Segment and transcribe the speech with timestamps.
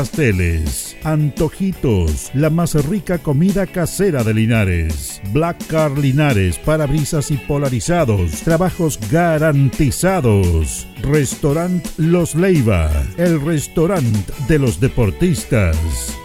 [0.00, 0.96] pasteles.
[1.04, 2.30] Antojitos.
[2.32, 5.20] La más rica comida casera de Linares.
[5.30, 6.56] Black Car Linares.
[6.56, 8.40] Parabrisas y polarizados.
[8.40, 10.86] Trabajos garantizados.
[11.02, 12.90] Restaurant Los Leiva.
[13.18, 15.76] El restaurante de los deportistas.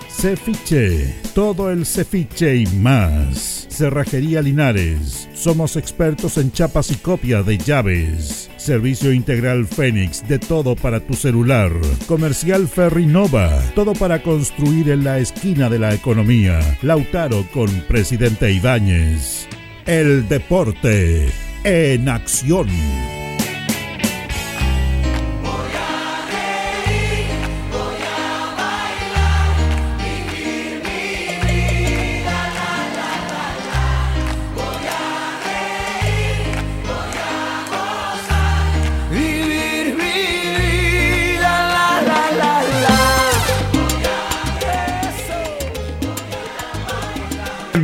[0.07, 3.64] Cefiche, todo el cefiche y más.
[3.75, 8.49] Cerrajería Linares, somos expertos en chapas y copia de llaves.
[8.55, 11.73] Servicio integral Fénix, de todo para tu celular.
[12.07, 16.59] Comercial Ferrinova, todo para construir en la esquina de la economía.
[16.83, 19.45] Lautaro con Presidente Ibáñez.
[19.85, 21.27] El deporte
[21.65, 22.69] en acción.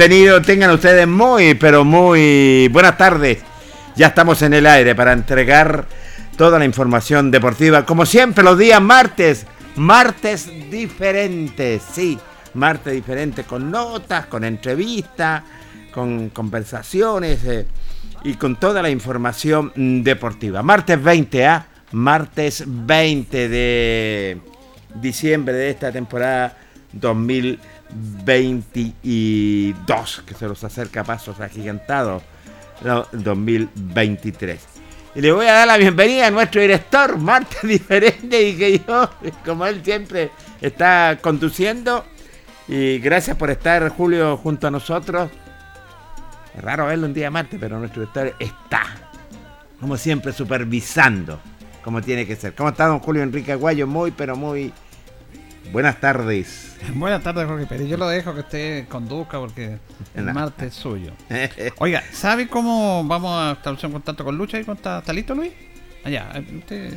[0.01, 3.37] Bienvenidos, tengan ustedes muy, pero muy buenas tardes.
[3.95, 5.85] Ya estamos en el aire para entregar
[6.35, 9.45] toda la información deportiva, como siempre, los días martes.
[9.75, 12.17] Martes diferentes, sí,
[12.55, 15.43] martes diferentes, con notas, con entrevistas,
[15.93, 17.67] con conversaciones eh,
[18.23, 19.71] y con toda la información
[20.03, 20.63] deportiva.
[20.63, 21.67] Martes 20, ¿ah?
[21.91, 24.41] Martes 20 de
[24.95, 26.57] diciembre de esta temporada
[26.91, 27.80] 2020.
[27.93, 32.23] 22, que se los acerca a pasos agigantados,
[33.11, 34.59] 2023.
[35.13, 39.09] Y le voy a dar la bienvenida a nuestro director, Marte Diferente, y que yo,
[39.45, 40.31] como él siempre
[40.61, 42.05] está conduciendo.
[42.67, 45.29] Y gracias por estar, Julio, junto a nosotros.
[46.55, 48.83] Es raro verlo un día Marte, pero nuestro director está,
[49.79, 51.41] como siempre, supervisando,
[51.83, 52.55] como tiene que ser.
[52.55, 53.87] ¿Cómo está don Julio Enrique Aguayo?
[53.87, 54.71] Muy, pero muy
[55.71, 56.77] buenas tardes.
[56.93, 57.87] Buenas tardes, Jorge Pérez.
[57.87, 59.77] Yo lo dejo que usted conduzca porque
[60.15, 61.11] el martes es suyo.
[61.77, 65.51] Oiga, ¿sabe cómo vamos a establecer un contacto con Lucha y con está, listo, Luis?
[66.03, 66.93] Allá, eh,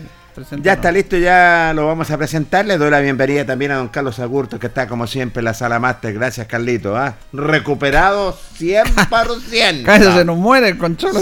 [0.62, 2.66] ya está listo, ya lo vamos a presentar.
[2.66, 5.54] Le doy la bienvenida también a don Carlos Agurto, que está como siempre en la
[5.54, 6.12] sala máster.
[6.14, 6.96] Gracias, Carlito.
[6.96, 7.14] ¿ah?
[7.32, 9.82] Recuperado 100%.
[9.84, 11.14] casi se nos muere el control.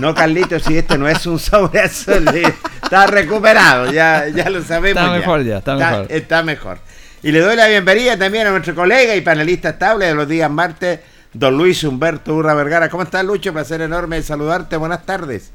[0.00, 2.28] No, Carlito, si este no es un sobreazul,
[2.82, 5.02] está recuperado, ya, ya lo sabemos.
[5.02, 6.06] Está mejor ya, está mejor.
[6.08, 6.78] Está mejor.
[7.22, 10.50] Y le doy la bienvenida también a nuestro colega y panelista estable de los días
[10.50, 11.00] martes,
[11.32, 12.88] don Luis Humberto Urra Vergara.
[12.88, 13.52] ¿Cómo estás, Lucho?
[13.52, 14.76] Placer enorme saludarte.
[14.76, 15.50] Buenas tardes.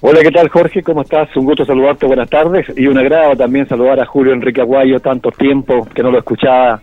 [0.00, 0.80] Hola, ¿qué tal, Jorge?
[0.80, 1.36] ¿Cómo estás?
[1.36, 2.06] Un gusto saludarte.
[2.06, 2.66] Buenas tardes.
[2.76, 6.80] Y un agrado también saludar a Julio Enrique Aguayo, tanto tiempo que no lo escuchaba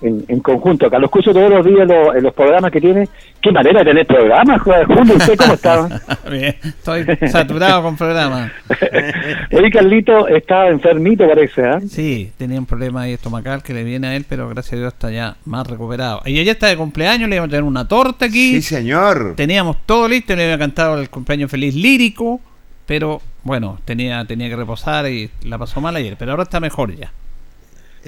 [0.00, 0.86] en, conjunto.
[0.86, 3.08] Acá lo escucho todos los días en los, programas que tiene.
[3.40, 5.16] Qué manera de tener programas, Julio.
[5.16, 6.02] ¿Usted cómo está?
[6.30, 8.52] Bien, estoy saturado con programas.
[9.52, 11.62] Oye, Carlito está enfermito, parece.
[11.62, 11.80] ¿eh?
[11.88, 14.92] Sí, tenía un problema ahí estomacal que le viene a él, pero gracias a Dios
[14.92, 16.22] está ya más recuperado.
[16.26, 18.54] Y ella está de cumpleaños, le íbamos a tener una torta aquí.
[18.54, 19.34] Sí, señor.
[19.36, 22.40] Teníamos todo listo, le había cantado el cumpleaños feliz lírico,
[22.86, 26.94] pero bueno, tenía, tenía que reposar y la pasó mal ayer, pero ahora está mejor
[26.94, 27.12] ya.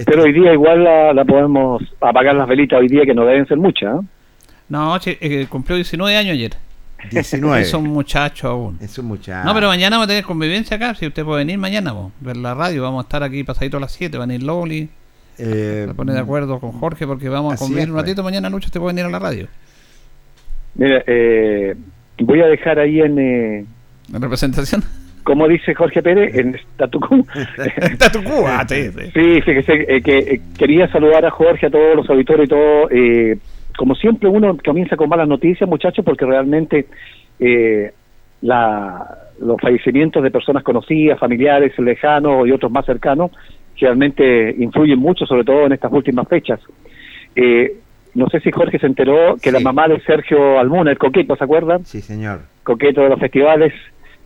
[0.04, 3.58] Pero hoy día igual la, podemos apagar las velitas hoy día, que no deben ser
[3.58, 4.00] muchas.
[4.00, 4.06] ¿eh?
[4.68, 6.52] No, eh, cumplió 19 años ayer.
[7.10, 7.62] 19.
[7.62, 8.78] Es un muchacho aún.
[8.80, 9.46] Es un muchacho.
[9.46, 10.94] No, pero mañana vamos a tener convivencia acá.
[10.94, 12.82] Si usted puede venir mañana, ver la radio.
[12.82, 14.18] Vamos a estar aquí pasadito a las 7.
[14.18, 14.88] Van a ir Loli,
[15.38, 18.04] Eh, se pone de acuerdo con Jorge porque vamos a convivir un pues.
[18.04, 18.22] ratito.
[18.22, 19.48] Mañana Lucho te puede venir a la radio.
[20.74, 21.74] Mira, eh,
[22.18, 23.18] voy a dejar ahí en...
[23.18, 23.64] Eh,
[24.12, 24.84] ¿En representación?
[25.24, 27.24] Como dice Jorge Pérez, en Tatucú.
[28.46, 29.10] Ah, sí, sí.
[29.42, 32.88] fíjese eh, que eh, quería saludar a Jorge, a todos los auditores y todo.
[33.76, 36.86] como siempre, uno comienza con malas noticias, muchachos, porque realmente
[38.42, 39.06] la,
[39.40, 43.30] los fallecimientos de personas conocidas, familiares, lejanos y otros más cercanos,
[43.78, 46.60] realmente influyen mucho, sobre todo en estas últimas fechas.
[47.34, 47.76] Eh,
[48.14, 51.44] no sé si Jorge se enteró que la mamá de Sergio Almuna, el coqueto, ¿se
[51.44, 51.84] acuerdan?
[51.84, 52.40] Sí, señor.
[52.64, 53.72] Coqueto de los festivales,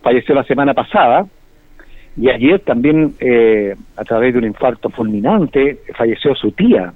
[0.05, 1.27] falleció la semana pasada.
[2.17, 6.93] Y ayer también, eh, a través de un infarto fulminante, falleció su tía.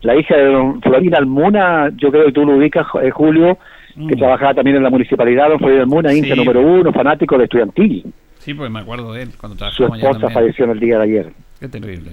[0.00, 3.58] La hija de don Florina Almuna, yo creo que tú lo ubicas, eh, Julio,
[3.94, 4.18] que mm.
[4.18, 8.12] trabajaba también en la municipalidad, don Florina Almuna, hincha número uno, fanático de estudiantil.
[8.38, 11.04] Sí, pues me acuerdo de él cuando trabajaba Su esposa falleció en el día de
[11.04, 11.32] ayer.
[11.60, 12.12] Qué terrible.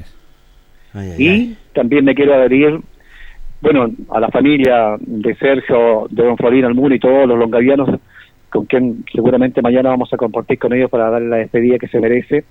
[1.18, 2.82] y también me quiero adherir
[3.64, 7.98] bueno, a la familia de Sergio, de Don Florina Almuna y todos los longavianos,
[8.54, 12.00] con quien seguramente mañana vamos a compartir con ellos para darle la despedida que se
[12.00, 12.46] merece.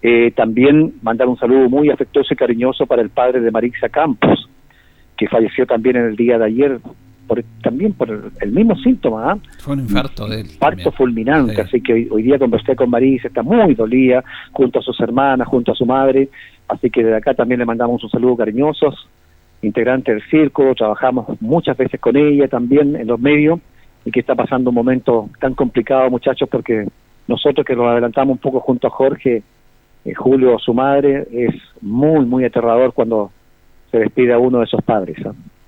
[0.00, 4.48] Eh, también mandar un saludo muy afectuoso y cariñoso para el padre de Marisa Campos,
[5.18, 6.80] que falleció también en el día de ayer,
[7.26, 9.32] por, también por el, mismo síntoma.
[9.32, 9.38] ¿ah?
[9.58, 10.46] Fue un infarto de él.
[10.46, 14.82] Infarto fulminante, así que hoy, hoy, día conversé con Marisa, está muy dolida, junto a
[14.82, 16.30] sus hermanas, junto a su madre,
[16.68, 18.94] así que desde acá también le mandamos un saludo cariñoso
[19.60, 23.60] integrante del circo, trabajamos muchas veces con ella también en los medios
[24.04, 26.86] y que está pasando un momento tan complicado, muchachos, porque
[27.26, 29.42] nosotros que nos adelantamos un poco junto a Jorge,
[30.04, 33.30] eh, Julio, su madre, es muy, muy aterrador cuando
[33.90, 35.16] se despide a uno de esos padres.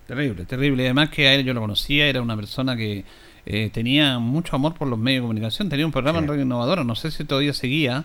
[0.06, 0.84] Terrible, terrible.
[0.84, 3.04] Además que a él yo lo conocía, era una persona que
[3.48, 6.82] eh, tenía mucho amor por los medios de comunicación, tenía un programa en Radio Innovadora,
[6.82, 8.04] no sé si todavía seguía,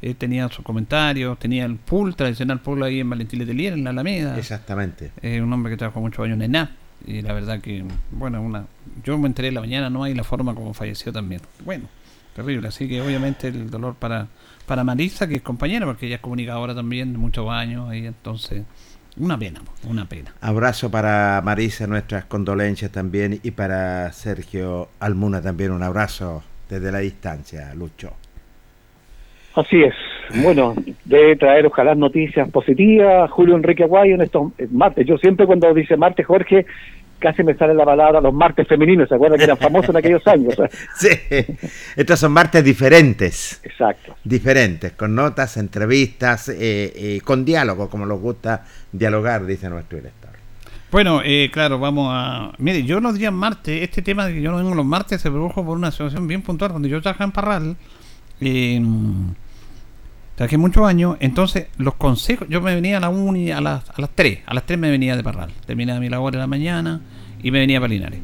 [0.00, 3.90] eh, tenía sus comentarios, tenía el pool, tradicional pool ahí en Valentín Letelier, en la
[3.90, 4.38] Alameda.
[4.38, 5.12] Exactamente.
[5.20, 6.70] Eh, un hombre que trabajó muchos años en ENAP,
[7.06, 8.66] y la verdad que, bueno, una
[9.04, 11.40] yo me enteré en la mañana, no hay la forma como falleció también.
[11.64, 11.88] Bueno,
[12.34, 14.28] terrible, así que obviamente el dolor para,
[14.66, 18.64] para Marisa, que es compañera, porque ella es comunicadora también de muchos años, y entonces
[19.16, 20.34] una pena, una pena.
[20.40, 26.98] Abrazo para Marisa, nuestras condolencias también, y para Sergio Almuna también un abrazo desde la
[26.98, 28.14] distancia, Lucho.
[29.54, 29.94] Así es.
[30.42, 33.30] Bueno, debe traer ojalá noticias positivas.
[33.30, 35.06] Julio Enrique Aguayo en estos martes.
[35.06, 36.66] Yo siempre cuando dice martes, Jorge,
[37.18, 40.26] casi me sale la palabra los martes femeninos, ¿se acuerdan que eran famosos en aquellos
[40.26, 40.54] años?
[40.94, 41.08] sí,
[41.96, 43.60] estos son martes diferentes.
[43.64, 44.14] Exacto.
[44.24, 50.28] Diferentes, con notas, entrevistas, eh, eh, con diálogo, como nos gusta dialogar, dice nuestro director.
[50.90, 52.52] Bueno, eh, claro, vamos a...
[52.56, 55.30] Mire, yo los días martes, este tema de que yo no vengo los martes se
[55.30, 56.70] produjo por una situación bien puntual.
[56.70, 57.76] Cuando yo trabajaba en Parral,
[58.40, 58.80] eh,
[60.38, 64.00] Trabajé muchos años, entonces los consejos, yo me venía a la uni a las, a
[64.00, 67.00] las 3, a las 3 me venía de Parral, terminaba mi labor en la mañana
[67.42, 68.20] y me venía para Linares.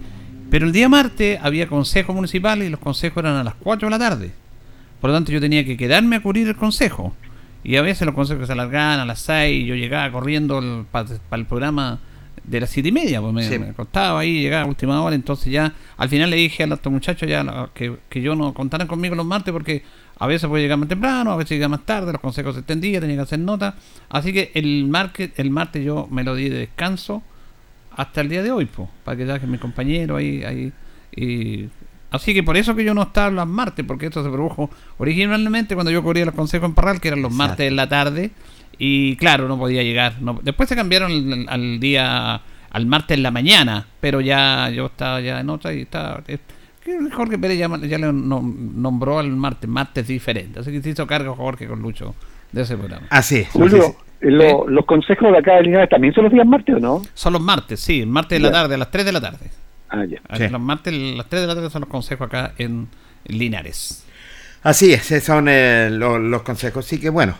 [0.48, 3.90] Pero el día martes había consejo municipal y los consejos eran a las 4 de
[3.90, 4.30] la tarde.
[5.00, 7.16] Por lo tanto yo tenía que quedarme a cubrir el consejo.
[7.64, 11.08] Y a veces los consejos se alargaban a las 6 y yo llegaba corriendo para
[11.32, 11.98] el programa
[12.44, 15.72] de las siete y media, pues me, costaba ahí llegar a última hora, entonces ya
[15.96, 19.24] al final le dije a los muchachos ya que, que yo no contaran conmigo los
[19.24, 19.82] martes porque
[20.18, 23.00] a veces puede llegar más temprano, a veces llega más tarde, los consejos se extendían,
[23.00, 23.74] tenía que hacer notas.
[24.08, 27.22] Así que el, market, el martes yo me lo di de descanso
[27.90, 30.72] hasta el día de hoy, pues, para que ya que mi compañero ahí, ahí
[31.16, 31.68] y
[32.14, 35.74] Así que por eso que yo no estaba los martes, porque esto se produjo originalmente
[35.74, 38.30] cuando yo cubría los consejos en Parral, que eran los martes en la tarde,
[38.78, 40.22] y claro, no podía llegar.
[40.22, 42.40] No, después se cambiaron al, día,
[42.70, 46.22] al martes en la mañana, pero ya yo estaba ya en otra y estaba...
[47.12, 50.60] Jorge Pérez ya, le nombró al martes, martes diferente.
[50.60, 52.14] Así que se hizo cargo Jorge con Lucho
[52.52, 53.06] de ese programa.
[53.10, 53.48] Así es.
[53.50, 57.02] Julio, los consejos de acá de Linares también son los días martes o no?
[57.14, 59.50] Son los martes, sí, martes de la tarde, a las 3 de la tarde.
[59.88, 60.48] Ah, ya.
[60.48, 62.88] Los martes, a las 3 de la tarde son los consejos acá en
[63.26, 64.06] Linares.
[64.62, 66.86] Así es, son eh, los consejos.
[66.86, 67.34] Sí que bueno,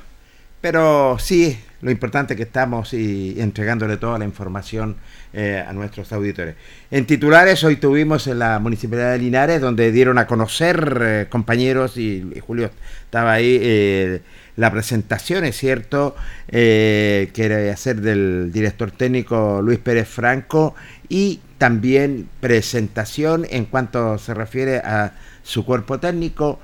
[0.61, 4.97] pero sí, lo importante que estamos y entregándole toda la información
[5.35, 6.57] eh, a nuestros auditores.
[6.91, 11.99] En titulares, hoy tuvimos en la Municipalidad de Linares, donde dieron a conocer eh, compañeros,
[11.99, 12.71] y, Julio
[13.05, 14.23] estaba ahí, eh,
[14.57, 20.75] la presentación, es cierto, que era hacer del director técnico Luis Pérez Franco,
[21.11, 25.13] y también presentación en cuanto se refiere a
[25.43, 26.61] su cuerpo técnico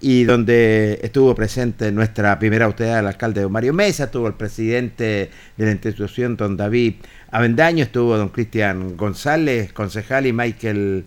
[0.00, 5.30] y donde estuvo presente nuestra primera autoridad, el alcalde don Mario Mesa, estuvo el presidente
[5.56, 6.94] de la institución, don David
[7.30, 11.04] Avendaño, estuvo don Cristian González, concejal, y Michael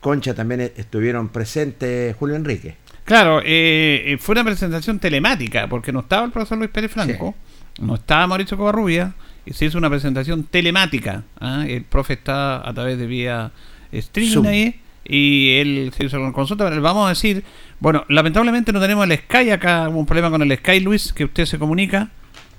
[0.00, 2.76] Concha también estuvieron presentes, Julio Enrique.
[3.04, 7.34] Claro, eh, eh, fue una presentación telemática, porque no estaba el profesor Luis Pérez Franco,
[7.80, 9.14] no estaba Mauricio Covarrubia,
[9.46, 11.24] y se hizo una presentación telemática.
[11.40, 11.64] ¿ah?
[11.66, 13.50] El profe está a través de vía
[13.90, 14.72] streaming
[15.08, 16.68] y él se hizo una consulta.
[16.70, 17.42] Le vamos a decir,
[17.80, 21.24] bueno, lamentablemente no tenemos el Sky acá, hubo un problema con el Sky, Luis, que
[21.24, 22.10] usted se comunica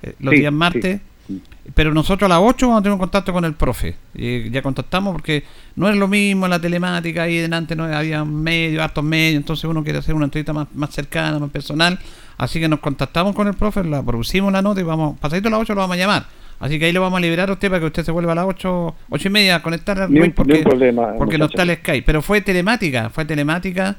[0.02, 1.00] eh, los Sí, días martes.
[1.28, 1.42] sí.
[1.76, 3.96] Pero nosotros a las 8 vamos a tener un contacto con el profe.
[4.16, 5.44] Y ya contactamos porque
[5.76, 7.24] no es lo mismo la telemática.
[7.24, 9.38] Ahí delante no había medios, hartos medios.
[9.38, 12.00] Entonces uno quiere hacer una entrevista más, más cercana, más personal.
[12.40, 15.52] Así que nos contactamos con el profe, la producimos la nota y vamos, pasadito a
[15.52, 16.26] las 8 lo vamos a llamar.
[16.60, 18.36] Así que ahí lo vamos a liberar a usted para que usted se vuelva a
[18.36, 21.76] las 8, 8 y media a conectar al Luis porque, problema, porque no está el
[21.78, 22.04] Skype.
[22.06, 23.96] Pero fue telemática, fue telemática.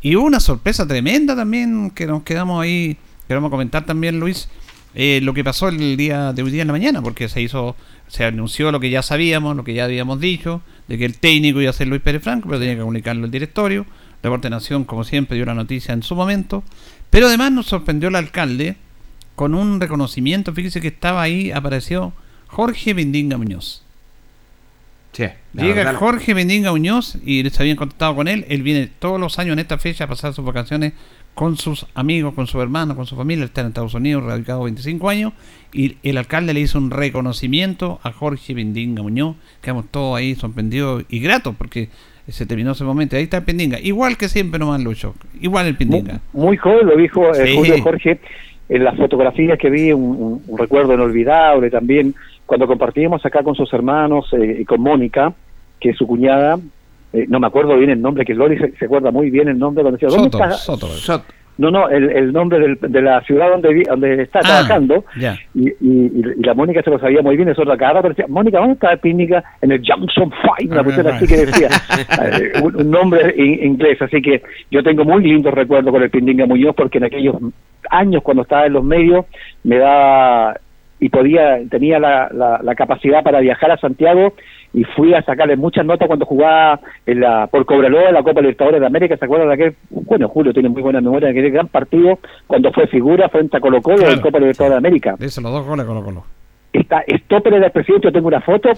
[0.00, 2.96] Y hubo una sorpresa tremenda también que nos quedamos ahí.
[3.26, 4.48] Que vamos a comentar también, Luis.
[4.94, 7.76] eh, lo que pasó el día de hoy día en la mañana, porque se hizo,
[8.06, 11.60] se anunció lo que ya sabíamos, lo que ya habíamos dicho, de que el técnico
[11.60, 13.86] iba a ser Luis Pérez Franco, pero tenía que comunicarlo el directorio.
[14.22, 16.64] Deporte Nación, como siempre, dio la noticia en su momento.
[17.10, 18.76] Pero además nos sorprendió el alcalde
[19.38, 20.52] con un reconocimiento.
[20.52, 22.12] Fíjese que estaba ahí, apareció
[22.48, 23.84] Jorge Bendinga Muñoz.
[25.12, 28.44] Sí, Llega verdad- Jorge Bendinga Muñoz y les habían contactado con él.
[28.48, 30.92] Él viene todos los años en esta fecha a pasar sus vacaciones
[31.34, 33.42] con sus amigos, con su hermano, con su familia.
[33.44, 35.32] Él está en Estados Unidos, radicado 25 años.
[35.72, 39.36] Y el alcalde le hizo un reconocimiento a Jorge Bendinga Muñoz.
[39.62, 41.88] Quedamos todos ahí sorprendidos y gratos porque
[42.28, 43.16] se terminó ese momento.
[43.16, 43.78] Ahí está el Pindinga.
[43.80, 45.14] Igual que siempre nomás Lucho.
[45.40, 46.20] Igual el Muy, Pindinga.
[46.34, 47.54] muy joven, lo dijo eh, Sí.
[47.56, 48.20] Julio Jorge,
[48.68, 52.14] en las fotografías que vi, un, un- un recuerdo inolvidable también,
[52.46, 55.32] cuando compartíamos acá con sus hermanos eh, y con Mónica,
[55.80, 56.58] que es su cuñada,
[57.12, 59.58] eh, no me acuerdo bien el nombre, que Lori se, se acuerda muy bien el
[59.58, 60.56] nombre, cuando decía, ¿dónde Soto, está?
[60.56, 60.86] Soto.
[60.88, 61.24] Sot-
[61.58, 65.04] No, no, el, el nombre del- de la ciudad donde, vi- donde está Ah, trabajando,
[65.54, 68.26] y, y- y la Mónica se lo sabía muy bien, eso otra cara, pero decía,
[68.28, 69.42] Mónica, ¿dónde está el Pínica?
[69.60, 71.68] En el Johnson Five, una Ah, cuestión así que decía,
[72.24, 76.10] eh, un, un nombre in- inglés, así que yo tengo muy lindos recuerdos con el
[76.10, 77.34] Pindinga Muñoz, porque en aquellos
[77.90, 79.26] años cuando estaba en los medios,
[79.64, 80.58] me da
[81.00, 84.34] y podía, tenía la, la, la capacidad para viajar a Santiago
[84.74, 88.40] y fui a sacarle muchas notas cuando jugaba en la, por Cobreloa en la Copa
[88.40, 89.74] Libertadores de América, ¿se acuerdan de aquel?
[89.90, 93.60] Bueno, Julio tiene muy buena memoria de aquel gran partido cuando fue figura frente a
[93.60, 94.20] Colo Colo en Claro.
[94.22, 95.14] Copa Libertadores de América.
[95.18, 96.24] Dice los dos goles Colo Colo.
[96.72, 98.70] Está Stoppel era el presidente, yo tengo una foto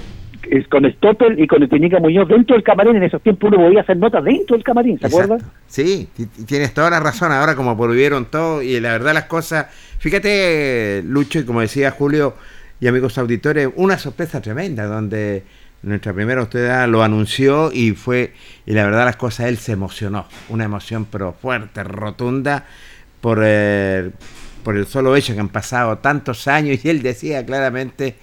[0.48, 3.62] es con Stoppel y con el Pinica Muñoz dentro del camarín, en esos tiempos uno
[3.62, 5.24] podía hacer notas dentro del camarín, ¿se Exacto.
[5.34, 5.50] acuerdan?
[5.66, 7.30] Sí, ti- ti- tienes toda la razón.
[7.30, 9.66] Ahora como prohibieron todo y la verdad las cosas...
[9.98, 12.34] Fíjate, Lucho, y como decía Julio
[12.80, 15.42] y amigos auditores, una sorpresa tremenda donde
[15.82, 18.34] nuestra primera autoridad lo anunció y fue,
[18.66, 20.26] y la verdad las cosas, él se emocionó.
[20.48, 22.66] Una emoción pero fuerte, rotunda,
[23.20, 24.12] por el,
[24.62, 28.16] por el solo hecho que han pasado tantos años y él decía claramente...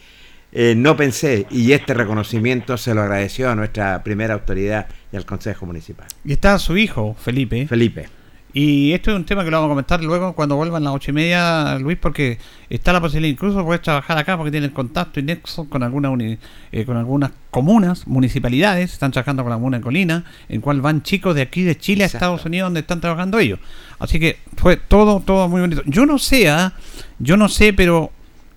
[0.54, 5.26] Eh, no pensé y este reconocimiento se lo agradeció a nuestra primera autoridad y al
[5.26, 6.08] Consejo Municipal.
[6.24, 7.68] Y está su hijo, Felipe.
[7.68, 8.08] Felipe.
[8.60, 11.12] Y esto es un tema que lo vamos a comentar luego cuando vuelvan las ocho
[11.12, 12.40] y media, Luis, porque
[12.72, 16.10] está la posibilidad incluso de poder trabajar acá porque tienen contacto y nexo con, alguna
[16.10, 16.40] uni-
[16.72, 21.04] eh, con algunas comunas, municipalidades, están trabajando con la comuna de Colina, en cual van
[21.04, 22.08] chicos de aquí de Chile a.
[22.08, 23.60] Estados Unidos donde están trabajando ellos.
[24.00, 25.84] Así que fue todo, todo muy bonito.
[25.86, 26.74] Yo no sé, ¿ah?
[27.20, 28.12] yo no sé, pero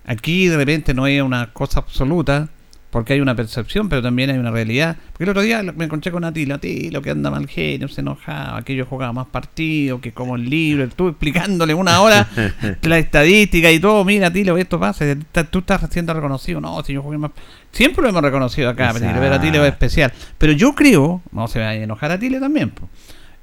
[0.07, 2.49] aquí de repente no hay una cosa absoluta,
[2.91, 4.97] porque hay una percepción, pero también hay una realidad.
[5.13, 8.61] Porque el otro día me encontré con Atilo, Atilo que anda mal genio, se enojaba,
[8.63, 12.27] que yo jugaba más partidos, que como el libro, estuve explicándole una hora
[12.81, 15.05] la estadística y todo, mira Atilo, esto pasa,
[15.49, 17.31] tú estás siendo reconocido, no, si yo jugué más...
[17.71, 20.11] Siempre lo hemos reconocido acá, pero ver a Atilo es especial.
[20.37, 22.89] Pero yo creo, no se va a enojar a Atilo también, po.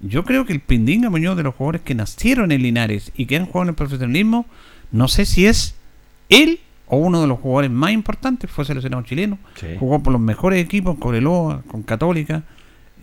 [0.00, 3.37] yo creo que el Pindinga Muñoz de los jugadores que nacieron en Linares y que
[3.37, 4.45] han jugado en el profesionalismo,
[4.93, 5.75] no sé si es
[6.28, 9.66] él o uno de los jugadores más importantes, fue seleccionado chileno, Sí.
[9.78, 12.42] jugó por los mejores equipos, Cobreloa, con Católica.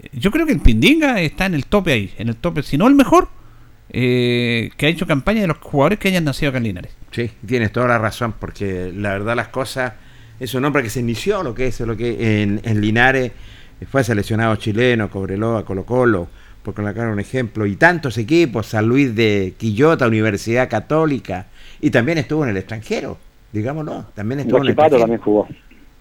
[0.01, 2.77] Eh, Yo creo que el Pindinga está en el tope ahí, en el tope, si
[2.77, 3.27] no el mejor,
[3.89, 6.91] eh, que ha hecho campaña de los jugadores que hayan nacido acá en Linares.
[7.11, 9.93] Sí, tienes toda la razón, porque la verdad las cosas,
[10.39, 13.31] es un hombre que se inició lo que es, lo que en, en Linares,
[13.89, 16.27] fue seleccionado chileno, Cobreloa, Colo Colo,
[16.63, 21.45] por colocar un ejemplo, y tantos equipos, San Luis de Quillota, Universidad Católica,
[21.79, 23.19] y también estuvo en el extranjero,
[23.55, 25.47] digámoslo, también estuvo en Guachipato también jugó.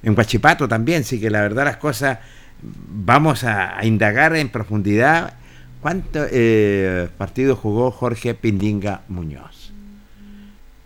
[0.02, 2.18] En Guachipato también, sí que la verdad las cosas
[2.62, 5.34] vamos a, a indagar en profundidad
[5.80, 9.72] cuántos eh, partidos jugó Jorge Pindinga Muñoz.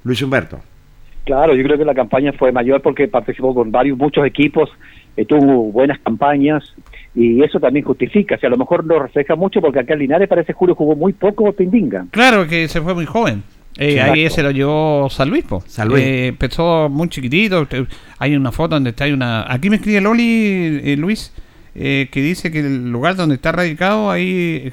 [0.03, 0.61] Luis Humberto.
[1.25, 4.71] Claro, yo creo que la campaña fue mayor porque participó con varios, muchos equipos,
[5.17, 6.75] eh, tuvo buenas campañas
[7.15, 8.35] y eso también justifica.
[8.35, 10.97] O sea, a lo mejor no refleja mucho porque acá en Linares parece Julio jugó
[10.97, 12.07] muy poco Pindinga.
[12.11, 13.43] Claro que se fue muy joven.
[13.79, 15.63] Eh, ahí se lo llevó San Luis, po.
[15.67, 16.03] San Luis.
[16.03, 17.67] Eh, empezó muy chiquitito.
[18.19, 19.51] Hay una foto donde está hay una.
[19.51, 21.33] Aquí me escribe Loli, eh, Luis,
[21.75, 24.73] que dice que el lugar donde está radicado ahí,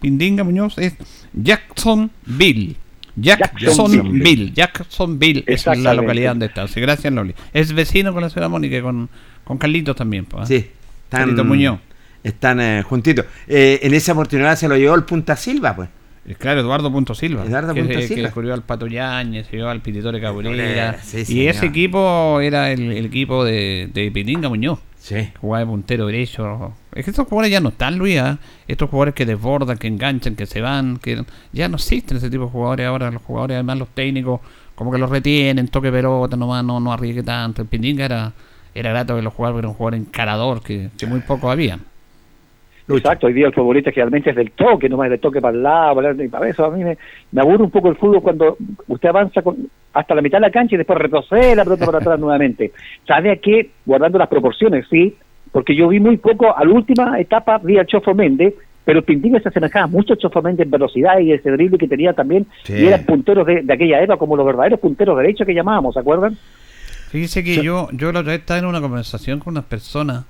[0.00, 0.94] Pindinga Muñoz, es
[1.34, 2.76] Jacksonville.
[3.14, 4.52] Jacksonville.
[4.54, 6.66] Jacksonville es la localidad donde está.
[6.66, 7.34] Sí, gracias, Loli.
[7.52, 9.10] Es vecino con la señora Mónica y con,
[9.44, 10.24] con Carlitos también.
[10.24, 10.66] Pues, Sí,
[11.04, 11.78] están, Muñoz.
[12.24, 13.26] Están juntitos.
[13.46, 15.88] Eh, en esa oportunidad se lo llevó el Punta Silva, pues.
[16.26, 17.44] Eh, claro, Eduardo Punto Silva.
[17.44, 18.32] Eduardo que, Punto Silva.
[18.32, 20.98] Que al Pato Yáñez, se al Pititore Cabrera.
[21.28, 24.80] y ese equipo era el, equipo de, de Pitinga Muñoz.
[24.98, 25.30] Sí.
[25.40, 26.74] Jugaba de puntero derecho.
[26.92, 28.18] Es que estos jugadores ya no están, Luis.
[28.18, 28.38] ¿ah?
[28.66, 30.96] Estos jugadores que desbordan, que enganchan, que se van.
[30.96, 33.12] que Ya no existen ese tipo de jugadores ahora.
[33.12, 34.40] Los jugadores, además los técnicos,
[34.74, 37.62] como que los retienen, toque pelota, nomás no, no arriesgue tanto.
[37.62, 38.32] El Pitinga era,
[38.74, 41.78] era grato que los jugadores era un jugador encarador, que, que muy poco había.
[42.88, 45.62] Exacto, hoy día el futbolista generalmente es del toque, no más del toque para el
[45.62, 46.00] lado,
[46.30, 46.96] para, eso a mí me,
[47.32, 49.42] me, aburre un poco el fútbol cuando usted avanza
[49.92, 52.72] hasta la mitad de la cancha y después retrocede la pelota para atrás nuevamente.
[53.06, 53.70] ¿Sabe a qué?
[53.84, 55.16] Guardando las proporciones, sí,
[55.50, 59.40] porque yo vi muy poco, a la última etapa vi al Chofo Méndez, pero Pintinga
[59.40, 62.86] se asemejaba mucho a Chofo Méndez en velocidad y ese drible que tenía también, y
[62.86, 66.36] eran punteros de, aquella época como los verdaderos punteros derechos que llamábamos, ¿se acuerdan?
[67.10, 70.24] Fíjese que yo, yo la otra vez estaba en una conversación con unas personas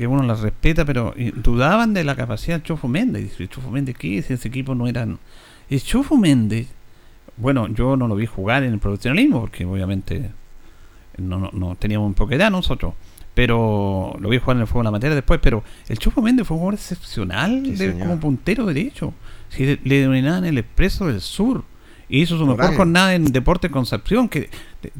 [0.00, 1.12] que uno las respeta, pero
[1.44, 3.22] dudaban de la capacidad de Chofo Méndez.
[3.24, 4.22] Dice, Chofo Méndez, ¿qué?
[4.22, 5.18] Si ese equipo no eran...
[5.68, 6.68] Y Chofo Méndez,
[7.36, 10.30] bueno, yo no lo vi jugar en el profesionalismo, porque obviamente
[11.18, 12.94] no, no, teníamos un poco de edad nosotros,
[13.34, 16.60] pero lo vi jugar en el fútbol materia después, pero el Chofo Méndez fue un
[16.60, 17.62] jugador excepcional
[17.98, 19.12] como puntero derecho.
[19.50, 21.62] Si le, le denominaban el Expreso del Sur
[22.08, 24.48] y hizo su mejor jornada en Deporte Concepción, que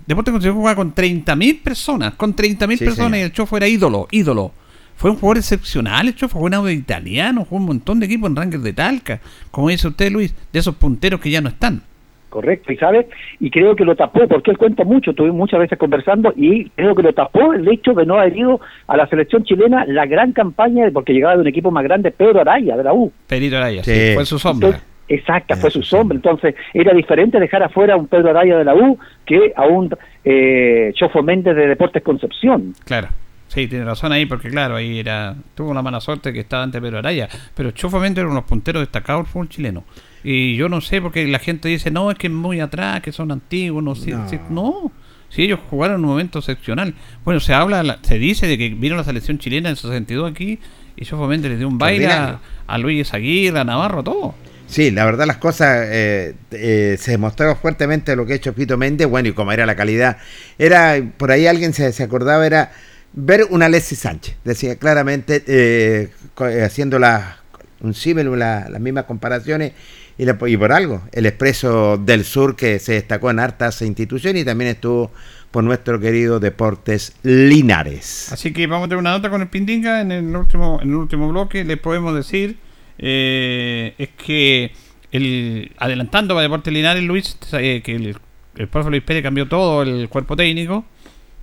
[0.07, 4.59] Deporte Concepción jugaba con 30.000 personas, con 30.000 personas y el Chofo era ídolo, ídolo
[5.00, 8.37] fue un jugador excepcional, hecho fue un audio italiano, jugó un montón de equipos en
[8.37, 9.19] Rangers de Talca,
[9.50, 11.80] como dice usted Luis, de esos punteros que ya no están.
[12.28, 13.09] Correcto, y sabe,
[13.40, 16.95] y creo que lo tapó, porque él cuenta mucho, estuve muchas veces conversando, y creo
[16.95, 20.33] que lo tapó el hecho de no haber ido a la selección chilena la gran
[20.33, 23.11] campaña, porque llegaba de un equipo más grande, Pedro Araya, de la U.
[23.26, 24.80] Pedro Araya, sí, fue su sombra.
[25.09, 26.14] exacta, fue su sombra.
[26.14, 29.97] Entonces, era diferente dejar afuera a un Pedro Araya de la U que a un
[30.26, 32.75] eh, Chofo Méndez de Deportes Concepción.
[32.85, 33.09] Claro.
[33.52, 36.80] Sí, tiene razón ahí, porque claro, ahí era tuvo una mala suerte que estaba antes
[36.80, 39.84] Pedro Araya, pero Chofamente eran unos punteros destacados fútbol chileno.
[40.23, 43.10] Y yo no sé, porque la gente dice, no, es que es muy atrás, que
[43.10, 44.17] son antiguos, no sé.
[44.50, 44.93] No.
[45.30, 46.95] Si, ellos jugaron en un momento excepcional.
[47.25, 50.60] Bueno, se habla, se dice de que vino la selección chilena en 62 aquí
[50.95, 54.34] y Chofamente le dio un baile a, Luis Aguirre, a Navarro, todo.
[54.69, 58.76] Sí, la verdad las cosas eh, eh, se demostró fuertemente lo que ha hecho Pito
[58.76, 60.19] Méndez, bueno, y como era la calidad,
[60.56, 62.71] era, por ahí alguien se, se acordaba, era
[63.12, 64.36] ver una Alexis Sánchez.
[64.44, 67.38] Decía claramente, eh, eh haciendo la,
[67.80, 69.73] un símil, las mismas comparaciones,
[70.18, 74.44] y, y, por algo, el Expreso del Sur que se destacó en hartas instituciones y
[74.44, 75.10] también estuvo
[75.50, 78.30] por nuestro querido Deportes Linares.
[78.30, 80.94] Así que vamos a tener una nota con el Pindinga en el último, en el
[80.94, 81.64] último bloque.
[81.64, 82.58] Le podemos decir
[82.99, 84.73] eh, es que
[85.10, 88.16] el, adelantando para Deportes Linares, Luis, eh, que el,
[88.56, 90.84] el profe Luis Pérez cambió todo el cuerpo técnico,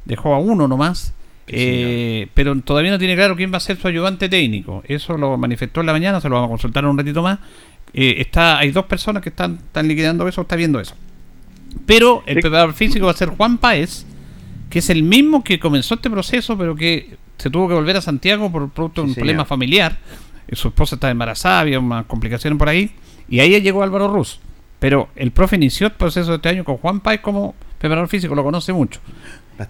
[0.05, 1.15] dejó a uno nomás
[1.47, 4.83] eh, pero todavía no tiene claro quién va a ser su ayudante técnico.
[4.87, 7.39] Eso lo manifestó en la mañana, se lo vamos a consultar un ratito más.
[7.93, 10.95] Eh, está, hay dos personas que están, están liquidando eso, está viendo eso.
[11.85, 14.05] Pero el preparador físico va a ser Juan Páez,
[14.69, 18.01] que es el mismo que comenzó este proceso, pero que se tuvo que volver a
[18.01, 19.97] Santiago por producto de un problema familiar.
[20.51, 22.91] Su esposa está embarazada, había unas complicaciones por ahí.
[23.29, 24.39] Y ahí llegó Álvaro Ruz.
[24.79, 28.35] Pero el profe inició el proceso de este año con Juan Páez como preparador físico,
[28.35, 28.99] lo conoce mucho.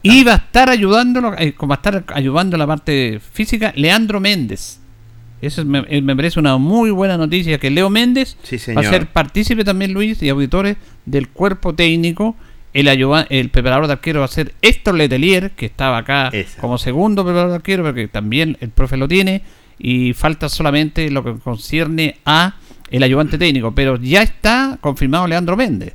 [0.02, 4.80] Y va a estar ayudándolo, eh, va a estar ayudando la parte física, Leandro Méndez.
[5.42, 8.38] Eso me, eh, me, parece una muy buena noticia que Leo Méndez
[8.76, 12.36] va a ser partícipe también, Luis, y auditores del cuerpo técnico.
[12.74, 17.24] El, el preparador de arquero va a ser Héctor Letelier, que estaba acá como segundo
[17.24, 19.42] preparador de arquero, porque también el profe lo tiene.
[19.80, 22.56] Y falta solamente lo que concierne a
[22.90, 23.74] el ayudante técnico.
[23.74, 25.94] Pero ya está confirmado Leandro Méndez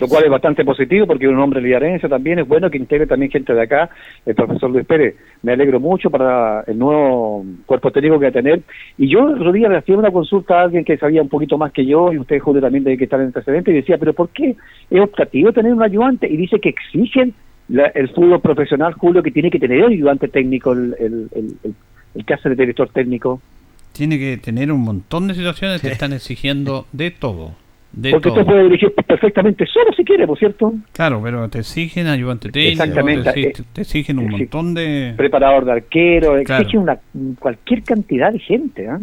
[0.00, 3.06] lo cual es bastante positivo porque es un hombre liarense también, es bueno que integre
[3.06, 3.90] también gente de acá,
[4.24, 5.14] el profesor Luis Pérez.
[5.42, 8.62] Me alegro mucho para el nuevo cuerpo técnico que va a tener.
[8.96, 11.58] Y yo el otro día le hacía una consulta a alguien que sabía un poquito
[11.58, 14.14] más que yo, y usted, Julio, también debe que estar en antecedente, y decía, pero
[14.14, 14.56] ¿por qué
[14.90, 16.26] es optativo tener un ayudante?
[16.28, 17.34] Y dice que exigen
[17.68, 21.74] el fútbol profesional, Julio, que tiene que tener un ayudante técnico, el, el, el,
[22.14, 23.40] el que hace de director técnico.
[23.92, 27.52] Tiene que tener un montón de situaciones que están exigiendo de todo.
[27.92, 28.44] Porque todo.
[28.46, 30.72] puede dirigir perfectamente solo si quiere, ¿por cierto?
[30.92, 33.32] Claro, pero te exigen ayudante técnico, Exactamente.
[33.32, 35.14] Te, te, exigen un montón de...
[35.16, 37.00] Preparador de arquero, exigen una,
[37.38, 38.84] cualquier cantidad de gente.
[38.84, 38.98] ¿eh?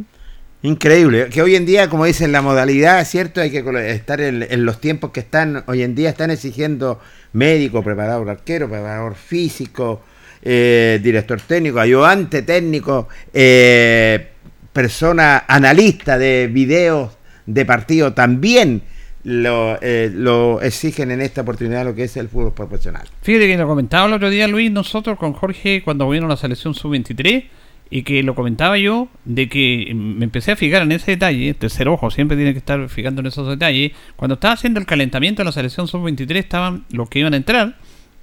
[0.64, 3.42] Increíble, que hoy en día, como dicen, la modalidad, ¿cierto?
[3.42, 7.00] Hay que estar en, los tiempos que están, hoy en día están exigiendo
[7.34, 10.02] médico, preparador de arquero, preparador físico,
[10.42, 14.30] eh, director técnico, ayudante técnico, eh,
[14.72, 17.17] persona analista de videos
[17.48, 18.84] de partido también
[19.24, 23.08] lo, eh, lo exigen en esta oportunidad lo que es el fútbol profesional.
[23.24, 26.76] Fíjate que lo comentaba el otro día Luis, nosotros con Jorge cuando vino la selección
[26.76, 27.46] sub-23
[27.90, 31.88] y que lo comentaba yo de que me empecé a fijar en ese detalle, tercer
[31.88, 35.46] ojo siempre tiene que estar fijando en esos detalles, cuando estaba haciendo el calentamiento de
[35.46, 37.78] la selección sub-23 estaban los que iban a entrar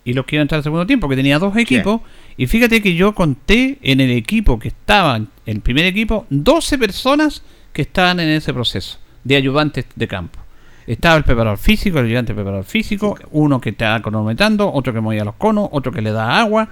[0.04, 2.02] y los que iban a entrar al segundo tiempo, que tenía dos equipos,
[2.36, 7.42] y fíjate que yo conté en el equipo que estaban, el primer equipo, 12 personas
[7.72, 10.38] que estaban en ese proceso de ayudantes de campo.
[10.86, 15.24] Estaba el preparador físico, el ayudante preparador físico, uno que está cronometrando, otro que movía
[15.24, 16.68] los conos, otro que le da agua,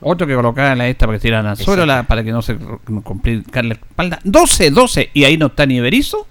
[0.00, 2.56] otro que colocaba la esta para que tiran al suelo la, para que no se
[3.04, 4.18] complique la espalda.
[4.24, 6.26] 12, 12, y ahí no está ni Berizo,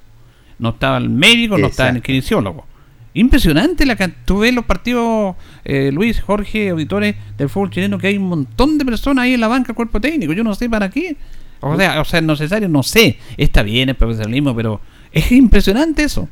[0.57, 2.65] no estaba el médico, no estaba el kinesiólogo.
[3.13, 8.07] Impresionante la que tú ves los partidos, eh, Luis, Jorge, auditores del fútbol chileno, que
[8.07, 10.31] hay un montón de personas ahí en la banca, cuerpo técnico.
[10.31, 11.17] Yo no sé para qué.
[11.59, 13.19] O sea, o sea, es necesario, no sé.
[13.37, 14.79] Está bien el profesionalismo, pero
[15.11, 16.27] es impresionante eso.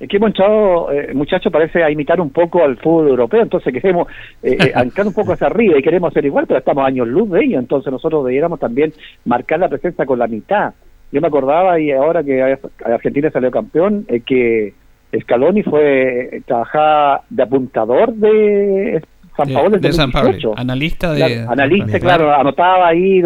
[0.00, 3.70] Es que hemos echado, eh, muchacho, parece a imitar un poco al fútbol europeo, entonces
[3.70, 4.08] queremos
[4.42, 7.44] eh, eh un poco hacia arriba y queremos hacer igual, pero estamos años luz de
[7.44, 8.94] ello, entonces nosotros debiéramos también
[9.26, 10.72] marcar la presencia con la mitad.
[11.12, 14.72] Yo me acordaba, y ahora que Argentina salió campeón, eh, que
[15.20, 19.02] Scaloni fue trabajaba de apuntador de
[19.36, 23.22] San Pablo de, San Pablo, analista de analista, claro, anotaba ahí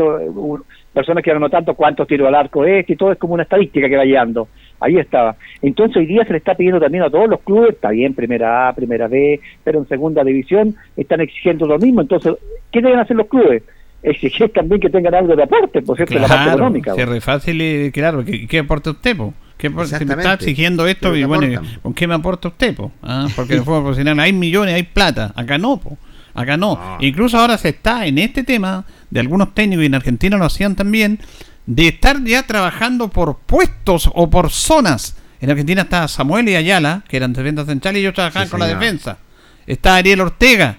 [0.95, 3.89] personas que iban anotando cuántos tiros al arco es y todo es como una estadística
[3.89, 4.49] que va llegando.
[4.81, 5.37] Ahí estaba.
[5.61, 8.69] Entonces hoy día se le está pidiendo también a todos los clubes, está bien, primera
[8.69, 12.01] A, primera B, pero en segunda división están exigiendo lo mismo.
[12.01, 12.35] Entonces,
[12.73, 13.63] ¿qué deben hacer los clubes?
[14.03, 16.95] Exigir también que tengan algo de aporte, por cierto, la parte económica.
[16.95, 19.17] Es fácil, y, claro, ¿qué, qué aporta usted?
[19.17, 19.35] Po?
[19.57, 22.75] ¿Qué me está exigiendo esto, y bueno, ¿con qué me aporta usted?
[22.77, 22.93] Po?
[23.03, 23.29] ¿Ah?
[23.35, 25.97] Porque en el fútbol profesional hay millones, hay plata, acá no, po.
[26.35, 26.99] Acá no.
[27.01, 30.77] Incluso ahora se está en este tema, de algunos técnicos y en Argentina lo hacían
[30.77, 31.21] también,
[31.67, 35.17] de estar ya trabajando por puestos o por zonas.
[35.41, 38.67] En Argentina está Samuel y Ayala, que eran defensas centrales y ellos trabajaban con la
[38.67, 39.19] defensa.
[39.67, 40.79] Está Ariel Ortega,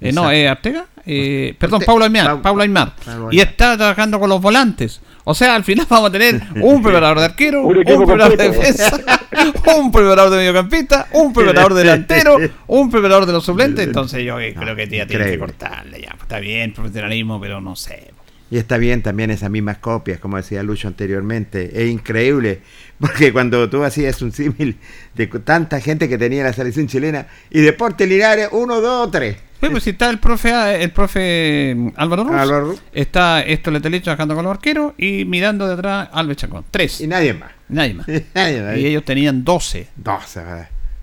[0.00, 2.94] eh, no, eh, Ortega, eh, perdón, Pablo Aymar, Pablo Aymar.
[3.30, 5.00] Y está trabajando con los volantes.
[5.30, 9.00] O sea, al final vamos a tener un preparador de arquero, un, preparador de defensa,
[9.78, 13.86] un preparador de mediocampista, un preparador delantero, un preparador de los suplentes.
[13.86, 16.16] Entonces yo creo que ya tiene que cortarle ya.
[16.20, 18.10] Está bien, profesionalismo, pero no sé.
[18.50, 21.80] Y está bien también esas mismas copias, como decía Lucho anteriormente.
[21.80, 22.62] Es increíble,
[22.98, 24.78] porque cuando tú hacías un símil
[25.14, 29.36] de tanta gente que tenía la selección chilena y Deporte Linares, uno, dos, tres.
[29.60, 34.44] Sí, pues si está el profe, el profe Álvaro Ruz, está esto le trabajando con
[34.44, 36.64] los arqueros y mirando detrás Alves Chacón.
[36.70, 37.00] Tres.
[37.00, 37.50] Y nadie más.
[37.68, 38.06] Nadie más.
[38.78, 39.88] Y ellos tenían doce.
[39.96, 40.40] Doce,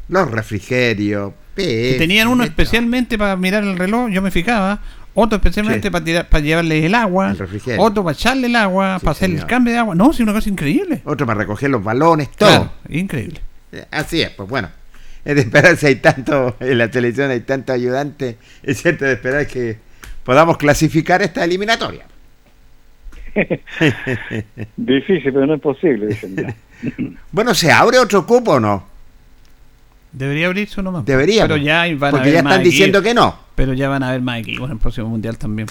[0.09, 1.33] Los refrigerios.
[1.55, 4.79] Y tenían uno especialmente para mirar el reloj, yo me fijaba,
[5.13, 7.35] otro especialmente para, tirar, para llevarle el agua,
[7.79, 9.95] otro para echarle el agua, para hacer el cambio de agua.
[9.95, 11.01] No, es una cosa increíble.
[11.05, 12.71] Otro para recoger los balones, todo.
[12.89, 13.41] increíble.
[13.71, 14.69] Eh, así es, pues bueno.
[15.27, 19.11] Es de esperar si hay tanto, en la televisión hay tanto ayudante, es cierto de
[19.11, 19.75] esperar que
[20.23, 22.05] podamos clasificar esta eliminatoria.
[24.77, 26.17] Difícil, pero no es posible.
[27.33, 28.85] bueno, ¿se abre otro cupo o no?
[30.13, 31.05] Debería abrirse uno más.
[31.05, 31.41] Debería.
[31.41, 33.35] Pero ya van porque ya están diciendo que no.
[33.53, 35.67] Pero ya van a haber más equipos en el próximo mundial también.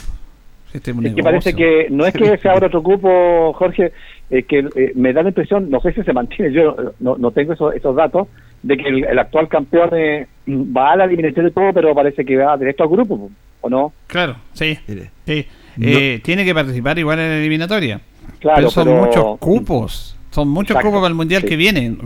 [0.75, 3.91] Este es, que parece que no es que se abra otro cupo, Jorge,
[4.29, 7.31] es que eh, me da la impresión, no sé si se mantiene, yo no, no
[7.31, 8.29] tengo esos datos,
[8.63, 12.37] de que el, actual campeón eh, va a la eliminación de todo, pero parece que
[12.37, 13.93] va directo al grupo, ¿o no?
[14.07, 14.79] Claro, sí.
[15.27, 15.47] sí.
[15.81, 18.01] Eh, tiene que participar igual en la eliminatoria.
[18.41, 20.17] Claro, pero son muchos cupos.
[20.31, 21.97] Son muchos cupos para el mundial que viene.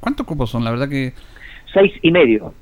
[0.00, 0.64] ¿Cuántos cupos son?
[0.64, 1.12] La verdad que
[1.72, 2.52] seis y medio.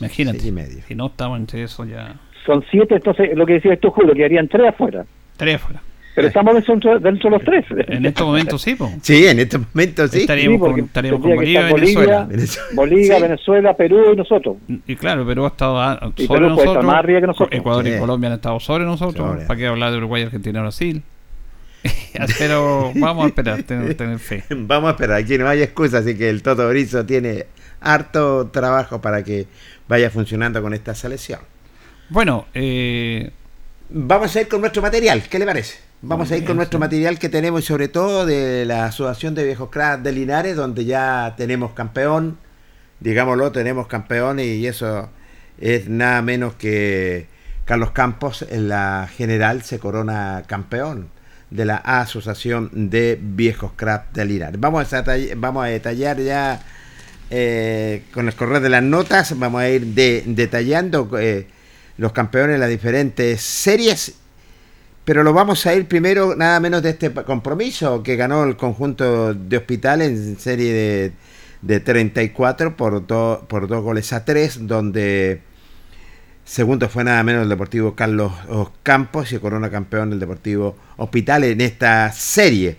[0.00, 0.46] Imagínate.
[0.46, 0.82] y medio.
[0.86, 2.14] Si no estamos entre eso ya.
[2.46, 5.04] Son siete, entonces lo que decías tú, Julio, quedarían tres afuera.
[5.36, 5.82] Tres afuera.
[6.18, 7.64] Pero estamos dentro, dentro de los tres.
[7.86, 8.90] En estos momentos sí, po.
[9.02, 10.22] Sí, en estos momentos sí.
[10.22, 12.28] Estaríamos, con, estaríamos con Bolivia, Venezuela.
[12.72, 14.56] Bolivia, Venezuela, Perú y nosotros.
[14.88, 16.84] Y claro, Perú ha estado sobre nosotros.
[16.84, 17.56] Más arriba que nosotros.
[17.56, 19.44] Ecuador y Colombia han estado sobre nosotros.
[19.46, 21.02] ¿Para qué hablar de Uruguay, Argentina y Brasil?
[22.38, 24.42] Pero vamos a esperar, tener, tener, fe.
[24.50, 27.46] Vamos a esperar, aquí no hay excusa, así que el Toto Brizo tiene
[27.80, 29.46] harto trabajo para que
[29.86, 31.38] vaya funcionando con esta selección.
[32.08, 33.30] Bueno, eh...
[33.90, 35.87] vamos a ir con nuestro material, ¿qué le parece?
[36.00, 39.44] Vamos a ir con nuestro material que tenemos y sobre todo de la Asociación de
[39.44, 42.38] Viejos Cracks de Linares, donde ya tenemos campeón,
[43.00, 45.10] digámoslo, tenemos campeón y eso
[45.60, 47.26] es nada menos que
[47.64, 51.08] Carlos Campos en la general se corona campeón
[51.50, 54.60] de la Asociación de Viejos Cracks de Linares.
[54.60, 55.04] Vamos a,
[55.36, 56.62] vamos a detallar ya
[57.28, 61.46] eh, con el correo de las notas vamos a ir detallando eh,
[61.96, 64.14] los campeones de las diferentes series,
[65.08, 69.32] pero lo vamos a ir primero nada menos de este compromiso que ganó el conjunto
[69.32, 71.14] de hospital en serie
[71.62, 75.40] de 34 por, por dos goles a tres, donde
[76.44, 78.32] segundo fue nada menos el Deportivo Carlos
[78.82, 82.76] Campos y corona campeón del Deportivo Hospital en esta serie.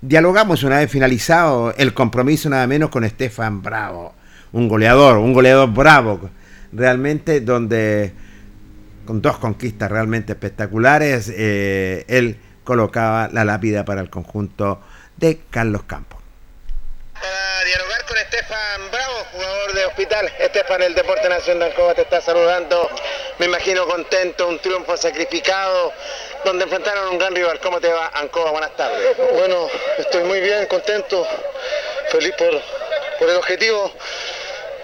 [0.00, 4.14] Dialogamos una vez finalizado el compromiso nada menos con Estefan Bravo,
[4.52, 6.30] un goleador, un goleador bravo,
[6.72, 8.14] realmente donde
[9.08, 14.82] con dos conquistas realmente espectaculares, eh, él colocaba la lápida para el conjunto
[15.16, 16.20] de Carlos Campos.
[17.14, 20.30] Para dialogar con Estefan Bravo, jugador de hospital.
[20.38, 22.90] Estefan, el Deporte Nacional Ancoa te está saludando.
[23.38, 25.90] Me imagino contento, un triunfo sacrificado,
[26.44, 27.58] donde enfrentaron a un gran rival.
[27.60, 28.50] ¿Cómo te va, Ancoa?
[28.50, 29.16] Buenas tardes.
[29.32, 31.26] Bueno, estoy muy bien, contento,
[32.10, 32.60] feliz por,
[33.18, 33.90] por el objetivo.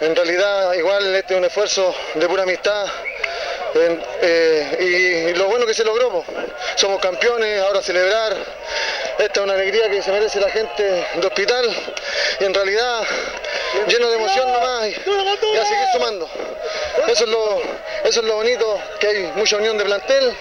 [0.01, 2.87] En realidad, igual este es un esfuerzo de pura amistad
[3.77, 6.25] eh, y, lo bueno que se logró,
[6.77, 8.37] somos campeones, ahora celebrar.
[9.19, 11.69] Esta es una alegría que se merece la gente de hospital
[12.41, 13.03] y en realidad
[13.87, 16.29] lleno de emoción nomás y, a seguir sumando.
[17.09, 17.63] Eso es, lo,
[18.05, 20.35] eso es lo bonito, que hay mucha unión de plantel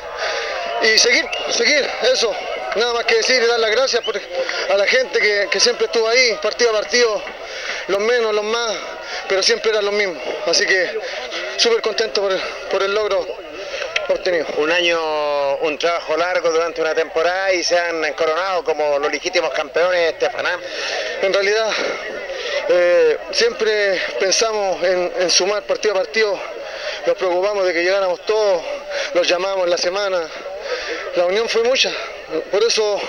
[0.83, 2.35] y seguir, seguir, eso.
[2.75, 4.03] Nada más que decir y dar las gracias
[4.69, 7.21] a la gente que, que siempre estuvo ahí, partido a partido,
[7.87, 8.75] los menos, los más,
[9.27, 10.17] pero siempre eran los mismos.
[10.47, 10.99] Así que
[11.57, 12.27] súper contento
[12.69, 13.25] por, el logro
[14.09, 14.45] obtenido.
[14.57, 19.51] Un año, un trabajo largo durante una temporada y se han coronado como los legítimos
[19.53, 20.59] campeones Estefaná.
[21.21, 21.71] En realidad,
[22.69, 26.39] eh, siempre pensamos en, sumar partido a partido,
[27.05, 28.61] nos preocupamos de que llegáramos todos,
[29.13, 30.27] los llamamos en la semana.
[31.15, 31.91] La unión fue mucha,
[32.51, 32.99] por eso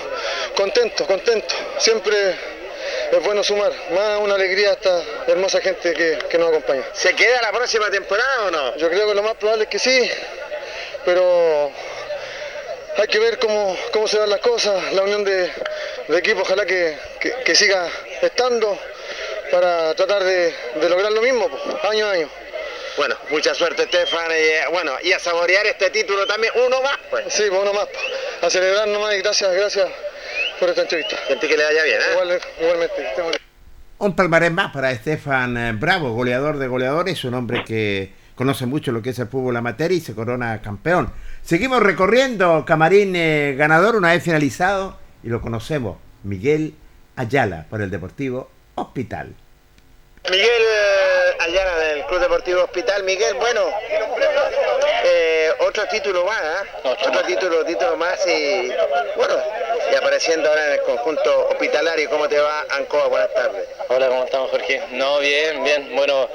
[0.54, 1.54] contento, contento.
[1.78, 2.53] Siempre
[3.12, 3.72] es bueno sumar.
[3.90, 6.82] Más una alegría a esta hermosa gente que, nos acompaña.
[6.92, 8.76] ¿Se queda la próxima temporada o no?
[8.76, 10.10] Yo creo que lo más probable es que sí,
[11.04, 11.70] pero
[12.96, 15.50] hay que ver cómo, se dan las cosas, la unión de,
[16.08, 16.96] equipo, ojalá que,
[17.54, 17.88] siga
[18.22, 18.78] estando
[19.50, 20.54] para tratar de,
[20.88, 21.48] lograr lo mismo,
[21.90, 22.30] año a año.
[22.96, 26.96] Bueno, mucha suerte Estefan, y, eh, bueno, y a saborear este título también, uno más
[27.10, 27.24] pues.
[27.28, 27.88] Sí, pues uno más,
[28.40, 29.88] a celebrar nomás y gracias, gracias
[30.58, 31.16] por esta entrevista.
[31.28, 32.38] Gente que le vaya bien, ¿eh?
[32.60, 33.40] igualmente.
[33.98, 38.92] Un palmarés más para Estefan eh, Bravo, goleador de goleadores, un hombre que conoce mucho
[38.92, 41.12] lo que es el fútbol amateur y se corona campeón.
[41.42, 46.74] Seguimos recorriendo Camarín eh, ganador una vez finalizado y lo conocemos, Miguel
[47.16, 49.34] Ayala por el Deportivo Hospital.
[50.30, 50.62] Miguel
[51.38, 53.02] Ayala del Club Deportivo Hospital.
[53.02, 53.60] Miguel, bueno,
[55.58, 56.68] otro título más, ¿eh?
[56.84, 58.68] otro, título, título más y
[59.16, 59.34] bueno,
[59.90, 62.08] y apareciendo ahora en el conjunto hospitalario.
[62.08, 63.08] ¿Cómo te va, Ancoa?
[63.08, 63.68] Buenas tardes.
[63.88, 64.82] Hola, ¿cómo estamos, Jorge?
[64.92, 65.94] No, bien, bien.
[65.94, 66.28] Bueno,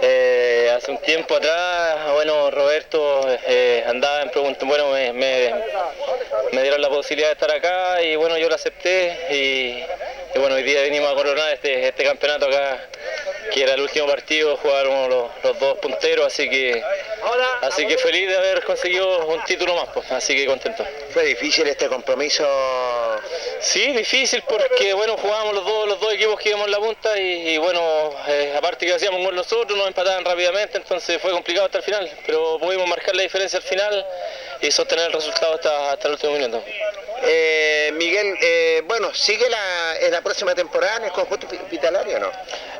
[0.00, 6.80] eh, hace un tiempo atrás, bueno, Roberto eh, andaba en pregunta, bueno, me, me, dieron
[6.80, 11.10] la posibilidad de estar acá y bueno, yo lo acepté y, bueno, hoy día venimos
[11.10, 12.80] a coronar este, este campeonato acá
[13.52, 16.82] que era el último partido, jugaron los, dos punteros, así que
[17.60, 20.84] así que feliz de haber conseguido un título más, pues, así que contento.
[21.12, 22.46] ¿Fue difícil este compromiso?
[23.60, 27.18] Sí, difícil porque bueno, jugábamos los dos, los dos equipos que íbamos en la punta
[27.18, 31.78] y, bueno, eh, aparte que hacíamos con nosotros, nos empataban rápidamente, entonces fue complicado hasta
[31.78, 34.06] el final, pero pudimos marcar la diferencia al final
[34.60, 36.64] y sostener el resultado hasta, hasta el último minuto.
[37.24, 42.20] Eh, Miguel, eh, bueno, ¿sigue la, en la próxima temporada en el conjunto hospitalario o
[42.20, 42.30] no?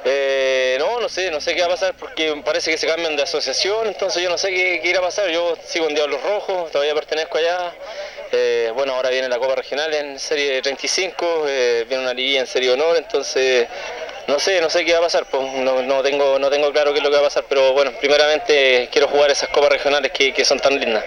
[0.04, 3.14] Eh, no, no sé, no sé qué va a pasar porque parece que se cambian
[3.14, 5.30] de asociación, entonces yo no sé qué, irá a pasar.
[5.30, 7.72] Yo sigo en Diablos Rojos, todavía pertenezco allá.
[8.74, 11.44] bueno, ahora viene la Copa Regional en Serie 35,
[11.88, 13.68] viene una liguilla en Serie Honor, entonces
[14.26, 16.98] no sé, no sé qué va a pasar, pues no, tengo, no tengo claro qué
[16.98, 20.32] es lo que va a pasar, pero bueno, primeramente quiero jugar esas copas regionales que,
[20.32, 21.04] que son tan lindas.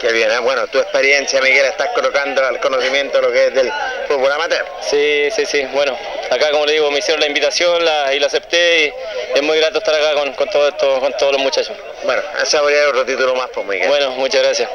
[0.00, 0.38] Qué bien, ¿eh?
[0.38, 3.70] bueno, tu experiencia, Miguel, estás colocando al conocimiento lo que es del
[4.08, 4.64] fútbol amateur.
[4.80, 5.94] Sí, sí, sí, bueno,
[6.30, 8.92] acá como le digo, me hicieron la invitación y la acepté y
[9.36, 11.76] es muy grato estar acá con, todo esto, con todos los muchachos.
[12.06, 13.88] Bueno, a saborear otro título más, pues, Miguel.
[13.88, 14.70] Bueno, muchas gracias.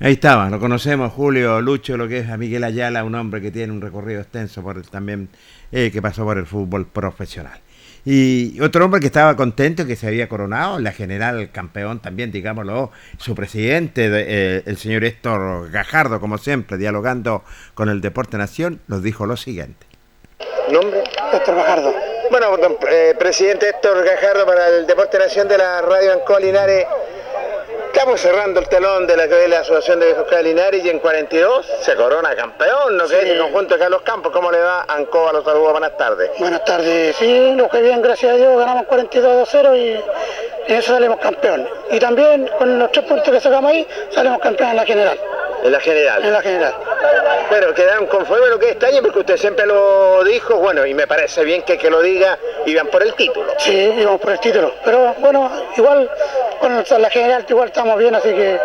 [0.00, 3.50] Ahí estaba, lo conocemos, Julio Lucho, lo que es a Miguel Ayala, un hombre que
[3.50, 5.28] tiene un recorrido extenso por el, también,
[5.70, 7.60] eh, que pasó por el fútbol profesional.
[8.04, 12.90] Y otro hombre que estaba contento que se había coronado, la general campeón también, digámoslo,
[13.18, 19.02] su presidente, eh, el señor Héctor Gajardo, como siempre, dialogando con el Deporte Nación, nos
[19.02, 19.86] dijo lo siguiente.
[20.70, 21.02] ¿Nombre?
[21.32, 21.94] Héctor Gajardo.
[22.30, 22.56] Bueno,
[22.90, 26.86] eh, presidente Héctor Gajardo para el Deporte Nación de la Radio Ancoa Linares.
[28.00, 31.00] Estamos cerrando el telón de la que es la Asociación de Viejos Linares y en
[31.00, 33.06] 42 se corona campeón, ¿no?
[33.06, 34.32] que es el conjunto de Carlos Campos.
[34.32, 34.86] ¿Cómo le va?
[34.88, 36.30] Ancoa los saludos, buenas tardes.
[36.38, 41.18] Buenas tardes, sí, lo que bien, gracias a Dios, ganamos 42-0 y en eso salimos
[41.18, 41.66] campeones.
[41.90, 45.20] Y también con los tres puntos que sacamos ahí, salimos campeones en la general.
[45.62, 46.24] En la general.
[46.24, 46.74] En la general.
[47.50, 50.94] Bueno, quedaron conformes lo que es este año porque usted siempre lo dijo, bueno, y
[50.94, 53.52] me parece bien que, que lo diga, iban por el título.
[53.58, 54.72] Sí, íbamos por el título.
[54.84, 56.08] Pero bueno, igual
[56.60, 58.58] con la general igual estamos bien, así que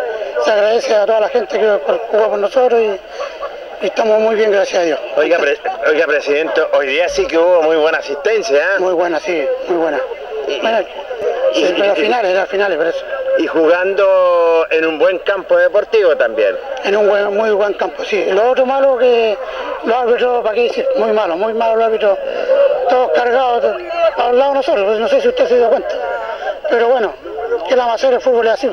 [0.44, 1.78] se agradece a toda la gente que
[2.10, 5.00] jugó por nosotros y, y estamos muy bien, gracias a Dios.
[5.16, 5.58] Oiga, pre-
[5.88, 8.78] oiga, presidente, hoy día sí que hubo muy buena asistencia, ¿eh?
[8.78, 9.98] Muy buena, sí, muy buena.
[10.48, 10.80] Y- Bueno,
[11.54, 13.04] y- sí, pero finales, era finales, por eso.
[13.38, 16.56] Y jugando en un buen campo deportivo también.
[16.84, 18.24] En un buen- muy buen campo, sí.
[18.30, 19.36] Lo otro malo que
[19.84, 20.86] los árbitros, ¿para qué decir?
[20.96, 22.18] Muy malo, muy malo los árbitros.
[22.88, 23.64] Todos cargados
[24.16, 25.94] al lado de nosotros, no sé si usted se dio cuenta.
[26.70, 27.12] Pero bueno,
[27.68, 28.70] que la a hacer el fútbol es así.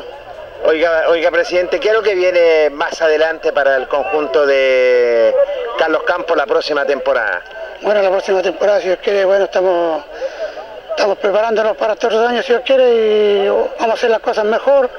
[0.65, 5.35] Oiga, oiga, presidente, ¿qué es lo que viene más adelante para el conjunto de
[5.77, 7.41] Carlos Campos la próxima temporada?
[7.81, 10.05] Bueno, la próxima temporada, si Dios quiere, bueno, estamos,
[10.91, 14.45] estamos preparándonos para estos dos años, si Dios quiere, y vamos a hacer las cosas
[14.45, 14.89] mejor.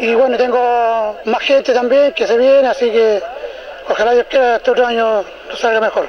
[0.00, 3.22] Y bueno, tengo más gente también que se viene, así que
[3.88, 6.08] ojalá Dios quiera estos dos años nos salga mejor.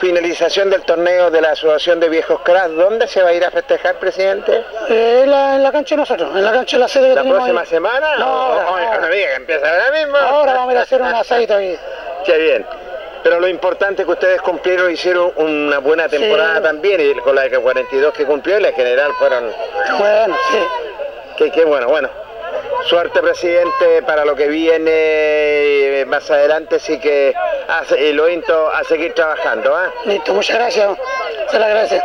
[0.00, 3.50] Finalización del torneo de la Asociación de Viejos Cracks, ¿dónde se va a ir a
[3.50, 4.64] festejar, presidente?
[4.88, 7.14] Eh, en, la, en la cancha de nosotros, en la cancha de la sede que
[7.16, 7.66] ¿La próxima ahí.
[7.66, 8.16] semana?
[8.18, 9.08] No, O- ahora, o- o- ahora.
[9.08, 10.16] diga que empieza ahora mismo.
[10.16, 11.76] Ahora vamos a ir a hacer un asadito ahí.
[12.24, 12.66] Qué bien.
[13.24, 16.62] Pero lo importante es que ustedes cumplieron, hicieron una buena temporada Sí.
[16.62, 19.52] también, y con la que 42 que cumplió y la general fueron...
[19.98, 20.58] Bueno, sí.
[21.36, 22.08] Qué, qué bueno, bueno.
[22.88, 27.34] Suerte, presidente, para lo que viene eh, más adelante, sí que
[27.68, 29.76] hace- y lo insto a seguir trabajando.
[29.76, 29.90] ¿ah?
[30.06, 30.96] Listo, muchas gracias.
[31.50, 32.00] Se le agradece.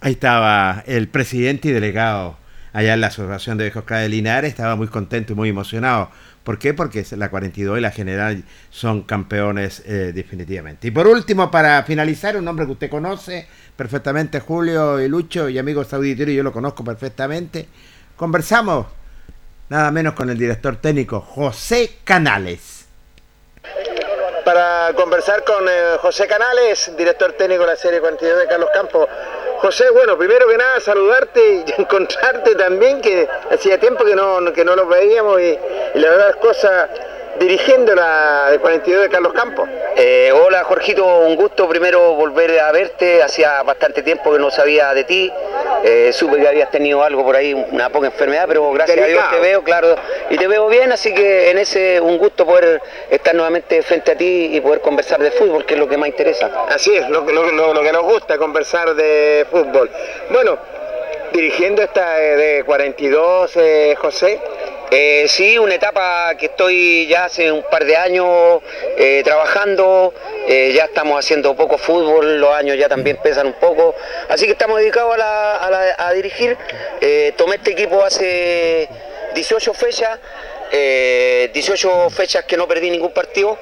[0.00, 2.36] Ahí estaba el presidente y delegado
[2.72, 6.10] allá en la Asociación de Viejos de Linares, estaba muy contento y muy emocionado.
[6.44, 6.72] ¿Por qué?
[6.74, 10.88] Porque la 42 y la general son campeones eh, definitivamente.
[10.88, 15.58] Y por último, para finalizar, un nombre que usted conoce perfectamente, Julio y Lucho y
[15.58, 17.66] amigos auditores, yo lo conozco perfectamente.
[18.16, 18.86] Conversamos
[19.68, 22.86] nada menos con el director técnico José Canales.
[24.44, 29.08] Para conversar con eh, José Canales, director técnico de la Serie 42 de Carlos Campos.
[29.58, 34.64] José, bueno, primero que nada saludarte y encontrarte también, que hacía tiempo que no, que
[34.64, 35.58] no los veíamos y,
[35.94, 36.90] y la verdad es cosa
[37.38, 39.68] dirigiendo la de 42 de Carlos Campos.
[39.96, 44.92] Eh, hola Jorgito, un gusto primero volver a verte, hacía bastante tiempo que no sabía
[44.94, 45.32] de ti,
[45.86, 49.08] Eh, supe que habías tenido algo por ahí, una poca enfermedad, pero gracias a Dios
[49.18, 49.34] Delicado.
[49.36, 49.96] te veo, claro,
[50.30, 54.16] y te veo bien, así que en ese un gusto poder estar nuevamente frente a
[54.16, 56.50] ti y poder conversar de fútbol, que es lo que más interesa.
[56.70, 59.90] Así es, lo, lo- lo- lo que nos gusta, conversar de fútbol.
[60.30, 60.56] Bueno,
[61.34, 64.40] dirigiendo esta eh, de 42, eh, José,
[64.96, 68.62] Eh, sí, una etapa que estoy ya hace un par de años
[68.96, 70.14] eh, trabajando,
[70.46, 73.96] eh, ya estamos haciendo poco fútbol, los años ya también pesan un poco,
[74.28, 76.56] así que estamos dedicados a, a dirigir.
[77.36, 78.88] Tomé este equipo hace
[79.34, 80.16] 18 fechas,
[80.70, 83.58] eh, 18 fechas que no perdí ningún partido.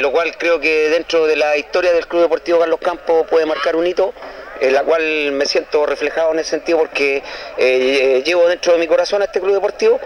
[0.00, 3.74] lo cual creo que dentro de la historia del Club Deportivo Carlos Campos puede marcar
[3.74, 4.12] un hito
[4.60, 7.22] en la cual me siento reflejado en ese sentido porque
[7.56, 9.98] eh, llevo dentro de mi corazón a este club deportivo.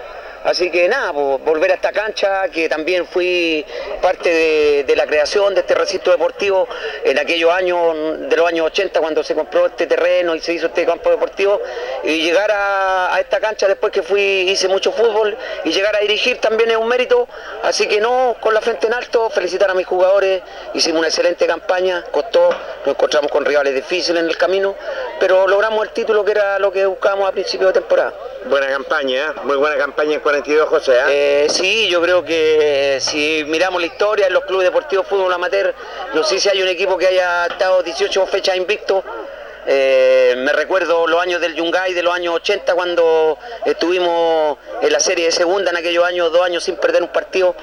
[0.45, 3.65] Así que nada, pues, volver a esta cancha, que también fui
[4.03, 6.69] parte de, la creación de este recinto deportivo
[7.03, 10.67] en aquellos años, de los años 80, cuando se compró este terreno y se hizo
[10.67, 11.61] este campo deportivo,
[12.05, 16.01] y llegar a, a esta cancha después que fui, hice mucho fútbol, y llegar a
[16.01, 17.27] dirigir también es un mérito.
[17.63, 20.43] Así que no, con la frente en alto, felicitar a mis jugadores,
[20.75, 22.51] hicimos una excelente campaña, costó,
[22.85, 24.75] nos encontramos con rivales difíciles en el camino,
[25.19, 28.13] pero logramos el título que era lo que buscábamos a principio de temporada.
[28.45, 29.41] buena campaña, ¿eh?
[29.45, 30.93] muy buena campaña en 42, José.
[30.93, 31.45] ¿eh?
[31.45, 35.73] Eh, sí, yo creo que si miramos la historia en los clubes deportivos fútbol amateur,
[36.13, 39.05] no sé si hay un equipo que haya estado 18 fechas invicto.
[39.67, 45.01] Eh, me recuerdo los años del Yungay de los años 80 cuando estuvimos en la
[45.01, 47.55] serie de segunda en aquellos años, dos años sin perder un partido.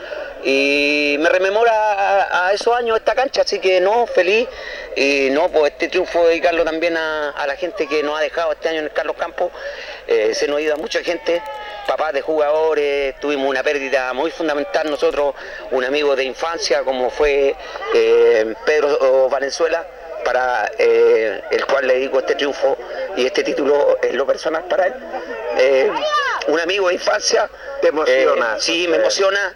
[0.43, 4.47] Y me rememora a, esos años esta cancha, así que no, feliz.
[4.95, 8.69] Y no, pues este triunfo dedicarlo también a, la gente que nos ha dejado este
[8.69, 9.51] año en el Carlos Campos.
[10.07, 11.43] Eh, se nos ha ido a mucha gente,
[11.87, 15.35] papás de jugadores, tuvimos una pérdida muy fundamental nosotros,
[15.71, 17.55] un amigo de infancia como fue
[17.93, 19.85] eh, Pedro Valenzuela,
[20.23, 22.77] para eh, el cual le dedico este triunfo
[23.17, 24.93] y este título en lo personal para él.
[25.57, 25.91] Eh,
[26.47, 27.49] un amigo de infancia.
[27.81, 28.59] Te emociona.
[28.59, 29.55] sí, me emociona.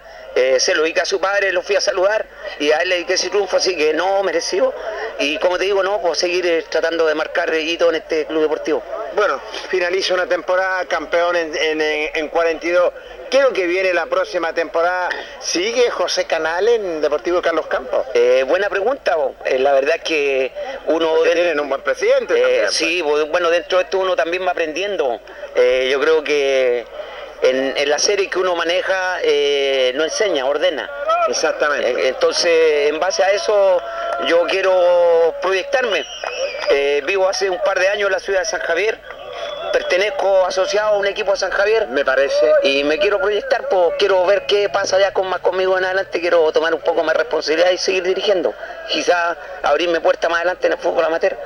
[0.58, 2.26] Se lo dedica a su padre, lo fui a saludar
[2.60, 4.74] y a él le dediqué ese triunfo, así que no mereció.
[5.20, 8.42] Y como te digo, no, pues seguir eh, tratando de marcar hito en este club
[8.42, 8.84] deportivo.
[9.16, 9.40] Bueno,
[9.70, 11.82] finaliza una temporada campeón en, en-
[12.14, 12.92] en 42.
[13.30, 15.10] ¿Qué es lo que viene la próxima temporada?
[15.40, 18.06] ¿Sigue José Canal en Deportivo Carlos Campos?
[18.14, 19.16] Eh, buena pregunta.
[19.46, 20.52] Eh, la verdad es que
[20.88, 21.14] uno...
[21.16, 22.76] Porque tienen un buen presidente Eh, también, pues.
[22.76, 25.20] sí, bo- bueno, dentro de esto uno también va aprendiendo.
[25.90, 26.86] Yo creo que
[27.42, 30.90] en, en la serie que uno maneja eh, no enseña, ordena.
[31.28, 31.92] Exactamente.
[31.92, 33.82] Eh, entonces, en base a eso,
[34.28, 36.06] yo quiero proyectarme.
[36.70, 39.00] Eh, vivo hace un par de años en la ciudad de San Javier
[39.76, 41.88] pertenezco asociado a un equipo de San Javier.
[41.88, 42.50] Me parece.
[42.64, 46.22] Y me quiero proyectar, pues quiero ver qué pasa ya con más conmigo en adelante,
[46.22, 48.54] quiero tomar un poco más responsabilidad y seguir dirigiendo.
[48.90, 51.38] Quizás abrirme puerta más adelante en el fútbol amateur.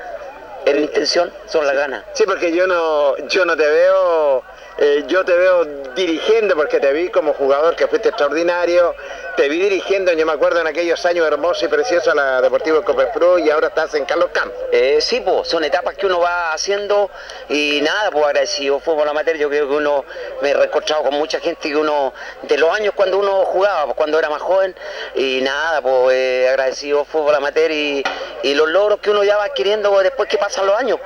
[0.66, 2.04] Es mi intención, son las ganas.
[2.14, 4.44] Sí, porque yo no, yo no te veo
[4.82, 5.66] eh, yo te veo
[5.96, 8.96] dirigiendo porque te vi como jugador que fuiste extraordinario,
[9.40, 12.84] te vi dirigiendo, yo me acuerdo en aquellos años hermosos y preciosos a la Deportivo
[12.84, 14.60] Copefru y ahora estás en Carlos Campos.
[14.70, 17.10] Eh, sí, pues, son etapas que uno va haciendo
[17.48, 20.04] y nada, pues agradecido fútbol amateur, yo creo que uno
[20.42, 23.96] me he reencontrado con mucha gente que uno, de los años cuando uno jugaba, pues,
[23.96, 24.76] cuando era más joven,
[25.16, 28.04] y nada, pues eh, agradecido fútbol amateur y,
[28.44, 31.00] y los logros que uno ya va adquiriendo después que pasan los años.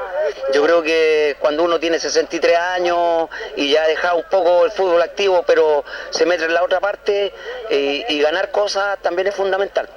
[0.53, 4.71] Yo creo que cuando uno tiene 63 años y ya ha dejado un poco el
[4.71, 7.31] fútbol activo, pero se mete en la otra parte
[7.69, 9.87] eh, y ganar cosas también es fundamental.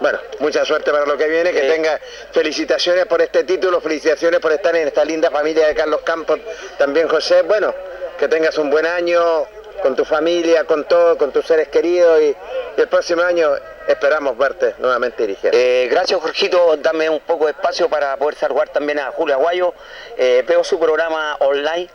[0.00, 1.98] Bueno, mucha suerte para lo que viene, que tenga
[2.32, 6.38] felicitaciones por este título, felicitaciones por estar en esta linda familia de Carlos Campos,
[6.76, 7.74] también José, bueno,
[8.18, 9.46] que tengas un buen año
[9.82, 12.36] con tu familia, con todo, con tus seres queridos y
[12.76, 13.50] el próximo año
[13.86, 15.50] esperamos verte nuevamente dirigir.
[15.54, 16.76] Eh, gracias, Jorgito.
[16.78, 19.74] Dame un poco de espacio para poder saludar también a Julio Aguayo.
[20.16, 21.88] Eh, veo su programa online,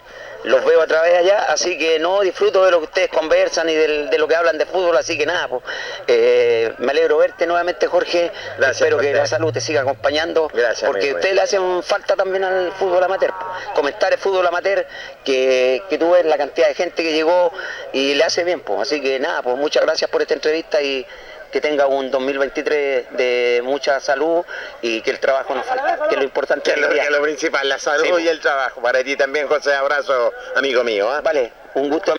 [0.44, 3.76] los veo a través allá, así que no disfruto de lo que ustedes conversan y
[3.76, 5.64] de, lo que hablan de fútbol, así que nada, pues,
[6.08, 8.32] eh, me alegro verte nuevamente, Jorge.
[8.60, 12.72] Espero que la salud te siga acompañando, Gracias, porque ustedes le hacen falta también al
[12.74, 13.34] fútbol amateur.
[13.76, 14.86] Comentar el fútbol amateur,
[15.24, 17.52] que, que tú ves la cantidad de gente que llegó
[17.94, 18.82] y le hace bien, pues.
[18.82, 21.06] Así que nada, pues muchas gracias por esta entrevista y
[21.52, 24.44] que tenga un 2023 de mucha salud
[24.82, 26.74] y que el trabajo no falte, que es lo importante.
[26.74, 28.82] Que lo, que lo principal, la salud y el trabajo.
[28.82, 31.16] Para ti también, José, abrazo, amigo mío.
[31.18, 31.22] ¿eh?
[31.22, 32.16] Vale, un gusto.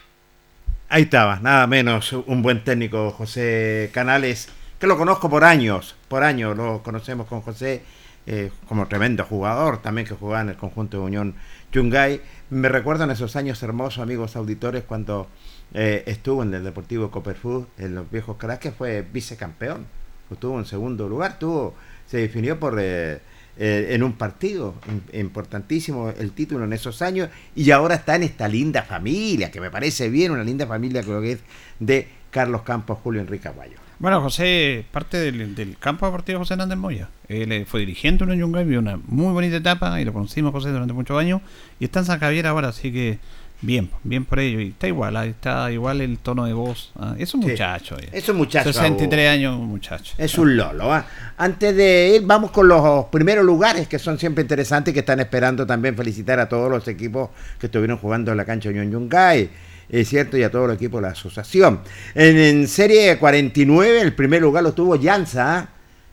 [0.89, 6.23] Ahí estaba, nada menos, un buen técnico, José Canales, que lo conozco por años, por
[6.23, 7.83] años, lo conocemos con José
[8.25, 11.35] eh, como tremendo jugador, también que jugaba en el conjunto de Unión
[11.73, 12.21] Yungay.
[12.51, 15.27] Me recuerdan esos años hermosos, amigos auditores, cuando
[15.75, 19.87] eh, estuvo en el Deportivo Copperfoot, en los viejos que fue vicecampeón.
[20.31, 21.75] Estuvo en segundo lugar, tuvo,
[22.07, 23.19] se definió por eh,
[23.57, 24.75] en un partido
[25.13, 29.71] importantísimo el título en esos años y ahora está en esta linda familia, que me
[29.71, 31.41] parece bien, una linda familia creo que es
[31.79, 33.82] de Carlos Campos, Julio Enrique Aguayo.
[34.03, 37.09] Bueno, José, parte del, campo deportivo José Hernández Moya.
[37.29, 40.93] Él fue dirigente en Yungay, vivió una muy bonita etapa y lo conocimos José durante
[40.93, 41.41] muchos años
[41.79, 43.21] y está en San Javier ahora, así que
[43.65, 44.61] Bien, bien por ello.
[44.61, 46.91] Y está igual, está igual el tono de voz.
[46.97, 47.15] ¿ah?
[47.17, 47.97] Es un muchacho.
[48.11, 48.73] Es un muchacho.
[48.73, 50.15] 63 años, un muchacho.
[50.19, 50.93] Es un lolo.
[50.93, 51.07] ¿ah?
[51.39, 55.65] Antes de ir, vamos con los primeros lugares que son siempre interesantes que están esperando
[55.65, 57.31] también felicitar a todos los equipos
[57.61, 59.49] que estuvieron jugando en la cancha Unión Yungay.
[59.89, 61.81] Es cierto, y a todos los equipos de la asociación.
[62.15, 65.69] En, serie 49, el primer lugar lo tuvo Llanza.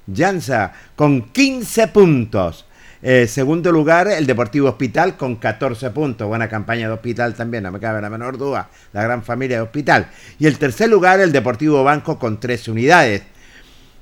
[0.08, 0.74] Llanza, ¿ah?
[0.96, 2.66] con 15 puntos.
[3.02, 6.28] Eh, segundo lugar, el Deportivo Hospital con 14 puntos.
[6.28, 8.70] Buena campaña de Hospital también, no me cabe la menor duda.
[8.92, 10.10] La gran familia de Hospital.
[10.38, 13.24] Y el tercer lugar, el Deportivo Banco con 13 unidades.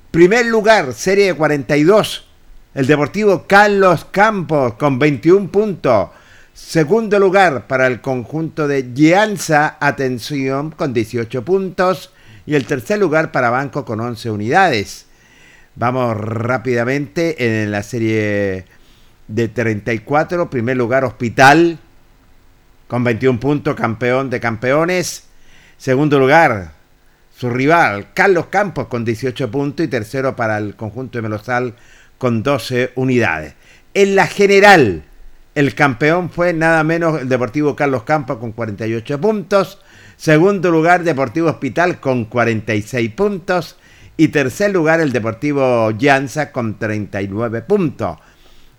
[0.09, 2.25] Primer lugar, serie de 42.
[2.73, 6.09] El Deportivo Carlos Campos con 21 puntos.
[6.57, 12.11] Segundo lugar para el conjunto de Gianza Atención con 18 puntos.
[12.47, 15.05] Y el tercer lugar para Banco con 11 unidades.
[15.75, 18.65] Vamos rápidamente en la serie
[19.27, 21.77] de 34, primer lugar Hospital
[22.87, 25.25] con 21 puntos, campeón de campeones.
[25.77, 26.71] Segundo lugar,
[27.37, 31.75] su rival Carlos Campos con 18 puntos y tercero para el conjunto de Melosal
[32.17, 33.53] con 12 unidades.
[33.93, 35.03] En la general,
[35.57, 39.79] el campeón fue nada menos el Deportivo Carlos Campos con 48 puntos.
[40.15, 43.75] Segundo lugar, Deportivo Hospital con 46 puntos.
[44.17, 48.19] Y tercer lugar, el Deportivo Llanza con 39 puntos.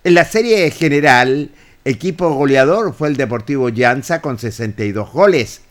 [0.05, 1.51] En la serie general,
[1.85, 5.63] equipo goleador fue el Deportivo Llanza con 62 goles.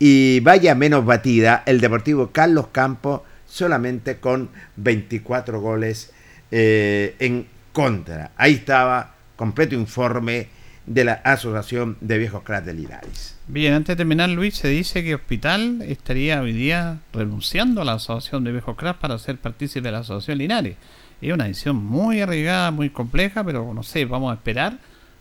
[0.00, 6.10] Y vaya menos batida, el Deportivo Carlos Campos solamente con 24 goles
[6.50, 8.32] eh, en contra.
[8.36, 10.48] Ahí estaba completo informe
[10.84, 13.38] de la Asociación de Viejos Cracks de Linares.
[13.46, 17.92] Bien, antes de terminar, Luis, se dice que Hospital estaría hoy día renunciando a la
[17.92, 20.76] Asociación de Viejos Cracks para ser partícipe de la Asociación Linares.
[21.22, 24.74] Es una decisión muy arriesgada, muy compleja, pero no sé, vamos a esperar,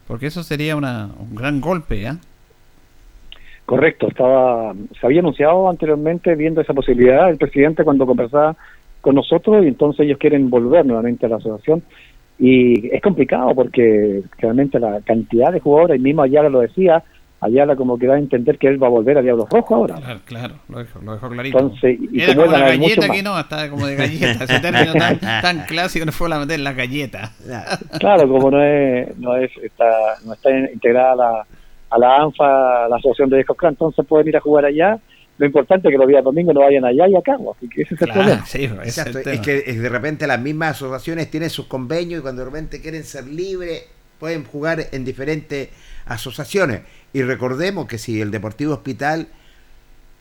[0.07, 2.17] porque eso sería una, un gran golpe, ¿ya?
[3.65, 8.55] Correcto, estaba, se había anunciado anteriormente viendo esa posibilidad el presidente cuando conversaba
[9.01, 11.83] con nosotros y entonces ellos quieren volver nuevamente a la asociación
[12.39, 17.03] y es complicado porque realmente la cantidad de jugadores, mismo ayer lo decía,
[17.39, 19.95] Ayala como que va a entender que él va a volver a Diablos Rojos ahora.
[19.95, 21.59] Claro, claro, lo dejó, lo dejó clarito.
[21.59, 24.43] Entonces, y Era como la galleta que no, estaba como de galleta.
[24.43, 27.31] Ese término tan, tan clásico no fue la meter la galleta.
[27.99, 29.85] Claro, como no es, no es, está,
[30.25, 31.45] no está integrada a la,
[31.91, 34.97] a la ANFA, a la Asociación de Clan, entonces pueden ir a jugar allá.
[35.37, 37.93] Lo importante es que los días domingos no vayan allá y acá, así que ese
[37.95, 38.45] es el Claro, problema.
[38.47, 42.21] sí, es el es que es de repente las mismas asociaciones tienen sus convenios y
[42.23, 43.83] cuando de repente quieren ser libres
[44.19, 45.69] pueden jugar en diferentes
[46.05, 46.81] asociaciones.
[47.13, 49.27] Y recordemos que si el Deportivo Hospital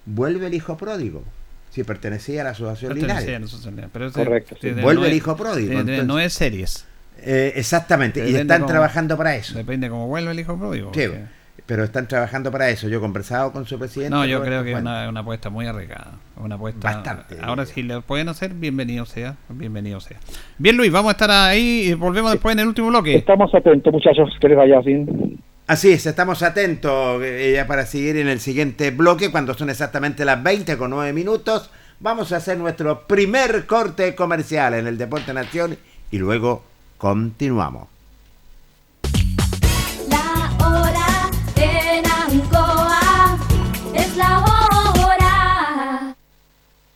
[0.04, 1.24] vuelve el hijo pródigo,
[1.70, 3.26] si pertenecía a la Asociación Linares.
[3.28, 4.70] la asociación, pero Correcto, sí.
[4.70, 6.06] Vuelve no el hijo pródigo, de- de- entonces.
[6.06, 6.86] no es series.
[7.18, 9.56] Eh, exactamente, y están cómo- trabajando para eso.
[9.56, 10.92] Depende cómo vuelve el hijo pródigo.
[10.94, 11.24] Sí, porque-
[11.66, 12.88] pero están trabajando para eso.
[12.88, 14.14] Yo he conversado con su presidente.
[14.14, 16.12] No, yo Roberto creo que es una apuesta muy arriesgada.
[16.36, 16.80] Una apuesta.
[16.92, 17.36] Bastante.
[17.42, 19.36] Ahora, si lo pueden hacer, bienvenido sea.
[19.48, 20.18] Bienvenido sea.
[20.58, 23.16] Bien, Luis, vamos a estar ahí y volvemos después en el último bloque.
[23.16, 25.40] Estamos atentos, muchachos, que les vaya bien.
[25.66, 30.24] Así es, estamos atentos eh, ya para seguir en el siguiente bloque cuando son exactamente
[30.24, 31.72] las 20 con 9 minutos.
[31.98, 35.76] Vamos a hacer nuestro primer corte comercial en el Deporte Nación
[36.12, 36.62] y luego
[36.98, 37.95] continuamos.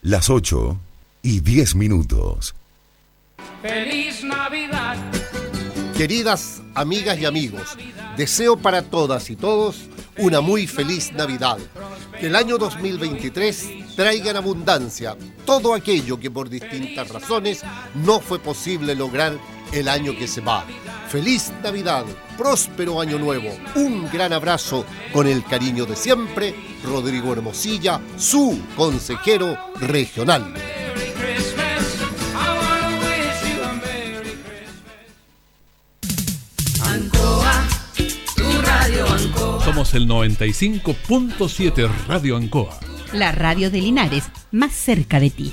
[0.02, 0.80] Las 8
[1.22, 2.54] y 10 minutos.
[3.60, 4.96] ¡Feliz Navidad!
[5.94, 7.76] Queridas amigas y amigos,
[8.16, 11.58] deseo para todas y todos una muy feliz Navidad.
[12.18, 17.62] Que el año 2023 traiga en abundancia todo aquello que por distintas razones
[17.94, 19.38] no fue posible lograr
[19.70, 20.64] el año que se va.
[21.10, 22.06] Feliz Navidad,
[22.40, 29.58] próspero año nuevo, un gran abrazo con el cariño de siempre, Rodrigo Hermosilla, su consejero
[29.78, 30.54] regional.
[36.82, 37.68] Ancoa,
[38.34, 39.62] tu radio Ancoa.
[39.62, 42.80] Somos el 95.7 Radio Ancoa.
[43.12, 45.52] La radio de Linares, más cerca de ti.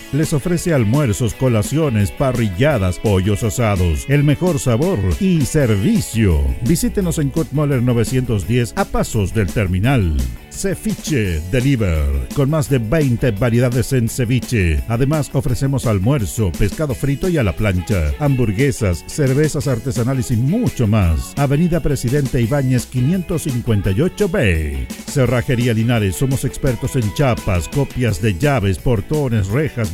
[0.13, 6.43] Les ofrece almuerzos, colaciones, parrilladas, pollos asados, el mejor sabor y servicio.
[6.63, 10.17] Visítenos en Kurt Moller 910 a pasos del terminal.
[10.51, 14.83] Ceviche Deliver, con más de 20 variedades en ceviche.
[14.89, 21.33] Además, ofrecemos almuerzo, pescado frito y a la plancha, hamburguesas, cervezas artesanales y mucho más.
[21.37, 24.87] Avenida Presidente Ibáñez 558B.
[25.07, 29.93] Cerrajería Linares, somos expertos en chapas, copias de llaves, portones, rejas,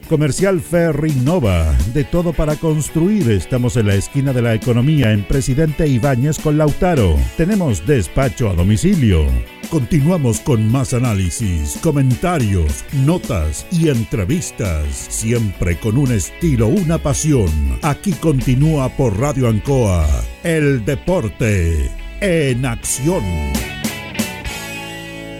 [0.11, 3.31] Comercial Ferry Nova, de todo para construir.
[3.31, 7.15] Estamos en la esquina de la economía en Presidente Ibáñez con Lautaro.
[7.37, 9.25] Tenemos despacho a domicilio.
[9.69, 17.49] Continuamos con más análisis, comentarios, notas y entrevistas, siempre con un estilo, una pasión.
[17.81, 20.05] Aquí continúa por Radio Ancoa,
[20.43, 21.89] el deporte
[22.19, 23.23] en acción.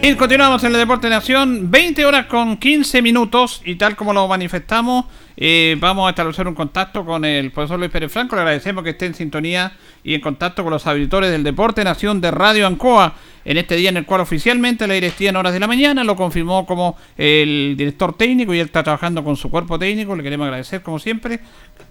[0.04, 4.28] Y continuamos en el Deporte Nación, 20 horas con 15 minutos y tal como lo
[4.28, 5.06] manifestamos,
[5.38, 8.90] eh, vamos a establecer un contacto con el profesor Luis Pérez Franco, le agradecemos que
[8.90, 9.74] esté en sintonía
[10.04, 13.14] y en contacto con los habilitores del Deporte Nación de Radio Ancoa,
[13.46, 16.16] en este día en el cual oficialmente la directiva en horas de la mañana lo
[16.16, 20.46] confirmó como el director técnico y él está trabajando con su cuerpo técnico, le queremos
[20.46, 21.42] agradecer como siempre,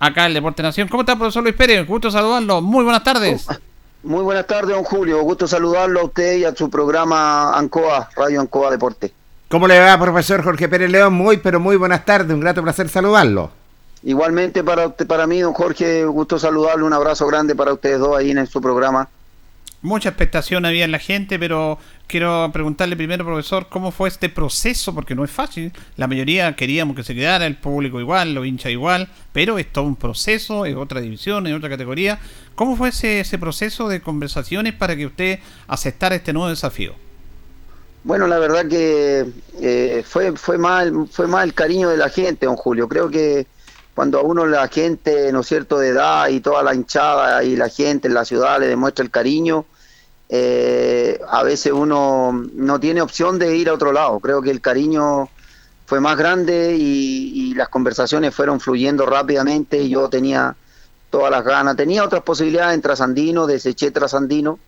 [0.00, 0.88] acá el Deporte Nación.
[0.88, 1.86] ¿Cómo está profesor Luis Pérez?
[1.86, 3.46] Gusto saludarlo, muy buenas tardes.
[4.03, 5.20] Muy buenas tardes, don Julio.
[5.22, 9.12] Gusto saludarlo a usted y a su programa ANCOA, Radio ANCOA Deporte.
[9.48, 11.12] ¿Cómo le va, profesor Jorge Pérez León?
[11.12, 12.32] Muy, pero muy buenas tardes.
[12.32, 13.51] Un grato placer saludarlo.
[14.03, 16.86] Igualmente para usted, para mí, don Jorge, gusto saludarlo.
[16.86, 19.09] Un abrazo grande para ustedes dos ahí en su programa.
[19.82, 24.94] Mucha expectación había en la gente, pero quiero preguntarle primero, profesor, cómo fue este proceso,
[24.94, 25.72] porque no es fácil.
[25.96, 29.84] La mayoría queríamos que se quedara, el público igual, lo hincha igual, pero es todo
[29.84, 32.18] un proceso, es otra división, es otra categoría.
[32.54, 36.94] ¿Cómo fue ese, ese proceso de conversaciones para que usted aceptara este nuevo desafío?
[38.02, 39.26] Bueno, la verdad que
[39.60, 42.88] eh, fue fue mal fue más el cariño de la gente, don Julio.
[42.88, 43.46] Creo que
[44.01, 47.55] cuando a uno la gente, ¿no es cierto?, de edad y toda la hinchada y
[47.55, 49.66] la gente en la ciudad le demuestra el cariño,
[50.30, 54.18] eh, a veces uno no tiene opción de ir a otro lado.
[54.20, 55.28] Creo que el cariño
[55.84, 60.57] fue más grande y, las conversaciones fueron fluyendo rápidamente y yo tenía
[61.11, 61.76] todas las ganas.
[61.76, 64.59] Tenía otras posibilidades en Trasandino, deseché Trasandino.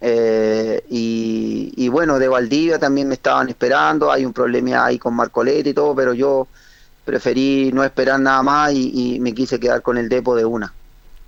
[0.00, 5.14] Eh, y, y bueno, de Valdivia también me estaban esperando, hay un problema ahí con
[5.14, 6.48] Marcoleta y todo, pero yo
[7.06, 10.74] preferí no esperar nada más y, y me quise quedar con el depo de una.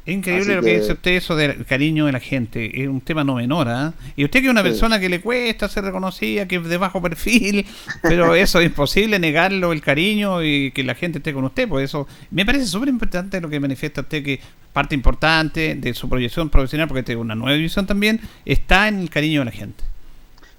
[0.06, 2.82] Increíble Así lo que que- dice usted, eso del cariño de la gente.
[2.82, 3.92] Es un tema no menor, ¿ah?
[4.16, 4.68] Y usted que es una Sí.
[4.70, 7.66] persona que le cuesta ser reconocida, que es de bajo perfil,
[8.02, 11.68] pero eso es imposible negarlo, el cariño y que la gente esté con usted.
[11.68, 14.40] Por eso me parece súper importante lo que manifiesta usted, que
[14.72, 19.10] parte importante de su proyección profesional, porque tiene una nueva división también, está en el
[19.10, 19.84] cariño de la gente.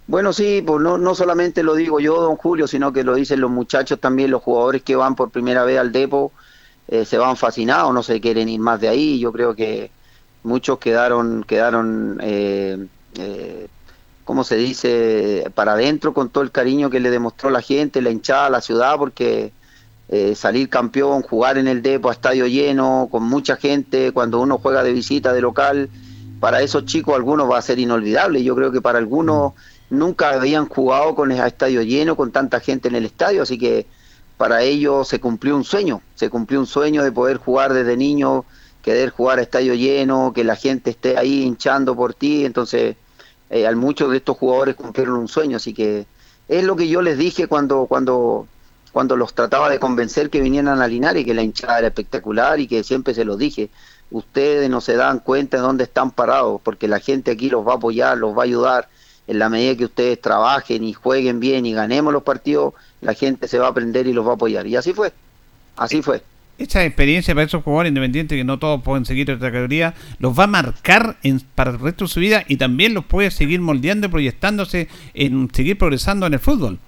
[0.09, 3.41] Bueno, sí, pues no, no solamente lo digo yo, don Julio, sino que lo dicen
[3.41, 6.31] los muchachos también, los jugadores que van por primera vez al depo,
[6.87, 9.19] eh, se van fascinados, no se quieren ir más de ahí.
[9.19, 9.91] Yo creo que
[10.41, 12.87] muchos quedaron, quedaron, eh,
[13.19, 13.67] eh,
[14.25, 18.09] ¿cómo se dice?, para adentro con todo el cariño que le demostró la gente, la
[18.09, 19.51] hinchada, la ciudad, porque
[20.07, 24.57] eh, salir campeón, jugar en el depo a estadio lleno, con mucha gente, cuando uno
[24.57, 25.87] juega de visita, de local,
[26.39, 28.43] para esos chicos algunos va a ser inolvidable.
[28.43, 29.53] Yo creo que para algunos
[29.89, 33.85] nunca habían jugado con el estadio lleno, con tanta gente en el estadio, así que
[34.37, 38.45] para ellos se cumplió un sueño, se cumplió un sueño de poder jugar desde niño,
[38.81, 42.95] querer jugar a estadio lleno, que la gente esté ahí hinchando por ti, entonces
[43.49, 46.05] eh, muchos de estos jugadores cumplieron un sueño, así que
[46.47, 48.47] es lo que yo les dije cuando, cuando,
[48.91, 52.67] cuando los trataba de convencer que vinieran a Linares, que la hinchada era espectacular y
[52.67, 53.69] que siempre se los dije,
[54.11, 57.73] ustedes no se dan cuenta de dónde están parados, porque la gente aquí los va
[57.73, 58.89] a apoyar, los va a ayudar,
[59.29, 63.47] en la medida que ustedes trabajen y jueguen bien y ganemos los partidos, la gente
[63.47, 64.65] se va a aprender y los va a apoyar.
[64.65, 65.13] Y así fue,
[65.77, 66.23] así fue.
[66.57, 70.45] Esta experiencia para esos jugadores independientes que no todos pueden seguir otra categoría, los va
[70.45, 74.07] a marcar en, para el resto de su vida y también los puede seguir moldeando
[74.07, 76.79] y proyectándose en seguir progresando en el fútbol.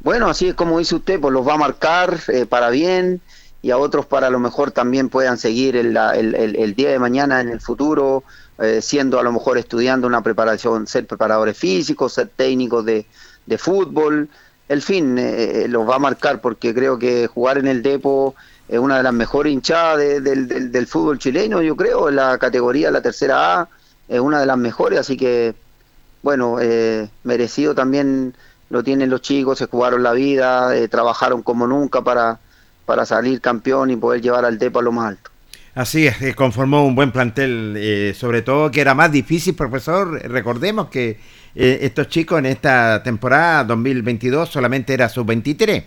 [0.00, 3.20] Bueno, así es como dice usted, pues los va a marcar eh, para bien
[3.60, 7.42] y a otros para lo mejor también puedan seguir el, el, el, día de mañana
[7.42, 8.24] en el futuro,
[8.60, 13.06] eh, siendo a lo mejor estudiando una preparación, ser preparadores físicos, ser técnicos de,
[13.46, 14.28] de fútbol,
[14.68, 18.36] el fin eh, los va a marcar porque creo que jugar en el Depo
[18.68, 22.92] es una de las mejores hinchadas del, del, fútbol chileno, yo creo, en la categoría,
[22.92, 23.68] la tercera A,
[24.06, 25.56] es una de las mejores, así que,
[26.22, 28.34] bueno, eh, merecido también
[28.68, 32.38] lo tienen los chicos, se jugaron la vida, eh, trabajaron como nunca para,
[32.84, 35.29] para salir campeón y poder llevar al Depo a lo más alto.
[35.74, 40.20] Así es, eh, conformó un buen plantel, sobre todo que era más difícil, profesor.
[40.28, 41.18] Recordemos que
[41.54, 45.84] estos chicos en esta temporada 2022 solamente era sub-23.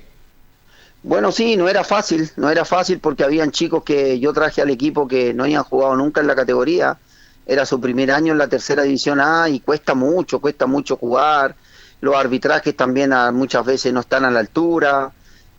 [1.03, 4.69] Bueno, sí, no era fácil, no era fácil porque habían chicos que yo traje al
[4.69, 6.97] equipo que no habían jugado nunca en la categoría,
[7.45, 11.55] era su primer año en la tercera división A y cuesta mucho, cuesta mucho jugar,
[11.99, 15.11] los arbitrajes también muchas veces no están a la altura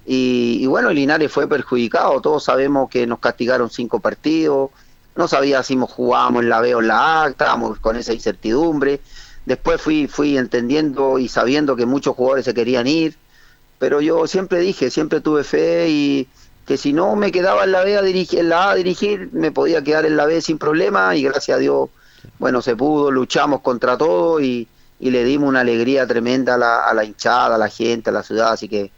[0.07, 4.71] y, bueno, el Linares fue perjudicado, todos sabemos que nos castigaron cinco partidos,
[5.17, 9.01] no sabía si jugábamos en la B o en la A, estábamos con esa incertidumbre,
[9.47, 13.17] después fui, fui entendiendo y sabiendo que muchos jugadores se querían ir,
[13.79, 16.29] pero yo siempre dije, siempre tuve fe y
[16.67, 19.29] que si no me quedaba en la B a dirigir, en la A a dirigir,
[19.33, 21.15] me podía quedar en la B sin problema.
[21.15, 21.91] Y gracias a Dios,
[22.39, 24.69] bueno, se pudo, luchamos contra todo y,
[25.01, 28.23] le dimos una alegría tremenda a la, a la hinchada, a la gente, a la
[28.23, 28.91] ciudad, así que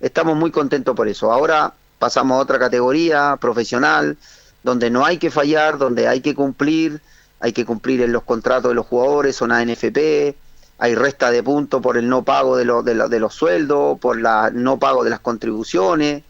[0.00, 1.32] estamos muy contentos por eso.
[1.32, 4.16] Ahora pasamos a otra categoría profesional,
[4.62, 7.00] donde no hay que fallar, donde hay que cumplir,
[7.40, 10.34] hay que cumplir en los contratos de los jugadores, son ANFP,
[10.78, 14.50] hay resta de puntos por el no pago de, de, de, los sueldos, por la
[14.50, 16.22] no pago de las contribuciones,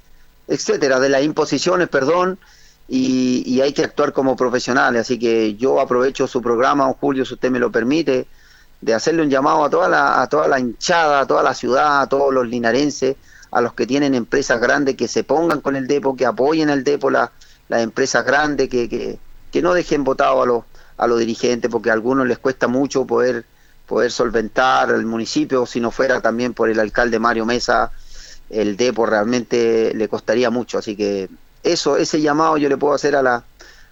[0.46, 2.38] etcétera, de las imposiciones, perdón,
[2.88, 5.02] y, hay que actuar como profesionales.
[5.02, 8.26] Así que yo aprovecho su programa, Julio, si usted me lo permite,
[8.80, 12.02] de hacerle un llamado a toda la, a toda la hinchada, a toda la ciudad,
[12.02, 13.16] a todos los linarenses,
[13.54, 16.84] a los que tienen empresas grandes, que se pongan con el depo, que apoyen al
[16.84, 17.30] depo, las
[17.70, 19.18] empresas grandes, que, que,
[19.50, 20.64] que no dejen votado a los,
[20.98, 23.46] a los dirigentes, porque a algunos les cuesta mucho poder
[23.86, 27.90] poder solventar el municipio, si no fuera también por el alcalde Mario Mesa,
[28.50, 30.78] el depo realmente le costaría mucho.
[30.78, 31.28] Así que
[31.62, 33.44] eso, ese llamado yo le puedo hacer a la,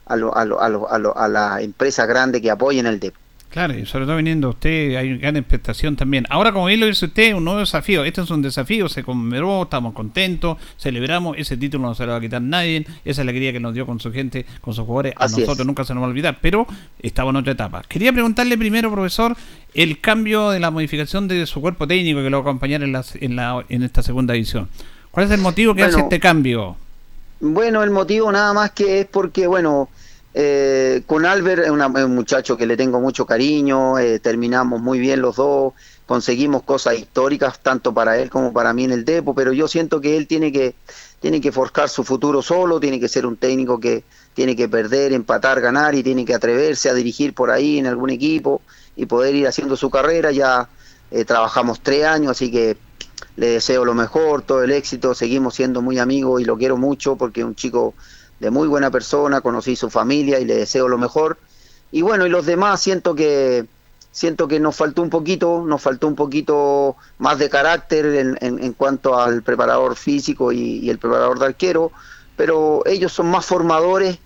[0.06, 0.60] a, lo, a, lo,
[0.90, 3.18] a, lo, a la empresa grande que apoyen el depo.
[3.52, 6.24] Claro, y sobre todo viniendo usted, hay gran expectación también.
[6.30, 8.02] Ahora, como bien lo dice usted, un nuevo desafío.
[8.02, 12.18] Este es un desafío, se conmemoró, estamos contentos, celebramos, ese título no se lo va
[12.18, 15.28] a quitar nadie, esa alegría que nos dio con su gente, con sus jugadores, a
[15.28, 16.66] nosotros nunca se nos va a olvidar, pero
[16.98, 17.82] estamos en otra etapa.
[17.86, 19.36] Quería preguntarle primero, profesor,
[19.74, 22.96] el cambio de la modificación de su cuerpo técnico que lo va a acompañar en,
[23.20, 24.70] en, la, en esta segunda edición.
[25.10, 26.78] ¿Cuál es el motivo que hace este cambio?
[27.40, 29.90] Bueno, el motivo nada más que es porque, bueno,
[30.34, 35.20] eh, con Albert es un muchacho que le tengo mucho cariño, eh, terminamos muy bien
[35.20, 35.74] los dos,
[36.06, 40.00] conseguimos cosas históricas tanto para él como para mí en el Depo, pero yo siento
[40.00, 40.74] que él tiene que,
[41.20, 44.04] tiene que forjar su futuro solo, tiene que ser un técnico que
[44.34, 48.10] tiene que perder, empatar, ganar y tiene que atreverse a dirigir por ahí en algún
[48.10, 48.62] equipo
[48.96, 50.32] y poder ir haciendo su carrera.
[50.32, 50.68] Ya
[51.10, 52.78] eh, trabajamos tres años, así que
[53.36, 57.16] le deseo lo mejor, todo el éxito, seguimos siendo muy amigos y lo quiero mucho
[57.16, 57.94] porque un chico
[58.42, 61.38] de muy buena persona, conocí su familia y le deseo lo mejor.
[61.92, 63.66] Y bueno, y los demás siento que
[64.10, 68.72] siento que nos faltó un poquito, nos faltó un poquito más de carácter en, en,
[68.72, 71.92] cuanto al preparador físico y, el preparador de arquero,
[72.36, 74.18] pero ellos son más formadores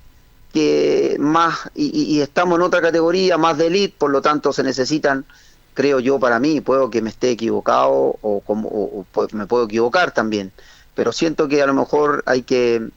[0.55, 5.27] que más y, estamos en otra categoría más de elite, por lo tanto se necesitan,
[5.75, 10.13] creo yo para mí, puedo que me esté equivocado o, como, o me puedo equivocar
[10.13, 10.53] también,
[10.95, 12.89] pero siento que a lo mejor hay que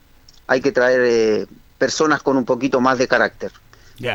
[0.50, 1.46] hay que traer eh,
[1.78, 3.52] personas con un poquito más de carácter.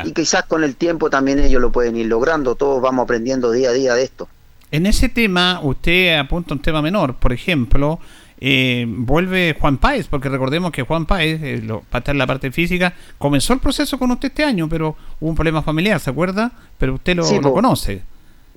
[0.03, 3.69] Y quizás con el tiempo también ellos lo pueden ir logrando, todos vamos aprendiendo día
[3.69, 4.27] a día de esto.
[4.71, 7.99] En ese tema, usted apunta un tema menor, por ejemplo,
[8.41, 12.27] eh, vuelve Juan Páez, porque recordemos que Juan Páez, eh, lo, para estar en la
[12.27, 16.09] parte física, comenzó el proceso con usted este año, pero hubo un problema familiar, ¿se
[16.09, 16.51] acuerda?
[16.79, 18.01] Pero usted lo, lo conoce.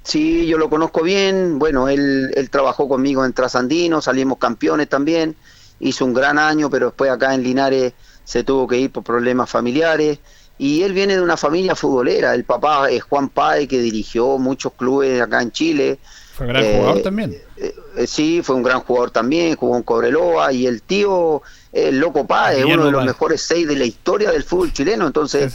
[0.03, 5.37] Sí, yo lo conozco bien, bueno, él, él trabajó conmigo en Trasandino, salimos campeones también,
[5.81, 7.93] hizo un gran año, pero después acá en Linares
[8.25, 10.19] se tuvo que ir por problemas familiares.
[10.61, 12.35] Y él viene de una familia futbolera.
[12.35, 15.99] El papá es Juan Pae, que dirigió muchos clubes acá en Chile.
[16.35, 17.37] Fue gran Eh, jugador también.
[17.57, 17.75] Eh,
[18.09, 20.53] sí, fue un gran jugador también, jugó en Cobreloa.
[20.53, 23.07] Y el tío, el Loco Guillermo uno de los Páez.
[23.07, 25.07] mejores seis de la historia del fútbol chileno.
[25.07, 25.55] Entonces,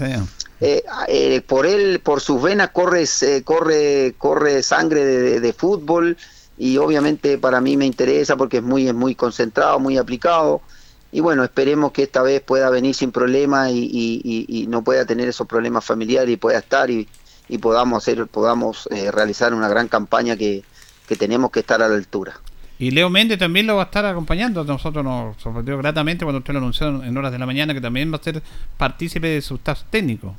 [0.61, 5.53] eh, eh, por él, por sus venas corre, eh, corre, corre sangre de, de- de
[5.53, 6.15] fútbol
[6.57, 10.61] y obviamente para mí me interesa porque es muy, es muy concentrado, muy aplicado
[11.13, 15.45] y bueno, esperemos que esta vez pueda venir sin problemas y, no pueda tener esos
[15.45, 17.07] problemas familiares y pueda estar y,
[17.61, 20.63] podamos hacer, podamos eh, realizar una gran campaña que,
[21.07, 22.33] que tenemos que estar a la altura.
[22.79, 24.63] Y Leo Méndez también lo va a estar acompañando.
[24.63, 28.11] Nosotros nos sorprendió gratamente cuando usted lo anunció en horas de la mañana que también
[28.11, 28.41] va a ser
[28.77, 30.35] partícipe de su staff técnico.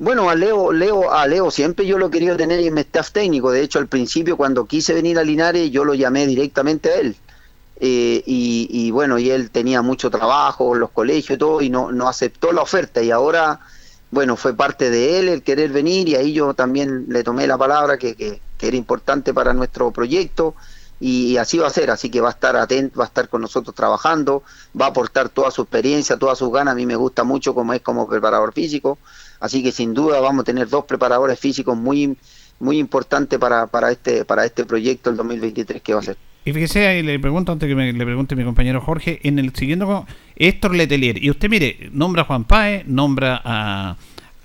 [0.00, 3.50] Bueno, a Leo, Leo, a Leo siempre yo lo querido tener en mi staff técnico.
[3.50, 7.16] De hecho, al principio cuando quise venir a Linares, yo lo llamé directamente a él.
[7.78, 11.92] Eh, y, y bueno, y él tenía mucho trabajo los colegios y todo, y no,
[11.92, 13.02] no aceptó la oferta.
[13.02, 13.60] Y ahora,
[14.10, 17.58] bueno, fue parte de él el querer venir, y ahí yo también le tomé la
[17.58, 20.54] palabra que, que, que era importante para nuestro proyecto.
[20.98, 23.28] Y, y así va a ser, así que va a estar atento, va a estar
[23.28, 24.44] con nosotros trabajando,
[24.80, 26.72] va a aportar toda su experiencia, todas sus ganas.
[26.72, 28.98] A mí me gusta mucho como es como preparador físico.
[29.40, 32.16] Así que sin duda vamos a tener dos preparadores físicos muy
[32.58, 36.16] muy importantes para, para este para este proyecto el 2023 que va a ser.
[36.44, 39.54] Y fíjese, ahí le pregunto antes que me, le pregunte mi compañero Jorge, en el
[39.54, 40.04] siguiente con
[40.36, 43.96] Héctor Letelier, y usted mire, nombra a Juan Paez, nombra a,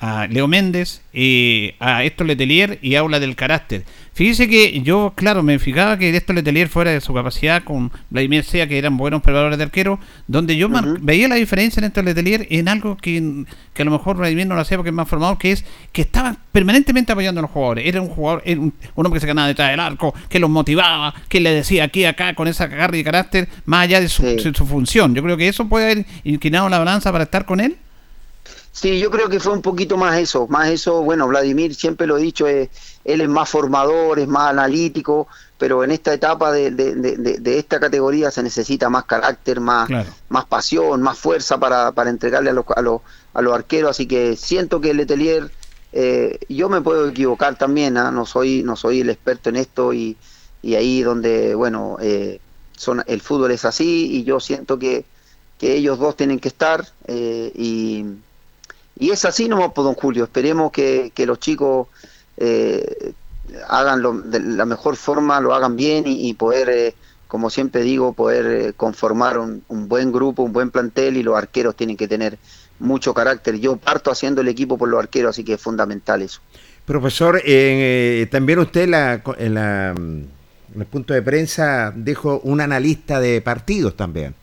[0.05, 3.85] a Leo Méndez, eh, a Héctor Letelier y habla del carácter.
[4.13, 8.43] Fíjese que yo, claro, me fijaba que Héctor Letelier fuera de su capacidad con Vladimir
[8.43, 10.69] Sea, que eran buenos preparadores de arquero, donde yo
[11.01, 14.53] veía la diferencia en Héctor Letelier en algo que, que a lo mejor Vladimir no
[14.53, 17.87] lo hacía porque es más formado, que es que estaba permanentemente apoyando a los jugadores.
[17.87, 20.51] Era un jugador, era un, un hombre que se ganaba detrás del arco, que los
[20.51, 24.23] motivaba, que le decía aquí, acá, con esa garra y carácter, más allá de su,
[24.23, 25.15] de su función.
[25.15, 27.77] Yo creo que eso puede haber inclinado la balanza para estar con él.
[28.77, 32.17] Sí, yo creo que fue un poquito más eso, más eso, bueno, Vladimir siempre lo
[32.17, 32.69] he dicho, eh,
[33.05, 37.37] él es más formador, es más analítico, pero en esta etapa de, de- de- de-
[37.39, 39.87] de esta categoría se necesita más carácter, más,
[40.27, 42.99] más pasión, más fuerza para, para entregarle a los, a, los,
[43.33, 45.49] a los arqueros, así que siento que Letelier,
[45.93, 48.11] eh, yo me puedo equivocar también, ¿ah?
[48.11, 50.17] no soy no soy el experto en esto y,
[50.61, 52.41] y ahí donde, bueno, eh,
[52.75, 55.05] son, el fútbol es así y yo siento que,
[55.57, 58.03] que ellos dos tienen que estar eh, y
[58.97, 60.23] y es así nomás, pues, don Julio.
[60.25, 61.87] Esperemos que, que los chicos
[62.37, 63.13] eh,
[63.67, 66.95] hagan lo- de la mejor forma, lo hagan bien y, poder, eh,
[67.27, 71.35] como siempre digo, poder eh, conformar un, un buen grupo, un buen plantel y los
[71.37, 72.37] arqueros tienen que tener
[72.79, 73.59] mucho carácter.
[73.59, 76.41] Yo parto haciendo el equipo por los arqueros, así que es fundamental eso.
[76.85, 80.29] Profesor, eh, también usted la- en, la, en
[80.77, 84.35] el punto de prensa dijo un analista de partidos también.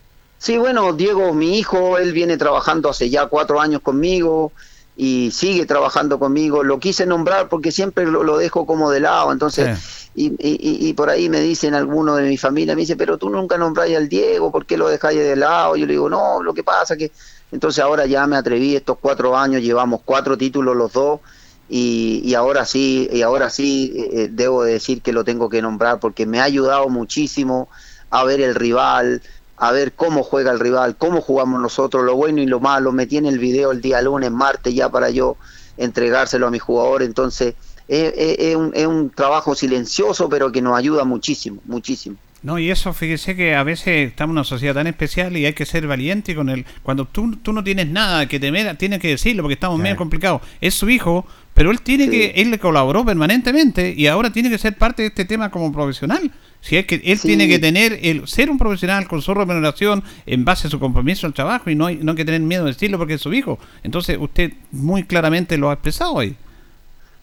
[0.43, 4.53] Sí, bueno, Diego, mi hijo, él viene trabajando hace ya cuatro años conmigo
[4.97, 6.65] y sigue trabajando conmigo.
[6.65, 9.71] Lo quise nombrar porque siempre lo, lo dejo como de lado, entonces,
[10.15, 13.19] y, y- y- y por ahí me dicen algunos de mi familia, me dice, pero
[13.19, 15.77] tú nunca nombráis al Diego, ¿por qué lo dejáis de lado?
[15.77, 17.13] Yo le digo, no, lo que pasa que...
[17.53, 21.21] Entonces ahora ya me atreví, estos cuatro años, llevamos cuatro títulos los dos,
[21.69, 25.63] y, y ahora sí, y ahora sí eh, debo de decir que lo tengo que
[25.63, 27.69] nombrar porque me ha ayudado muchísimo
[28.11, 29.23] a ver el rival,
[29.57, 32.91] a ver cómo juega el rival, cómo jugamos nosotros, lo bueno y lo malo.
[32.93, 35.37] Metí en el video el día lunes, martes, ya para yo
[35.77, 37.03] entregárselo a mi jugador.
[37.03, 37.55] Entonces,
[37.89, 42.17] es, es- es un, es un trabajo silencioso, pero que nos ayuda muchísimo, muchísimo.
[42.43, 45.53] No, y eso, fíjese que a veces estamos en una sociedad tan especial y hay
[45.53, 49.09] que ser valiente con el Cuando tú, tú no tienes nada que temer, tienes que
[49.11, 50.43] decirlo porque estamos medio complicados.
[50.61, 51.25] Es su hijo,
[51.55, 55.09] pero él tiene que, él le colaboró permanentemente y ahora tiene que ser parte de
[55.09, 56.33] este tema como profesional.
[56.63, 57.27] Si es que él Sí.
[57.29, 61.27] tiene que tener, el ser un profesional con su remuneración en base a su compromiso
[61.27, 63.33] al trabajo y no hay, no hay que tener miedo de decirlo porque es su
[63.35, 63.59] hijo.
[63.83, 66.37] Entonces usted muy claramente lo ha expresado ahí.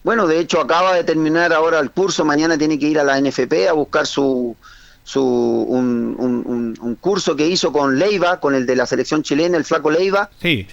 [0.04, 3.18] Bueno, de hecho acaba de terminar ahora el curso, mañana tiene que ir a la
[3.18, 4.54] NFP a buscar su,
[5.04, 9.22] su un, un- un- un curso que hizo con Leiva, con el de la selección
[9.22, 10.66] chilena, el flaco Leiva, Sí.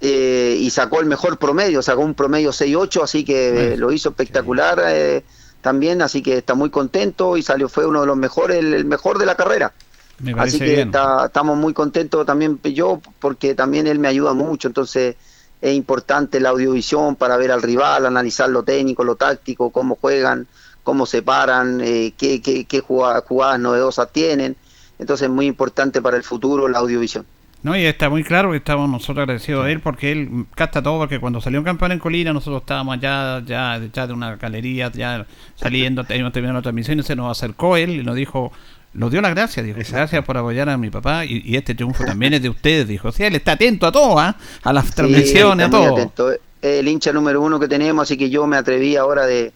[0.00, 4.10] eh, y sacó el mejor promedio, sacó un promedio 6-8, así que eh, lo hizo
[4.10, 5.22] espectacular eh,
[5.60, 8.84] también, así que está muy contento y salió, fue uno de los mejores, el, el
[8.84, 9.72] mejor de la carrera.
[10.20, 14.68] Me Así que está- estamos muy contentos también yo, porque también él me ayuda mucho,
[14.68, 15.16] entonces
[15.60, 20.46] es importante la audiovisión para ver al rival, analizar lo técnico, lo táctico, cómo juegan,
[20.82, 24.56] cómo se paran, eh, qué, qué, qué jugada- jugadas novedosas tienen.
[24.98, 27.24] Entonces es muy importante para el futuro la audiovisión.
[27.62, 30.98] No, y está muy claro que estamos nosotros agradecidos a él porque él capta todo,
[30.98, 34.92] porque cuando salió un campeón en Colina nosotros estábamos allá, ya detrás de una galería,
[34.92, 38.52] ya saliendo, teníamos terminado la transmisión y se nos acercó él y nos dijo,
[38.94, 39.78] Nos dio las gracias, dijo.
[39.78, 43.08] Gracias por apoyar a mi papá y, y este triunfo también es de ustedes, dijo.
[43.08, 44.36] O sea, él está atento a todo, ¿ah?
[44.62, 45.96] a las transmisiones, a todo.
[45.96, 46.30] atento.
[46.62, 49.52] El hincha número uno que tenemos, así que yo me atreví ahora de,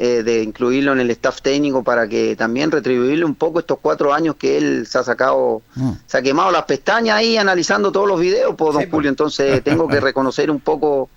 [0.00, 4.14] eh, de incluirlo en el staff técnico para que también retribuirle un poco estos cuatro
[4.14, 5.90] años que él se ha sacado, Mm.
[6.06, 9.10] se ha quemado las pestañas ahí analizando todos los videos, pues, don Julio.
[9.10, 11.10] Entonces tengo que reconocer un poco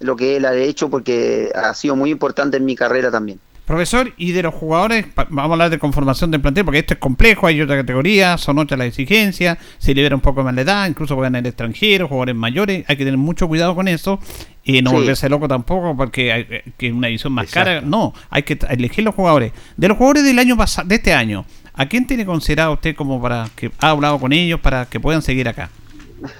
[0.00, 3.38] lo que él ha hecho porque ha sido muy importante en mi carrera también.
[3.64, 7.00] Profesor, y de los jugadores, vamos a hablar de conformación del plantel, porque esto es
[7.00, 10.88] complejo, hay otra categoría, son otras las exigencias, se libera un poco más la edad,
[10.88, 14.18] incluso juegan el extranjero, jugadores mayores, hay que tener mucho cuidado con eso,
[14.64, 14.96] y no Sí.
[14.96, 19.04] volverse loco tampoco, porque hay eh, que una edición más cara, no, hay que elegir
[19.04, 19.52] los jugadores.
[19.76, 23.22] De los jugadores del año pasado, de este año, ¿a quién tiene considerado usted como
[23.22, 25.70] para que ha hablado con ellos para que puedan seguir acá?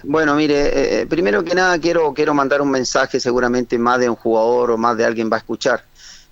[0.05, 4.15] Bueno, mire, eh, primero que nada quiero, quiero mandar un mensaje, seguramente más de un
[4.17, 5.85] jugador o más de alguien va a escuchar.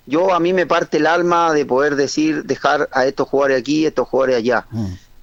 [0.05, 3.85] Yo a mí me parte el alma de poder decir, dejar a estos jugadores aquí,
[3.85, 4.65] estos jugadores allá.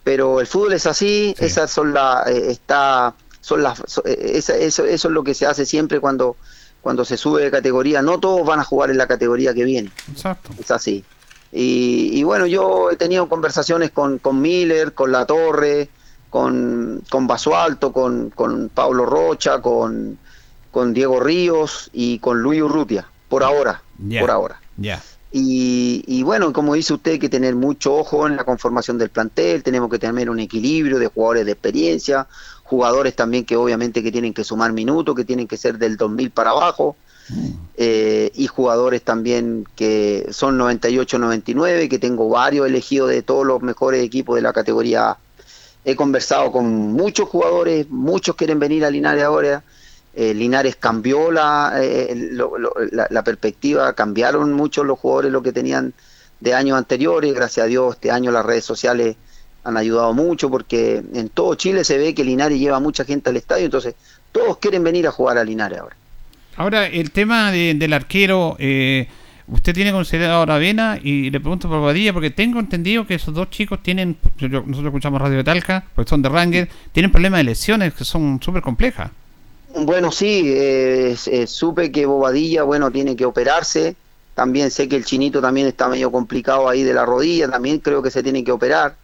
[0.04, 4.84] Pero el fútbol es así, esas son las, está, son las, so- eh, esa- eso,
[4.84, 6.36] eso es lo que se hace siempre cuando,
[6.80, 8.00] cuando se sube de categoría.
[8.02, 9.90] No todos van a jugar en la categoría que viene.
[10.10, 10.50] Exacto.
[10.58, 11.04] Es así.
[11.52, 15.88] Y, y bueno, yo he tenido conversaciones con, con Miller, con La Torre,
[16.30, 20.18] con, con Basualto, con, con Pablo Rocha, con,
[20.70, 23.82] con Diego Ríos y con Luis Urrutia, por ahora,
[24.20, 24.60] por ahora.
[25.30, 29.10] Y, y bueno, como dice usted, hay que tener mucho ojo en la conformación del
[29.10, 32.26] plantel, tenemos que tener un equilibrio de jugadores de experiencia,
[32.62, 36.30] jugadores también que obviamente que tienen que sumar minutos, que tienen que ser del 2000
[36.30, 36.96] para abajo,
[37.76, 44.02] eh, y jugadores también que son 98-99, que tengo varios elegidos de todos los mejores
[44.02, 45.18] equipos de la categoría A.
[45.84, 49.62] He conversado con muchos jugadores, muchos quieren venir a Linares ahora.
[50.20, 52.12] Eh, Linares cambió la, eh,
[52.92, 55.92] la, la perspectiva, cambiaron muchos los jugadores lo que tenían
[56.40, 57.32] de años anteriores.
[57.32, 59.14] Gracias a Dios, este año las redes sociales
[59.62, 63.36] han ayudado mucho porque en todo Chile se ve que Linares lleva mucha gente al
[63.36, 63.94] estadio, entonces
[64.32, 65.96] todos quieren venir a jugar a Linares ahora.
[66.56, 69.06] Ahora, el tema de- del arquero, eh,
[69.46, 73.32] usted tiene considerado a Aravena y le pregunto por Badilla, porque tengo entendido que esos
[73.34, 77.44] dos chicos tienen, nosotros escuchamos Radio de Talca, porque son de Ranger, tienen problemas de
[77.44, 79.10] lesiones que son súper complejas.
[79.84, 83.96] Bueno, sí, eh, eh, supe que Bobadilla, bueno, tiene que operarse.
[84.34, 88.02] También sé que el chinito también está medio complicado ahí de la rodilla, también creo
[88.02, 88.94] que se tiene que operar.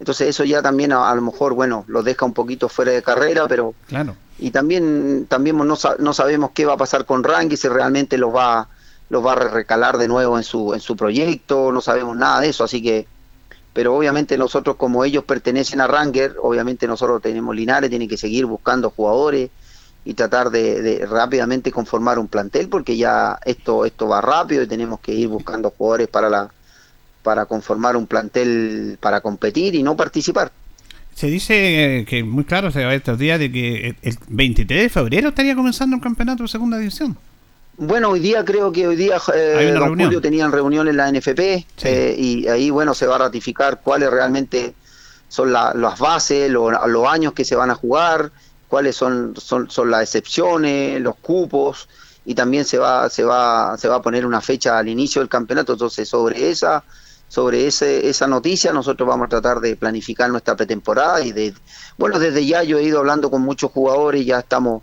[0.00, 3.02] Entonces eso ya también a, a lo mejor, bueno, los deja un poquito fuera de
[3.02, 4.16] carrera, pero Claro.
[4.38, 8.18] y también también no, sa- no sabemos qué va a pasar con Ranky, si realmente
[8.18, 8.68] los va
[9.10, 12.48] los va a recalar de nuevo en su en su proyecto, no sabemos nada de
[12.48, 13.06] eso, así que
[13.72, 18.46] pero obviamente nosotros como ellos pertenecen a Ranger, obviamente nosotros tenemos Linares, tienen que seguir
[18.46, 19.50] buscando jugadores
[20.04, 24.66] y tratar de, de rápidamente conformar un plantel porque ya esto esto va rápido y
[24.66, 26.50] tenemos que ir buscando jugadores para la
[27.22, 30.50] para conformar un plantel para competir y no participar.
[31.14, 34.82] Se dice eh, que muy claro se va estos días de que el- el 23
[34.82, 37.16] de febrero estaría comenzando el campeonato de segunda división.
[37.76, 39.90] Bueno, hoy día creo que hoy día eh, don.
[39.98, 44.10] Julio tenían reunión en la NFP eh, y ahí bueno se va a ratificar cuáles
[44.10, 44.74] realmente
[45.28, 48.30] son la- las bases, lo- los años que se van a jugar,
[48.72, 51.90] cuáles son, son, son las excepciones, los cupos
[52.24, 55.28] y también se va se va se va a poner una fecha al inicio del
[55.28, 55.74] campeonato.
[55.74, 56.82] Entonces sobre esa
[57.28, 61.52] sobre ese, esa noticia nosotros vamos a tratar de planificar nuestra pretemporada y de
[61.98, 64.82] bueno desde ya yo he ido hablando con muchos jugadores ya estamos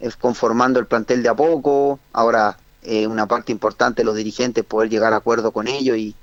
[0.00, 4.64] eh, conformando el plantel de a poco ahora eh, una parte importante de los dirigentes
[4.64, 6.16] poder llegar a acuerdo con ellos y,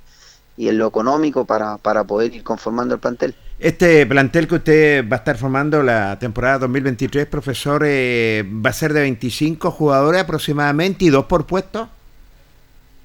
[0.58, 5.10] y en lo económico para, para poder ir conformando el plantel Este plantel que usted
[5.10, 10.22] va a estar formando la temporada 2023, profesor, eh, va a ser de 25 jugadores
[10.22, 11.90] aproximadamente y dos por puesto.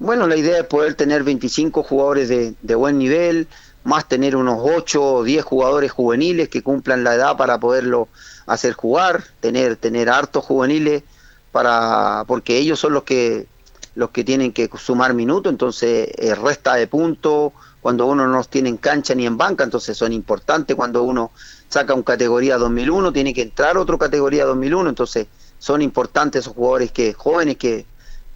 [0.00, 3.46] Bueno, la idea es poder tener 25 jugadores de, buen nivel,
[3.84, 8.08] más tener unos 8 o 10 jugadores juveniles que cumplan la edad para poderlo
[8.46, 11.04] hacer jugar, tener, tener hartos juveniles
[11.52, 13.46] para, porque ellos son los que
[13.94, 18.68] los que tienen que sumar minutos, entonces eh, resta de puntos cuando uno no tiene
[18.68, 21.30] en cancha ni en banca, entonces son importantes cuando uno
[21.68, 25.26] saca un categoría 2001, tiene que entrar otro categoría 2001, entonces
[25.58, 27.86] son importantes esos jugadores que jóvenes que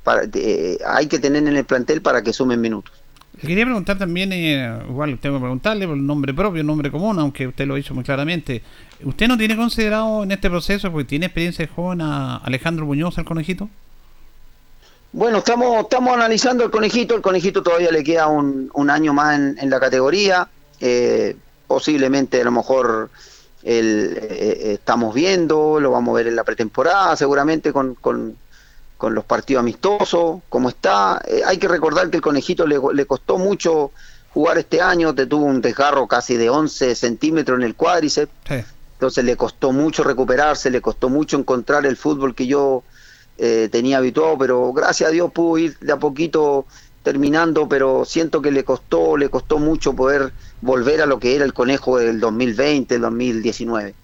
[0.03, 2.93] para, de- hay que tener en el plantel para que sumen minutos.
[3.41, 7.19] Quería preguntar también, eh, igual tengo que preguntarle por el nombre propio, el nombre común,
[7.19, 8.63] aunque usted lo hizo muy claramente.
[9.03, 13.19] ¿Usted no tiene considerado en este proceso, porque tiene experiencia de joven, a Alejandro Muñoz,
[13.19, 13.69] el conejito?
[15.17, 17.15] Bueno, estamos, estamos analizando el conejito.
[17.15, 20.49] El conejito todavía le queda un, un año más en, en la categoría.
[20.81, 21.37] Eh,
[21.69, 23.11] posiblemente a lo mejor
[23.63, 28.37] el, eh, estamos viendo, lo vamos a ver en la pretemporada, seguramente con, con,
[28.97, 31.23] con los partidos amistosos, cómo está.
[31.29, 33.93] Eh, hay que recordar que el conejito le, le costó mucho
[34.31, 38.33] jugar este año, te tuvo un desgarro casi de 11 centímetros en el cuádriceps,
[38.95, 42.83] entonces le costó mucho recuperarse, le costó mucho encontrar el fútbol que yo
[43.39, 46.67] eh, tenía habituado, pero gracias a Dios pudo ir de a poquito
[47.03, 50.33] terminando, pero siento que le costó, le costó mucho poder
[50.63, 53.95] volver a lo que era el conejo del 2020, el 2019.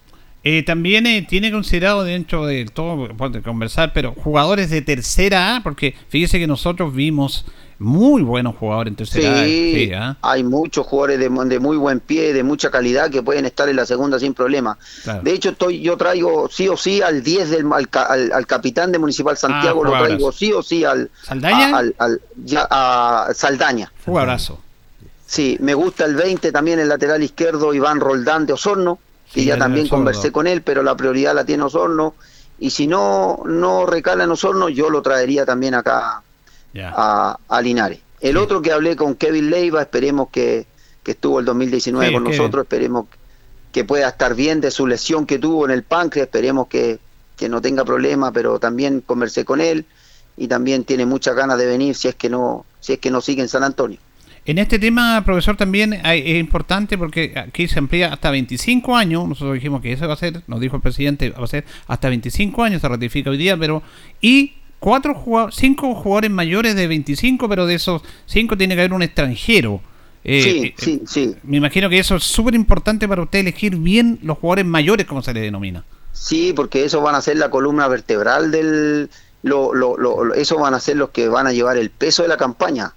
[0.43, 5.63] Eh, también eh, tiene considerado dentro de todo, puede conversar, pero jugadores de tercera A,
[5.63, 7.45] porque fíjese que nosotros vimos
[7.81, 9.91] muy buenos jugadores en tercera Sí.
[9.95, 10.15] ¿ah?
[10.21, 13.75] hay muchos jugadores de, de muy buen pie, de mucha calidad que pueden estar en
[13.75, 14.77] la segunda sin problema.
[15.03, 15.23] Claro.
[15.23, 18.45] De hecho, estoy yo traigo sí o sí al 10 del al, ca- al- al
[18.45, 21.75] capitán de Municipal Santiago, lo traigo sí o sí al ¿Saldaña?
[21.77, 23.91] a- al, ya- a Saldaña.
[24.05, 24.59] Jugadorazo.
[25.25, 28.99] Sí, me gusta el 20 también el lateral izquierdo Iván Roldán de Osorno,
[29.33, 32.15] que Sí, ya también conversé con él, pero la prioridad la tiene Osorno.
[32.59, 36.21] Y si no no recala en Osorno, yo lo traería también acá
[36.79, 37.99] A, a Linares.
[38.19, 40.65] El otro que hablé con Kevin Leiva, esperemos que,
[41.03, 42.37] que estuvo el 2019 Sí, con Kevin.
[42.37, 43.05] nosotros, esperemos
[43.71, 46.99] que pueda estar bien de su lesión que tuvo en el páncreas, esperemos que,
[47.37, 49.85] que no tenga problema, pero también conversé con él
[50.37, 53.21] y también tiene muchas ganas de venir si es que no si es que no
[53.21, 53.99] sigue en San Antonio.
[54.43, 59.27] En este tema, profesor, también es importante porque aquí se amplía hasta 25 años.
[59.29, 62.09] Nosotros dijimos que eso va a ser, nos dijo el presidente, va a ser hasta
[62.09, 63.83] 25 años, se ratifica hoy día, pero.
[64.19, 68.91] Y cuatro jugadores, cinco jugadores mayores de 25, pero de esos cinco tiene que haber
[68.93, 69.79] un extranjero.
[70.25, 71.35] Eh, sí, eh, sí, sí.
[71.43, 75.21] Me imagino que eso es súper importante para usted elegir bien los jugadores mayores, como
[75.21, 75.85] se le denomina.
[76.11, 79.09] Sí, porque eso van a ser la columna vertebral del...
[79.43, 82.21] Lo, lo, lo- lo- eso van a ser los que van a llevar el peso
[82.23, 82.93] de la campaña.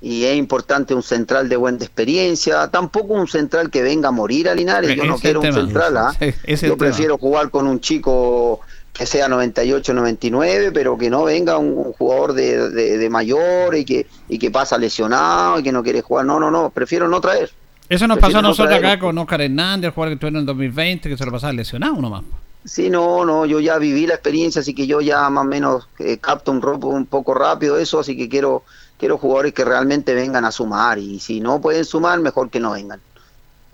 [0.00, 4.48] Y es importante un central de buena experiencia, tampoco un central que venga a morir
[4.48, 4.94] a Linares.
[4.96, 6.76] Yo no quiero un central, el Yo tema.
[6.76, 8.60] prefiero jugar con un chico
[8.98, 13.76] que sea 98, 99, pero que no venga un, un jugador de, de, de mayor
[13.76, 16.26] y que, y que pasa lesionado y que no quiere jugar.
[16.26, 17.50] No, no, no, prefiero no traer.
[17.88, 20.36] Eso nos pasó a no nosotros acá con Oscar Hernández, el jugador que estuvo en
[20.36, 22.24] el 2020, que se lo pasaba lesionado nomás.
[22.64, 25.88] Sí, no, no, yo ya viví la experiencia, así que yo ya más o menos
[26.00, 28.64] eh, capto un, un poco rápido eso, así que quiero
[28.98, 32.72] quiero jugadores que realmente vengan a sumar y si no pueden sumar, mejor que no
[32.72, 33.00] vengan.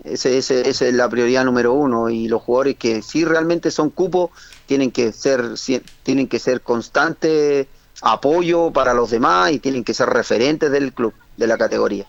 [0.03, 3.89] Ese, ese, esa es la prioridad número uno y los jugadores que sí realmente son
[3.89, 4.29] cupos
[4.65, 5.55] tienen que ser
[6.03, 7.67] tienen que ser constante
[8.01, 12.05] apoyo para los demás y tienen que ser referentes del club, de la categoría.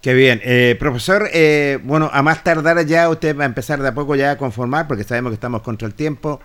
[0.00, 0.40] Qué bien.
[0.44, 4.14] Eh, profesor, eh, bueno, a más tardar ya usted va a empezar de a poco
[4.16, 6.40] ya a conformar, porque sabemos que estamos contra el tiempo.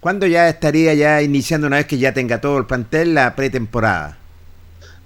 [0.00, 4.18] ¿Cuándo ya estaría ya iniciando, una vez que ya tenga todo el plantel, la pretemporada?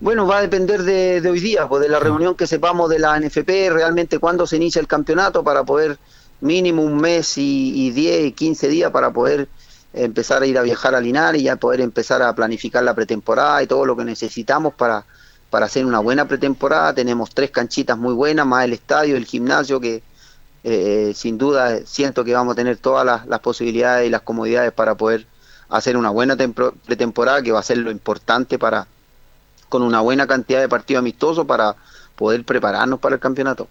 [0.00, 2.98] Bueno, va a depender de, de hoy día, pues de la reunión que sepamos de
[2.98, 5.98] la NFP, realmente cuándo se inicia el campeonato para poder
[6.40, 9.48] mínimo un mes y, y 10 y 15 días para poder
[9.92, 13.62] empezar a ir a viajar a Linares y ya poder empezar a planificar la pretemporada
[13.62, 15.04] y todo lo que necesitamos para,
[15.50, 16.94] para hacer una buena pretemporada.
[16.94, 20.02] Tenemos tres canchitas muy buenas, más el estadio, el gimnasio, que
[20.62, 24.72] eh, sin duda siento que vamos a tener todas las, las posibilidades y las comodidades
[24.72, 25.26] para poder
[25.70, 28.86] hacer una buena pretemporada, que va a ser lo importante para
[29.68, 31.76] con una buena cantidad de partidos amistosos para
[32.16, 33.68] poder prepararnos para el campeonato.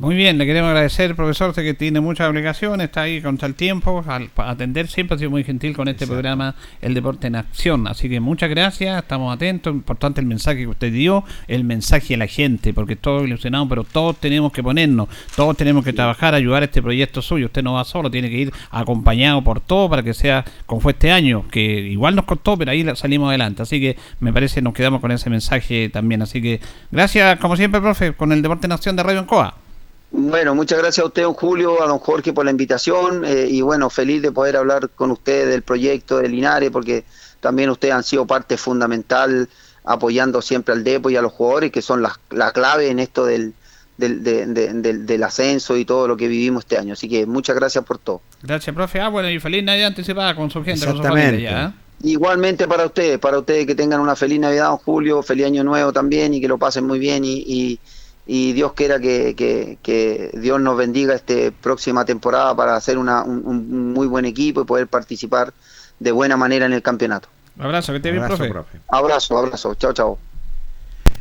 [0.00, 3.56] Muy bien, le queremos agradecer, profesor, sé que tiene muchas obligaciones, está ahí contra el
[3.56, 7.88] tiempo, al atender siempre ha sido muy gentil con este programa El Deporte en Acción.
[7.88, 12.16] Así que muchas gracias, estamos atentos, importante el mensaje que usted dio, el mensaje a
[12.16, 16.62] la gente, porque todos ilusionados, pero todos tenemos que ponernos, todos tenemos que trabajar, ayudar
[16.62, 17.46] a este proyecto suyo.
[17.46, 20.92] Usted no va solo, tiene que ir acompañado por todo para que sea como fue
[20.92, 23.62] este año, que igual nos costó, pero ahí salimos adelante.
[23.62, 26.22] Así que me parece nos quedamos con ese mensaje también.
[26.22, 26.60] Así que
[26.92, 29.67] gracias, como siempre, profe, con el Deporte en Acción de Radio Encoa.
[30.10, 33.60] Bueno, muchas gracias a usted, don Julio, a don Jorge por la invitación eh, y
[33.60, 37.04] bueno, feliz de poder hablar con ustedes del proyecto de Linares porque
[37.40, 39.48] también ustedes han sido parte fundamental
[39.84, 43.26] apoyando siempre al Depo y a los jugadores que son la, la clave en esto
[43.26, 43.52] del,
[43.98, 46.94] del, de- de- del, del ascenso y todo lo que vivimos este año.
[46.94, 48.22] Así que muchas gracias por todo.
[48.42, 49.00] Gracias, profe.
[49.00, 51.30] Ah, bueno, y feliz Navidad anticipada con su gente, con su Exactamente.
[51.32, 51.66] familia ya.
[51.68, 51.72] ¿eh?
[52.10, 55.92] Igualmente para ustedes, para ustedes que tengan una feliz Navidad, don Julio, feliz Año Nuevo
[55.92, 57.80] también y que lo pasen muy bien y, y,
[58.30, 63.22] y Dios quiera que, que, que Dios nos bendiga esta próxima temporada para hacer una,
[63.22, 65.54] un, un muy buen equipo y poder participar
[65.98, 67.30] de buena manera en el campeonato.
[67.58, 68.80] Abrazo, que esté bien, Abrazo, profe.
[68.88, 70.18] Abrazo, abrazo, chao, chao.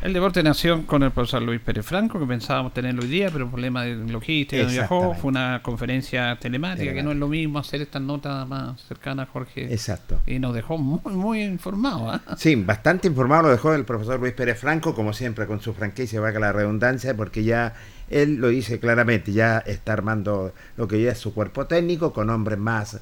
[0.01, 3.49] El Deporte Nación con el profesor Luis Pérez Franco, que pensábamos tenerlo hoy día, pero
[3.49, 5.15] problema de logística, no viajó.
[5.15, 9.73] Fue una conferencia telemática, que no es lo mismo hacer estas notas más cercanas, Jorge.
[9.73, 10.21] Exacto.
[10.27, 12.21] Y nos dejó muy, muy informados.
[12.25, 12.35] ¿ah?
[12.37, 16.21] Sí, bastante informado lo dejó el profesor Luis Pérez Franco, como siempre con su franquicia,
[16.21, 17.73] valga la redundancia, porque ya
[18.09, 22.29] él lo dice claramente, ya está armando lo que ya es su cuerpo técnico, con
[22.29, 23.01] hombres más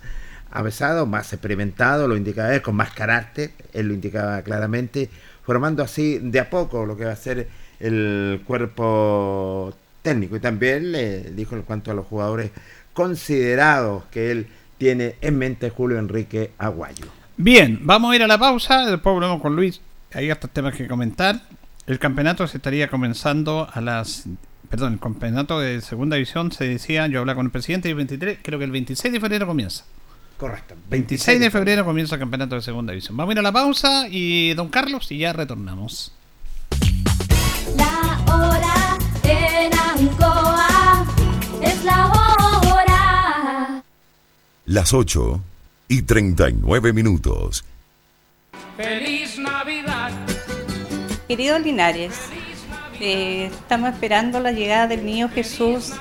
[0.52, 5.10] avesados, más experimentados, lo indicaba él, con más carácter, él lo indicaba claramente,
[5.46, 7.48] formando así de a poco lo que va a ser
[7.80, 12.52] el cuerpo técnico y también le dijo en cuanto a los jugadores
[12.94, 14.48] considerados que él
[14.78, 17.06] tiene en mente Julio Enrique Aguayo.
[17.38, 19.82] Bien, vamos a ir a la pausa, después volvemos con Luis.
[20.14, 21.42] Hay otros temas que comentar.
[21.88, 24.26] El campeonato se estaría comenzando a las.
[24.70, 28.40] Perdón, el campeonato de segunda división se decía, yo hablaba con el presidente, el 23,
[28.42, 29.84] creo que el 26 de febrero comienza.
[30.38, 30.76] Correcto.
[30.90, 33.16] 26 de febrero comienza el campeonato de segunda división.
[33.16, 36.12] Vamos a ir a la pausa y don Carlos y ya retornamos.
[37.78, 41.06] La hora en Ancoa
[41.62, 43.84] es la hora.
[44.66, 45.42] Las 8
[45.88, 47.64] y 39 minutos.
[48.76, 50.12] Feliz Navidad.
[51.30, 52.14] Queridos Linares,
[53.00, 55.94] eh, estamos esperando la llegada del niño Jesús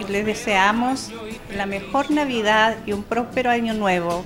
[0.00, 1.10] y les deseamos
[1.54, 4.24] la mejor Navidad y un próspero año nuevo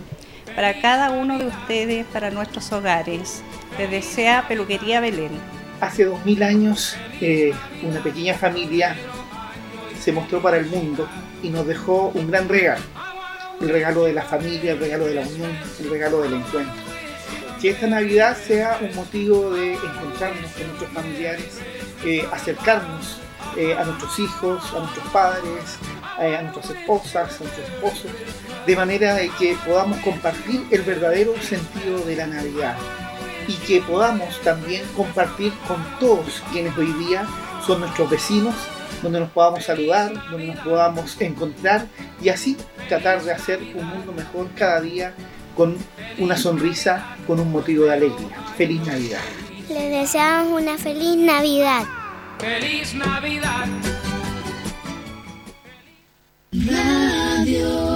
[0.54, 3.42] para cada uno de ustedes, para nuestros hogares.
[3.78, 5.32] Les desea Peluquería Belén.
[5.80, 8.96] Hace dos mil años eh, una pequeña familia
[10.00, 11.08] se mostró para el mundo
[11.42, 12.82] y nos dejó un gran regalo.
[13.60, 15.50] El regalo de la familia, el regalo de la unión,
[15.80, 16.74] el regalo del encuentro.
[17.60, 21.58] Que esta Navidad sea un motivo de encontrarnos con nuestros familiares,
[22.04, 23.18] eh, acercarnos
[23.56, 25.78] eh, a nuestros hijos, a nuestros padres,
[26.20, 28.10] eh, a nuestras esposas, a nuestros esposos,
[28.66, 32.76] de manera de que podamos compartir el verdadero sentido de la Navidad
[33.48, 37.26] y que podamos también compartir con todos quienes hoy día
[37.66, 38.55] son nuestros vecinos,
[39.02, 41.86] donde nos podamos saludar, donde nos podamos encontrar
[42.22, 42.56] y así
[42.88, 45.12] tratar de hacer un mundo mejor cada día
[45.56, 45.76] con
[46.18, 48.43] una sonrisa, con un motivo de alegría.
[48.56, 49.20] Feliz Navidad.
[49.68, 51.84] Les deseamos una feliz Navidad.
[52.38, 53.66] Feliz Navidad.
[56.68, 57.95] Radio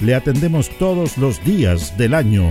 [0.00, 2.50] Le atendemos todos los días del año.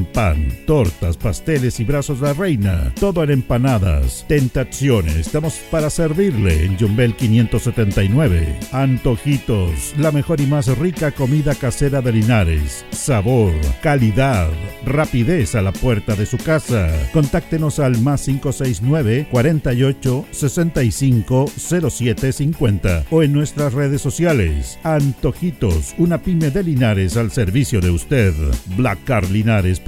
[0.05, 2.93] pan, tortas, pasteles y brazos la reina.
[2.99, 4.25] Todo en empanadas.
[4.27, 5.19] Tentazione.
[5.19, 8.59] Estamos para servirle en Jumbel 579.
[8.71, 9.93] Antojitos.
[9.97, 12.85] La mejor y más rica comida casera de Linares.
[12.91, 14.49] Sabor, calidad,
[14.85, 16.89] rapidez a la puerta de su casa.
[17.13, 21.45] Contáctenos al más 569 48 65
[21.89, 24.79] 07 50 o en nuestras redes sociales.
[24.83, 28.33] Antojitos, una pyme de Linares al servicio de usted.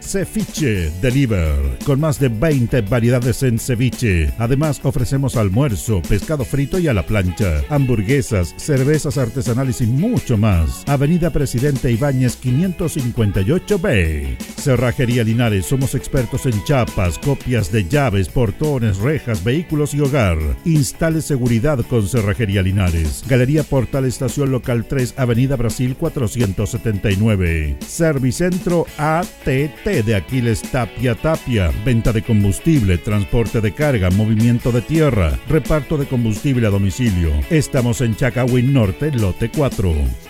[0.00, 4.32] Ceviche Deliver, con más de 20 variedades en ceviche.
[4.38, 10.84] Además, ofrecemos almuerzo, pescado frito y a la plancha, hamburguesas, cervezas artesanales y mucho más.
[10.88, 14.36] Avenida Presidente Ibáñez 558B.
[14.56, 20.38] Cerrajería Linares, somos expertos en chapas, copias de llaves, portones, rejas, vehículos y hogar.
[20.64, 23.22] Instale seguridad con Cerrajería Linares.
[23.28, 27.76] Galería Portal Estación Local 3, Avenida Brasil 479.
[27.86, 31.72] Servicentro ATT de Aquiles Tapia Tapia.
[31.84, 37.32] Venta de combustible, transporte de carga, movimiento de tierra, reparto de combustible a domicilio.
[37.50, 40.29] Estamos en Chacawin Norte, lote 4.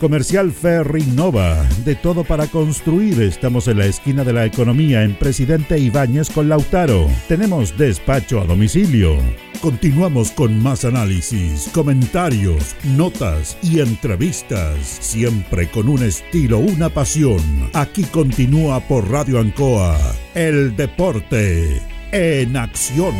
[0.00, 3.20] Comercial Ferry Nova, de todo para construir.
[3.20, 7.06] Estamos en la esquina de la economía en Presidente Ibáñez con Lautaro.
[7.28, 9.18] Tenemos despacho a domicilio.
[9.60, 17.42] Continuamos con más análisis, comentarios, notas y entrevistas, siempre con un estilo, una pasión.
[17.74, 19.98] Aquí continúa por Radio Ancoa,
[20.34, 23.14] el deporte en acción.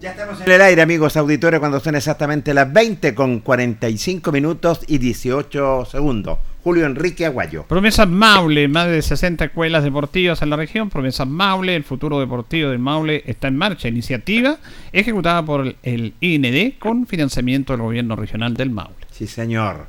[0.00, 4.82] Ya estamos en el aire, amigos auditores, cuando son exactamente las 20 con 45 minutos
[4.86, 6.38] y 18 segundos.
[6.62, 7.64] Julio Enrique Aguayo.
[7.64, 10.88] Promesas Maule, más de 60 escuelas deportivas en la región.
[10.88, 13.88] Promesas Maule, el futuro deportivo del Maule está en marcha.
[13.88, 14.58] Iniciativa
[14.92, 18.94] ejecutada por el IND con financiamiento del gobierno regional del Maule.
[19.10, 19.86] Sí, señor.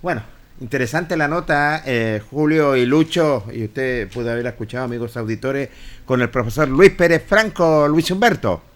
[0.00, 0.22] Bueno,
[0.62, 5.68] interesante la nota, eh, Julio y Lucho, y usted pudo haber escuchado, amigos auditores,
[6.06, 8.71] con el profesor Luis Pérez Franco, Luis Humberto.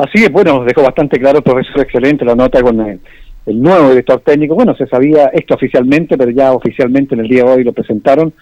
[0.00, 3.00] Así es, bueno, dejó bastante claro el profesor excelente la nota con el,
[3.44, 4.54] el nuevo director técnico.
[4.54, 8.32] Bueno, se sabía esto oficialmente, pero ya oficialmente en el día de hoy lo presentaron.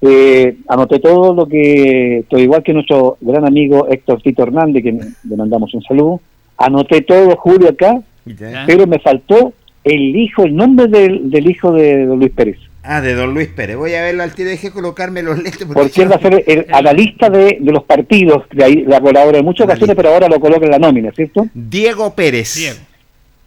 [0.00, 4.92] Eh, anoté todo lo que, estoy igual que nuestro gran amigo Héctor Tito Hernández, que
[4.92, 6.20] le mandamos un saludo.
[6.58, 8.02] Anoté todo, Julio, acá,
[8.66, 9.52] pero me faltó
[9.84, 12.58] el hijo, el nombre del, del hijo de Luis Pérez.
[12.86, 13.76] Ah, de don Luis Pérez.
[13.76, 15.66] Voy a verlo al tiro, dejé colocarme los lentes.
[15.72, 19.38] Porque él va a ser el analista de, de los partidos, de ahí la colabora
[19.38, 21.48] en muchas ocasiones, pero ahora lo coloca en la nómina, ¿cierto?
[21.54, 22.78] Diego Pérez.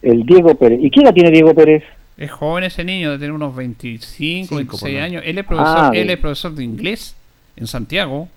[0.02, 0.80] El Diego Pérez.
[0.82, 1.84] ¿Y qué edad tiene Diego Pérez?
[2.16, 5.22] Es joven ese niño, de tener unos 25, Cinco, 26 por lo años.
[5.24, 7.14] Él es profesor, Ah, él es profesor de inglés
[7.56, 8.28] en Santiago.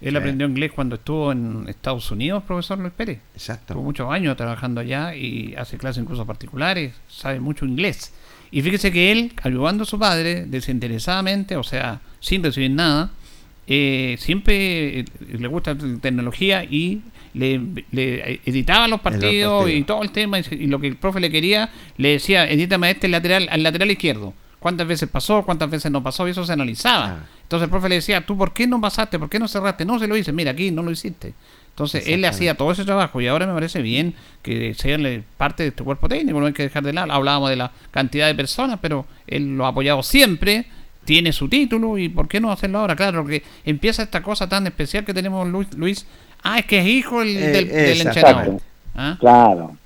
[0.00, 0.16] Él Sí.
[0.16, 3.18] aprendió inglés cuando estuvo en Estados Unidos, profesor Luis Pérez.
[3.34, 3.74] Exacto.
[3.74, 8.14] Estuvo muchos años trabajando allá y hace clases en cursos particulares, sabe mucho inglés.
[8.50, 13.10] Y fíjese que él, ayudando a su padre desinteresadamente, o sea, sin recibir nada,
[13.66, 15.04] eh, siempre eh,
[15.38, 17.02] le gusta la tecnología y
[17.34, 17.60] le,
[17.92, 19.80] le editaba los partidos, partidos.
[19.80, 20.40] y todo el tema.
[20.40, 24.34] Y, lo que el profe le quería, le decía, edítame este lateral, al lateral izquierdo.
[24.58, 25.42] ¿Cuántas veces pasó?
[25.44, 26.26] ¿Cuántas veces no pasó?
[26.26, 27.06] Y eso se analizaba.
[27.06, 27.26] Ah.
[27.42, 29.18] Entonces el profe le decía, ¿tú por qué no pasaste?
[29.18, 29.84] ¿Por qué no cerraste?
[29.84, 31.34] No se lo hice, mira, aquí no lo hiciste.
[31.84, 35.62] Entonces él le hacía todo ese trabajo y ahora me parece bien que sean parte
[35.62, 37.12] de este cuerpo técnico, no hay que dejar de lado.
[37.12, 40.66] Hablábamos de la cantidad de personas, pero él lo ha apoyado siempre,
[41.04, 42.94] tiene su título y ¿por qué no hacerlo ahora?
[42.96, 45.68] Claro, porque empieza esta cosa tan especial que tenemos Luis.
[45.76, 46.06] Luis
[46.42, 48.18] ah, es que es hijo el- Eh, del, del exacto.
[48.20, 48.60] entrenador.
[48.94, 49.16] ¿Ah?
[49.18, 49.76] Claro.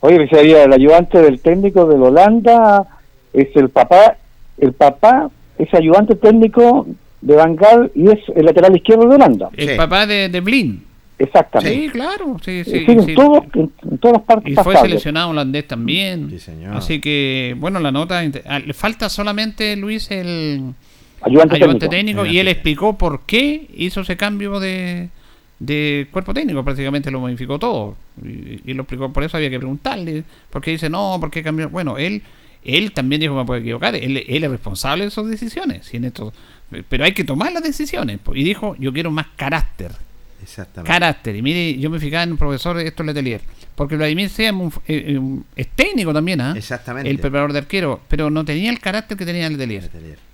[0.00, 2.86] Oye, me sería el ayudante del técnico de Holanda,
[3.32, 4.16] es el papá,
[4.58, 6.86] el papá es ayudante técnico
[7.20, 9.50] de Bangal y es el lateral izquierdo de Holanda.
[9.56, 10.86] El papá de, de Blin.
[11.20, 11.80] Exactamente.
[11.82, 12.70] Sí, claro, sí, sí.
[12.70, 13.14] Sí, en, sí.
[13.14, 14.82] todo- en- en todas partes Y fue pasables.
[14.82, 16.34] seleccionado holandés también.
[16.72, 18.22] Así que, bueno, la nota.
[18.46, 20.72] ah, Le falta solamente, Luis, el
[21.20, 21.88] Ayudante técnico.
[21.88, 22.26] técnico.
[22.26, 25.10] Y él explicó por qué hizo ese cambio de,
[25.58, 26.64] de cuerpo técnico.
[26.64, 27.96] Prácticamente lo modificó todo.
[28.24, 29.12] Y, y lo explicó.
[29.12, 30.24] Por eso había que preguntarle.
[30.48, 31.68] Porque dice, no, ¿por qué cambió?
[31.68, 32.22] Bueno, él.
[32.62, 35.96] Él también dijo que me puede equivocar, él, él es responsable de sus decisiones, y
[35.96, 36.30] en esto,
[36.90, 38.18] pero hay que tomar las decisiones.
[38.34, 39.92] Y dijo, yo quiero más carácter,
[40.42, 40.90] Exactamente.
[40.92, 41.36] carácter.
[41.36, 43.40] Y mire, yo me fijaba en un profesor Héctor Letelier,
[43.74, 45.20] porque Vladimir Sea un- eh, eh,
[45.56, 46.54] es técnico también, ¿ah?
[46.56, 47.08] Exactamente.
[47.10, 49.88] El preparador de arquero, pero no tenía el carácter que tenía Letelier.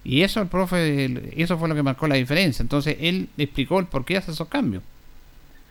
[0.04, 2.62] Y eso el profe, el- eso fue lo que marcó la diferencia.
[2.62, 4.82] Entonces él explicó el por qué hace esos cambios.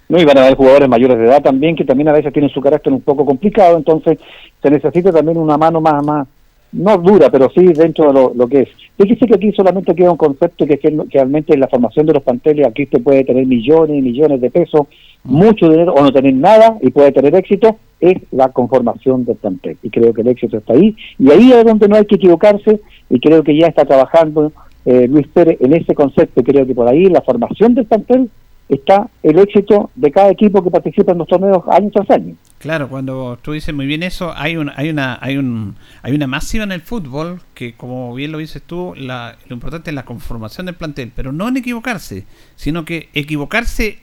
[0.08, 2.52] No, y van a haber jugadores mayores de edad también que también a veces tienen
[2.52, 4.20] su carácter un poco complicado, entonces
[4.62, 6.28] se necesita también una mano más más
[6.76, 8.70] no dura, pero sí dentro de lo, lo que es.
[8.98, 12.06] Fíjese que aquí solamente queda un concepto que es que que realmente en la formación
[12.06, 14.88] de los planteles aquí usted puede tener millones y millones de pesos,
[15.24, 19.78] mucho dinero o no tener nada y puede tener éxito, es la conformación del plantel.
[19.84, 20.96] Y creo que el éxito está ahí.
[21.18, 24.52] Y ahí es donde no hay que equivocarse y creo que ya está trabajando
[24.86, 26.44] eh, Luis Pérez en ese concepto.
[26.44, 28.30] Creo que por ahí la formación del plantel
[28.70, 32.36] está el éxito de cada equipo que participa en los torneos año tras año.
[32.60, 36.26] Claro, cuando tú dices muy bien eso, hay un, hay una, hay un, hay una
[36.26, 40.06] máxima en el fútbol que, como bien lo dices tú, la, lo importante es la
[40.06, 42.26] conformación del plantel, pero no en equivocarse,
[42.56, 44.00] sino que equivocarse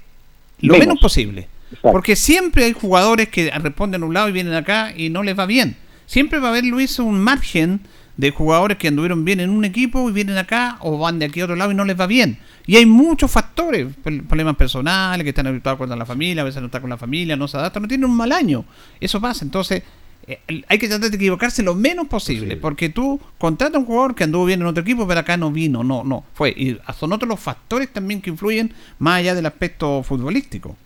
[0.60, 0.86] lo Menos.
[0.86, 1.48] menos posible.
[1.72, 1.90] Exacto.
[1.90, 5.36] Porque siempre hay jugadores que responden a un lado y vienen acá y no les
[5.36, 5.76] va bien.
[6.06, 7.80] Siempre va a haber, Luis, un margen
[8.16, 11.40] de jugadores que anduvieron bien en un equipo y vienen acá o van de aquí
[11.40, 12.38] a otro lado y no les va bien.
[12.66, 16.66] Y hay muchos factores, problemas personales, que están habituados con la familia, a veces no
[16.66, 18.64] está con la familia, no se adapta, no tienen un mal año.
[19.00, 19.82] Eso pasa, entonces
[20.26, 24.14] eh, hay que tratar de equivocarse lo menos posible, porque tú contratas a un jugador
[24.14, 26.50] que anduvo bien en otro equipo, pero acá no vino, no, no, fue.
[26.50, 30.76] Y son otros los factores también que influyen más allá del aspecto futbolístico.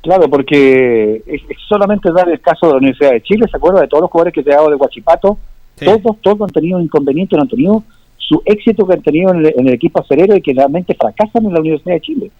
[0.00, 3.82] Claro, porque es, es solamente dar el caso de la Universidad de Chile, ¿se acuerda
[3.82, 5.38] de todos los jugadores que te he dado de Guachipato?
[5.74, 7.84] Todos, todos han tenido inconvenientes, no han tenido
[8.26, 11.60] su éxito que han tenido en el, equipo acerero y que realmente fracasan en la
[11.60, 12.30] Universidad de Chile.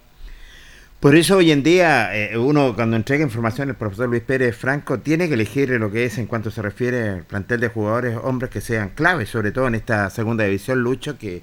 [1.00, 4.98] Por eso hoy en día eh, uno cuando entrega información el profesor Luis Pérez Franco
[4.98, 8.50] tiene que elegir lo que es en cuanto se refiere al plantel de jugadores, hombres
[8.50, 11.42] que sean claves, sobre todo en esta segunda división, Lucho, que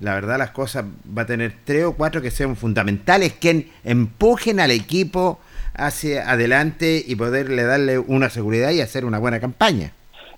[0.00, 0.84] la verdad las cosas
[1.16, 5.38] va a tener tres o cuatro que sean fundamentales, que empujen al equipo
[5.74, 9.92] hacia adelante y poderle darle una seguridad y hacer una buena campaña.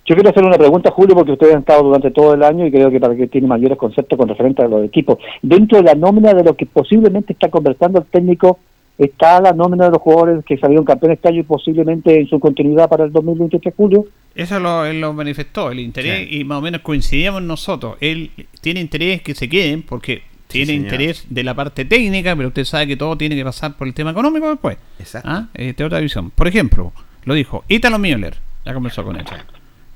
[0.05, 2.71] Yo quiero hacer una pregunta, Julio, porque ustedes han estado durante todo el año y
[2.71, 5.19] creo que para que tiene mayores conceptos con referente a los equipos.
[5.41, 8.59] Dentro de la nómina de lo que posiblemente está conversando el técnico,
[8.97, 12.39] está la nómina de los jugadores que salieron campeones este año y posiblemente en su
[12.39, 14.05] continuidad para el 2023, Julio.
[14.33, 17.97] Eso lo, él lo manifestó, el interés, y más o menos coincidíamos nosotros.
[17.99, 22.65] Él tiene interés que se queden, porque tiene interés de la parte técnica, pero usted
[22.65, 24.77] sabe que todo tiene que pasar por el tema económico después.
[24.99, 25.29] Exacto.
[25.31, 25.47] ¿Ah?
[25.53, 26.31] Este, otra visión.
[26.31, 26.91] Por ejemplo,
[27.25, 29.33] lo dijo Italo Müller, ya comenzó con eso.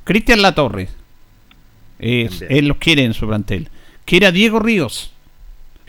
[0.06, 0.88] Cristian Latorre,
[2.00, 3.70] eh, él los quiere en su plantel.
[4.06, 5.12] Quiere a Diego Ríos.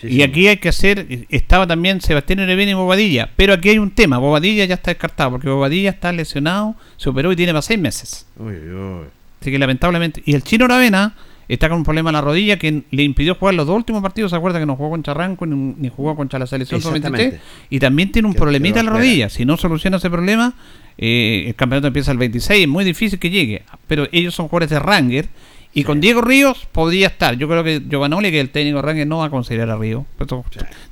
[0.03, 3.93] y aquí hay que hacer, estaba también Sebastián Erevena y Bobadilla, pero aquí hay un
[3.93, 7.79] tema, Bobadilla ya está descartado, porque Bobadilla está lesionado, se operó y tiene para seis
[7.79, 8.27] meses.
[8.39, 9.07] Uy, uy.
[9.41, 10.23] Así que lamentablemente.
[10.25, 11.15] Y el chino Aravena
[11.49, 14.31] está con un problema en la rodilla que le impidió jugar los dos últimos partidos.
[14.31, 17.31] ¿Se acuerda que no jugó contra Ranco ni, ni jugó contra la selección Exactamente.
[17.31, 17.41] sub-23?
[17.71, 19.29] Y también tiene un problemita en la rodilla.
[19.29, 20.55] Si no soluciona ese problema,
[20.99, 22.63] eh, el campeonato empieza el 26.
[22.63, 23.63] Es muy difícil que llegue.
[23.87, 25.29] Pero ellos son jugadores de Ranger.
[25.75, 27.37] Y con Diego Ríos podría estar.
[27.37, 29.77] Yo creo que Giovanoli, que es el técnico de Ranger, no va a considerar a
[29.77, 30.05] Ríos.
[30.17, 30.43] Pero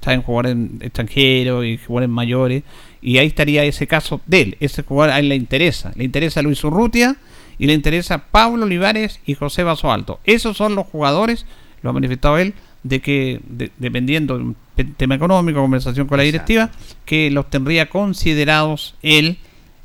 [0.00, 2.62] saben jugar en extranjeros y jugadores mayores.
[3.00, 4.56] Y ahí estaría ese caso de él.
[4.60, 5.92] Ese jugador a él le interesa.
[5.94, 7.16] Le interesa a Luis Urrutia
[7.58, 10.20] y le interesa Pablo Olivares y José Vaso Alto.
[10.24, 11.46] Esos son los jugadores,
[11.82, 14.56] lo ha manifestado él, de que de- dependiendo de un
[14.96, 16.70] tema económico, conversación con la directiva,
[17.04, 19.38] que los tendría considerados él,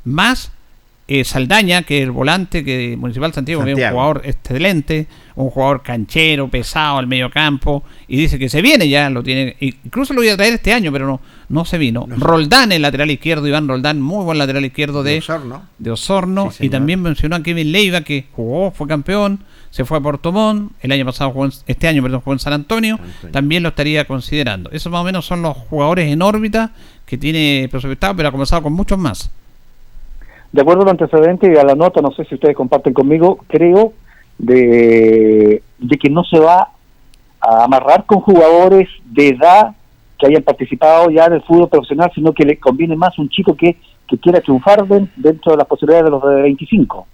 [0.04, 0.52] más
[1.08, 3.96] eh, Saldaña, que el volante que Municipal Santiago, que es un Santiago.
[3.96, 9.10] jugador excelente, un jugador canchero, pesado al medio campo, y dice que se viene ya,
[9.10, 12.06] lo tiene, incluso lo voy a traer este año, pero no, no se vino.
[12.08, 15.62] Roldán, el lateral izquierdo, Iván Roldán, muy buen lateral izquierdo de, De Osorno.
[15.78, 19.40] de Osorno, Sí, y también mencionó a Kevin Leiva, que jugó, fue campeón,
[19.70, 22.52] se fue a Portomón, el año pasado jugó en- este año, perdón, jugó en San
[22.54, 22.98] Antonio,
[23.32, 24.70] también lo estaría considerando.
[24.70, 26.70] Esos más o menos son los jugadores en órbita
[27.04, 29.30] que tiene prospectado, pero ha comenzado con muchos más.
[30.52, 33.92] De acuerdo al antecedente y a la nota, no sé si ustedes comparten conmigo, creo
[34.38, 36.68] de, de que no se va
[37.40, 39.74] a amarrar con jugadores de edad
[40.20, 43.56] que hayan participado ya en el fútbol profesional, sino que le conviene más un chico
[43.56, 43.76] que,
[44.06, 47.06] que quiera triunfar den- dentro de las posibilidades de los de 25.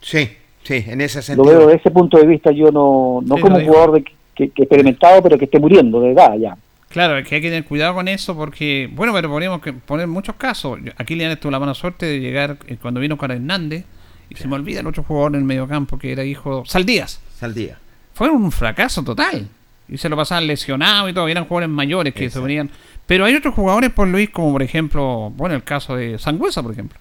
[0.00, 0.28] Sí,
[0.62, 1.44] sí, en ese Lo sentido.
[1.46, 4.04] veo desde ese punto de vista, yo no, no Sí, como lo un jugador de,
[4.34, 6.56] que, que experimentado, pero que esté muriendo de edad ya.
[6.88, 10.08] Claro, es que hay que tener cuidado con eso porque, bueno, pero podríamos que poner
[10.08, 10.78] muchos casos.
[10.96, 13.84] Aquí le tuvo la mala suerte de llegar eh, cuando vino con Hernández
[14.28, 17.20] y se me olvida el otro jugador en el mediocampo que era hijo Saldías.
[17.36, 17.78] Saldía.
[18.12, 19.46] Fue un fracaso total.
[19.90, 21.28] Y se lo pasaban lesionado y todo.
[21.28, 22.70] y Eran jugadores mayores que se venían.
[23.06, 26.72] Pero hay otros jugadores, por Luis, como por ejemplo, bueno, el caso de Sangüesa, por
[26.72, 26.98] ejemplo.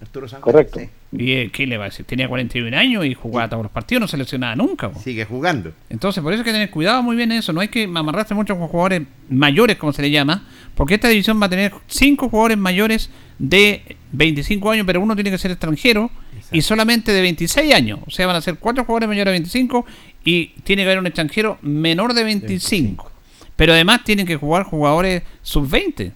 [0.00, 0.80] Arturo Sánchez, Correcto.
[0.80, 0.88] sí.
[1.12, 2.06] ¿Y eh, qué le va a decir?
[2.06, 4.88] Tenía 41 años y jugaba todos los partidos, no se lesionaba nunca.
[4.90, 4.98] po.
[5.00, 5.72] Sigue jugando.
[5.90, 7.52] Entonces, por eso hay que tener cuidado muy bien en eso.
[7.52, 10.44] No hay que amarrarse mucho con jugadores mayores, como se le llama,
[10.74, 15.30] porque esta división va a tener cinco jugadores mayores de 25 años, pero uno tiene
[15.30, 16.10] que ser extranjero
[16.52, 17.98] y solamente de 26 años.
[18.06, 19.84] O sea, van a ser cuatro jugadores mayores de 25
[20.24, 23.10] y tiene que haber un extranjero menor de 25.
[23.56, 26.12] Pero además tienen que jugar jugadores sub-20.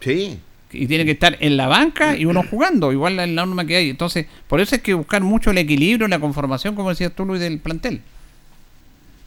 [0.00, 0.38] Sí.
[0.72, 3.90] y tiene que estar en la banca y uno jugando, igual la norma que hay.
[3.90, 7.40] Entonces, por eso hay que buscar mucho el equilibrio, la conformación, como decías tú, Luis,
[7.40, 8.02] del plantel.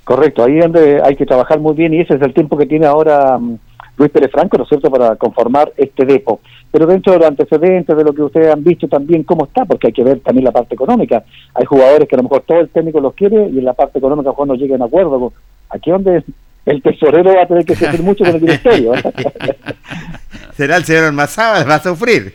[0.04, 2.66] Correcto, ahí es donde hay que trabajar muy bien y ese es el tiempo que
[2.66, 3.60] tiene ahora mm,
[3.98, 6.42] Luis Pérez Franco, ¿no es cierto?, para conformar este depo.
[6.72, 9.66] Pero dentro de los antecedentes, de lo que ustedes han visto también, ¿cómo está?
[9.66, 11.24] Porque hay que ver también la parte económica.
[11.56, 13.98] Hay jugadores que a lo mejor todo el técnico los quiere y en la parte
[13.98, 15.34] económica cuando no lleguen a acuerdo.
[15.70, 16.24] Aquí donde
[16.66, 18.94] el tesorero va a tener que sufrir mucho con el directorio.
[18.94, 19.02] ¿eh?
[20.54, 22.34] Será el señor Almazaba, va a sufrir.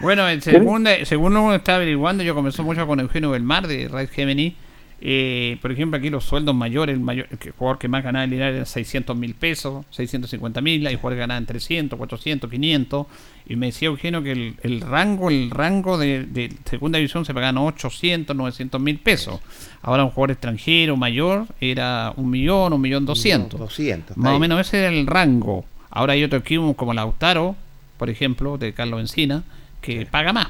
[0.00, 4.10] Bueno, en segunda, según uno está averiguando, yo comenzó mucho con Eugenio Belmar de Red
[4.10, 4.54] Gemini.
[5.02, 8.30] Eh, por ejemplo, aquí los sueldos mayores, el, mayor, el jugador que más ganaba en
[8.30, 13.06] Linares era 600 mil pesos, 650 mil, hay jugadores que ganaban 300, 400, 500.
[13.46, 17.32] Y me decía Eugenio que el, el rango el rango de, de segunda división se
[17.32, 19.40] pagaban 800, 900 mil pesos.
[19.82, 23.58] Ahora un jugador extranjero mayor era un millón, un millón doscientos.
[23.58, 24.16] 200.
[24.18, 25.64] Más o menos ese era el rango.
[25.90, 27.56] Ahora hay otro equipo como Lautaro,
[27.96, 29.42] por ejemplo, de Carlos Encina,
[29.80, 30.48] que paga más.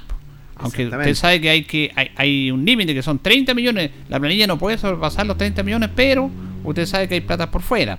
[0.60, 3.90] Aunque usted sabe que hay que hay, hay un límite que son 30 millones.
[4.08, 6.30] La planilla no puede sobrepasar los 30 millones, pero
[6.64, 7.98] usted sabe que hay plata por fuera.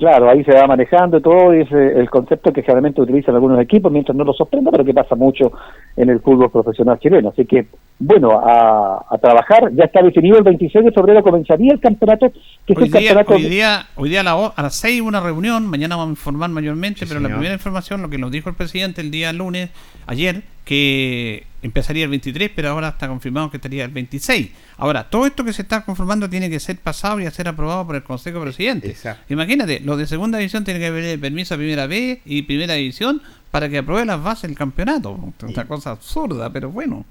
[0.00, 3.60] Claro, ahí se va manejando todo y es eh, el concepto que generalmente utilizan algunos
[3.60, 5.52] equipos mientras no lo sorprenda, pero que pasa mucho
[5.94, 7.28] en el fútbol profesional chileno.
[7.28, 7.66] Así que,
[7.98, 9.70] bueno, a, a trabajar.
[9.74, 12.32] Ya está definido el 26 de febrero comenzaría el campeonato,
[12.66, 13.34] que es Hoy el día, campeonato...
[13.34, 16.18] hoy día, hoy día a, la a las 6 hubo una reunión, mañana vamos a
[16.22, 19.68] informar mayormente, pero la primera información, lo que nos dijo el presidente el día lunes,
[20.06, 24.50] ayer, que empezaría el 23, pero ahora está confirmado que estaría el 26.
[24.76, 27.86] Ahora, todo esto que se está conformando tiene que ser pasado y a ser aprobado
[27.86, 29.04] por el Consejo de Presidentes.
[29.28, 33.22] Imagínate, los de segunda división tienen que pedir permiso a primera B y primera división
[33.50, 35.32] para que apruebe las bases del campeonato.
[35.42, 37.04] Una cosa absurda, pero bueno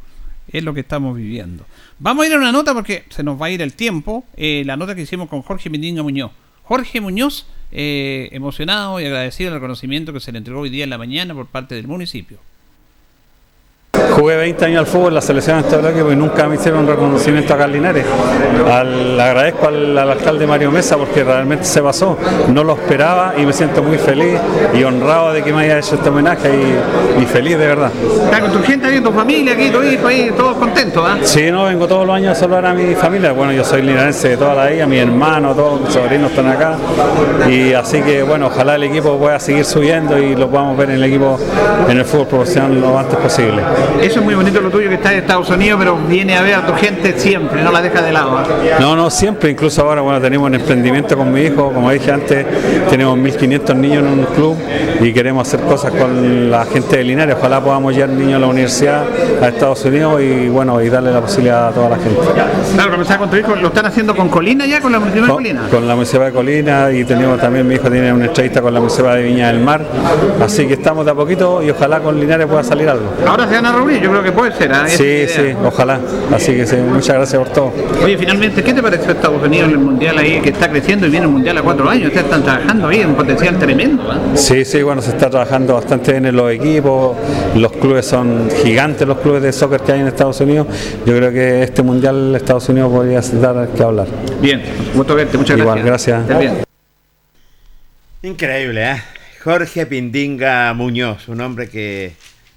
[0.51, 1.65] es lo que estamos viviendo.
[1.99, 4.25] Vamos a ir a una nota porque se nos va a ir el tiempo.
[4.35, 6.31] eh, la nota que hicimos con Jorge Mindinga Muñoz.
[6.63, 10.89] Jorge Muñoz, eh, emocionado y agradecido del reconocimiento que se le entregó hoy día en
[10.89, 12.39] la mañana por parte del municipio.
[14.19, 17.53] Jugué 20 años al fútbol en la selección de bloque y nunca me hicieron reconocimiento
[17.53, 18.05] acá en Linares.
[18.69, 22.17] Al, le agradezco al, al alcalde Mario Mesa porque realmente se pasó.
[22.49, 24.37] No lo esperaba y me siento muy feliz
[24.73, 27.91] y honrado de que me haya hecho este homenaje y, y feliz de verdad.
[28.25, 31.17] Está con tu gente ahí, tu familia aquí, tu hijo ahí, todos contentos, ¿ah?
[31.23, 33.31] Sí, no, vengo todos los años a saludar a mi familia.
[33.31, 36.75] Bueno, yo soy linarense de toda la vida, mi hermano, todos mis sobrinos están acá.
[37.49, 40.95] Y así que, bueno, ojalá el equipo pueda seguir subiendo y lo podamos ver en
[40.97, 41.39] el equipo
[41.87, 43.61] en el fútbol profesional lo antes posible.
[44.09, 46.55] Eso es muy bonito lo tuyo que está en Estados Unidos, pero viene a ver
[46.55, 48.39] a tu gente siempre, no la deja de lado.
[48.39, 48.43] ¿ah?
[48.79, 52.43] No, no, siempre, incluso ahora, bueno, tenemos un emprendimiento con mi hijo, como dije antes,
[52.89, 54.57] tenemos 1.500 niños en un club
[54.99, 58.47] y queremos hacer cosas con la gente de Linares, ojalá podamos llevar niños a la
[58.47, 59.03] universidad,
[59.43, 62.19] a Estados Unidos y bueno, y darle la posibilidad a toda la gente.
[62.73, 65.35] Claro, comenzar con tu hijo, ¿lo están haciendo con Colina ya, con la municipalidad de
[65.35, 65.67] Colina?
[65.69, 68.79] con la Municipalidad de Colina y tenemos también, mi hijo tiene una entrevista con la
[68.79, 69.85] Municipalidad de Viña del Mar,
[70.41, 73.13] así que estamos de a poquito y ojalá con Linares pueda salir algo.
[73.27, 74.71] Ahora se van a reunir, yo creo que puede ser.
[74.71, 75.99] Esa Sí, sí, ojalá,
[76.33, 77.73] así que sí, muchas gracias por todo.
[78.03, 81.09] Oye, finalmente, ¿qué te pareció Estados Unidos en el Mundial ahí, que está creciendo y
[81.09, 82.07] viene el Mundial a cuatro años?
[82.07, 84.11] Ustedes están trabajando ahí en un potencial tremendo.
[84.11, 84.19] ¿ah?
[84.35, 87.17] Sí, sí, bueno, se está trabajando bastante bien en los equipos,
[87.55, 90.67] los clubes son gigantes, los clubes de soccer que hay en Estados Unidos.
[91.05, 94.07] Yo creo que este mundial Estados Unidos podría dar que hablar.
[94.41, 94.61] Bien,
[94.93, 96.21] gusto verte, muchas Igual, gracias.
[96.21, 96.63] Estés bien.
[98.21, 99.01] Increíble, ¿eh?
[99.43, 102.11] Jorge Pindinga Muñoz, un hombre que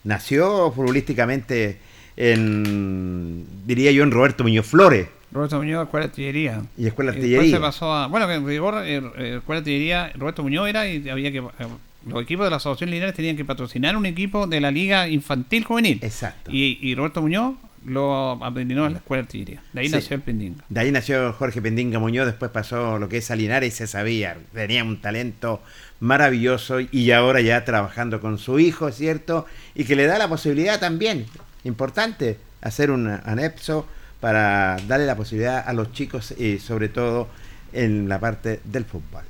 [0.05, 1.79] nació futbolísticamente
[2.17, 5.09] en, diría yo, en Roberto Muñoz Flores.
[5.31, 6.63] Roberto Muñoz, Escuela de Artillería.
[6.77, 7.57] Y Escuela de después Artillería.
[7.57, 8.07] se pasó a.
[8.07, 11.39] Bueno, que en rigor, eh, eh, Escuela de Artillería, Roberto Muñoz era y había que.
[11.39, 11.67] eh,
[12.07, 15.65] los equipos de la Asociación Linares tenían que patrocinar un equipo de la Liga Infantil
[15.65, 16.01] Juvenil.
[16.03, 16.51] Exacto.
[16.53, 17.55] Y, y Roberto Muñoz
[17.87, 19.63] lo aprendió en la Escuela de Artillería.
[19.73, 19.95] De ahí Sí.
[19.95, 20.65] nació el Pendinga.
[20.69, 23.87] De ahí nació Jorge Pendinga Muñoz, después pasó lo que es a Linares y se
[23.87, 25.61] sabía, tenía un talento
[26.01, 29.47] maravilloso y ahora ya trabajando con su hijo, ¿cierto?
[29.75, 31.27] Y que le da la posibilidad también,
[31.65, 33.87] importante, hacer un anexo
[34.21, 37.29] para darle la posibilidad a los chicos y sobre todo
[37.73, 39.23] en la parte del fútbol.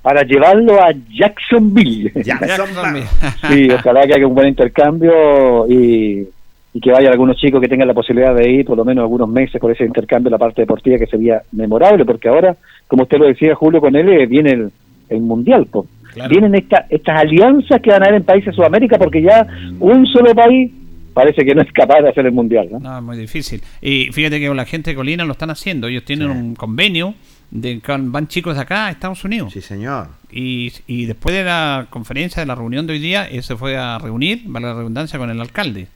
[0.00, 2.12] para llevarlo a Jacksonville.
[2.24, 3.06] Jacksonville.
[3.48, 6.26] sí, ojalá que haga un buen intercambio y,
[6.72, 9.28] y que vayan algunos chicos que tengan la posibilidad de ir por lo menos algunos
[9.28, 13.18] meses por ese intercambio en la parte deportiva que sería memorable, porque ahora, como usted
[13.18, 14.70] lo decía, Julio, con él eh, viene el,
[15.08, 15.66] el Mundial.
[16.12, 16.30] Claro.
[16.30, 19.46] Vienen esta, estas alianzas que van a haber en países de Sudamérica porque ya
[19.80, 20.72] un solo país
[21.14, 22.68] parece que no es capaz de hacer el Mundial.
[22.70, 22.78] ¿no?
[22.78, 23.60] No, es muy difícil.
[23.82, 25.88] Y fíjate que con la gente de Colina lo están haciendo.
[25.88, 27.14] Ellos tienen un convenio
[27.50, 29.52] de que van chicos de acá a Estados Unidos.
[29.52, 30.08] Sí, señor.
[30.30, 33.76] Y, y después de la conferencia, de la reunión de hoy día, él se fue
[33.76, 35.88] a reunir, vale la redundancia, con el alcalde.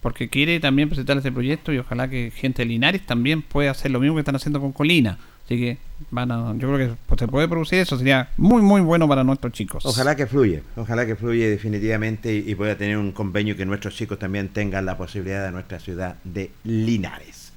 [0.00, 3.90] Porque quiere también presentar este proyecto y ojalá que gente de Linares también pueda hacer
[3.90, 5.18] lo mismo que están haciendo con Colina.
[5.44, 5.78] Así que
[6.10, 9.24] van a, yo creo que pues, se puede producir eso, sería muy muy bueno para
[9.24, 9.84] nuestros chicos.
[9.84, 13.94] Ojalá que fluya, ojalá que fluya definitivamente y, y pueda tener un convenio que nuestros
[13.96, 17.52] chicos también tengan la posibilidad de nuestra ciudad de Linares.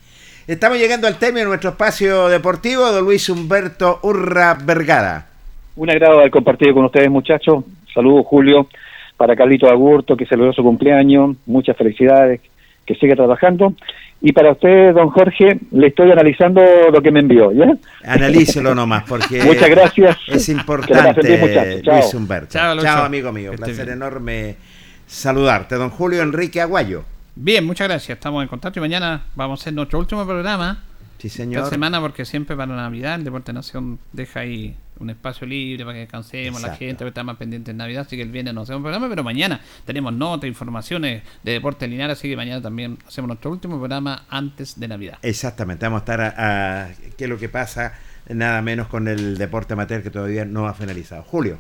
[0.48, 5.28] Estamos llegando al término de nuestro espacio deportivo, don Luis Humberto Urra Vergara.
[5.78, 7.64] Un agrado haber compartido con ustedes, muchachos.
[7.94, 8.68] Saludos, Julio,
[9.24, 11.38] para Carlito Agurto, que celebró su cumpleaños.
[11.46, 12.42] Muchas felicidades,
[12.86, 13.74] que siga trabajando.
[14.20, 17.74] Y para usted, don Jorge, le estoy analizando lo que me envió, ¿ya?
[18.06, 20.18] Analícelo nomás, porque Muchas gracias.
[20.28, 21.82] es importante.
[21.84, 21.96] Chao.
[21.96, 22.50] Luis Humberto.
[22.50, 23.52] Chao, amigo mío.
[23.52, 23.98] Esté Placer bien.
[23.98, 24.58] enorme
[25.08, 25.76] saludarte.
[25.76, 27.06] Don Julio Enrique Aguayo.
[27.34, 28.18] Bien, muchas gracias.
[28.18, 30.84] Estamos en contacto y mañana vamos a hacer nuestro último programa.
[31.18, 31.60] Sí, señor.
[31.64, 35.94] Esta semana porque siempre para Navidad el Deporte Nación deja ahí un espacio libre para
[35.96, 38.82] que descansemos la gente, está más pendiente en Navidad, así que el viernes no hacemos
[38.82, 43.52] programa, pero mañana tenemos notas, informaciones de Deporte Linares, así que mañana también hacemos nuestro
[43.52, 45.20] último programa antes de Navidad.
[45.22, 47.94] Exactamente, vamos a estar a, a- qué es lo que pasa,
[48.30, 51.24] nada menos con el deporte amateur que todavía no ha finalizado.
[51.24, 51.60] Julio.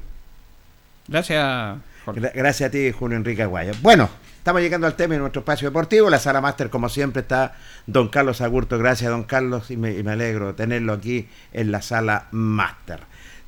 [1.08, 3.74] Gracias, Gra- gracias a ti, Julio Enrique Aguayo.
[3.82, 6.10] Bueno, estamos llegando al tema de nuestro espacio deportivo.
[6.10, 7.56] La sala máster, como siempre, está
[7.88, 8.78] don Carlos Agurto.
[8.78, 13.02] Gracias, don Carlos, y me, y me alegro de tenerlo aquí en la sala máster.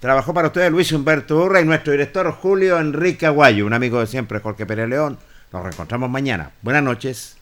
[0.05, 4.05] Trabajó para ustedes Luis Humberto Urra y nuestro director Julio Enrique Aguayo, un amigo de
[4.05, 5.17] siempre, Jorge Pérez León.
[5.51, 6.51] Nos reencontramos mañana.
[6.61, 7.37] Buenas noches.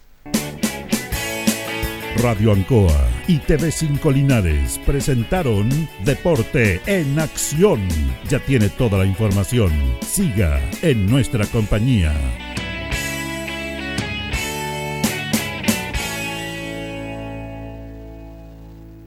[2.24, 5.70] Radio Ancoa y TV5 Linares presentaron
[6.06, 7.86] Deporte en Acción.
[8.30, 9.74] Ya tiene toda la información.
[10.00, 12.14] Siga en nuestra compañía.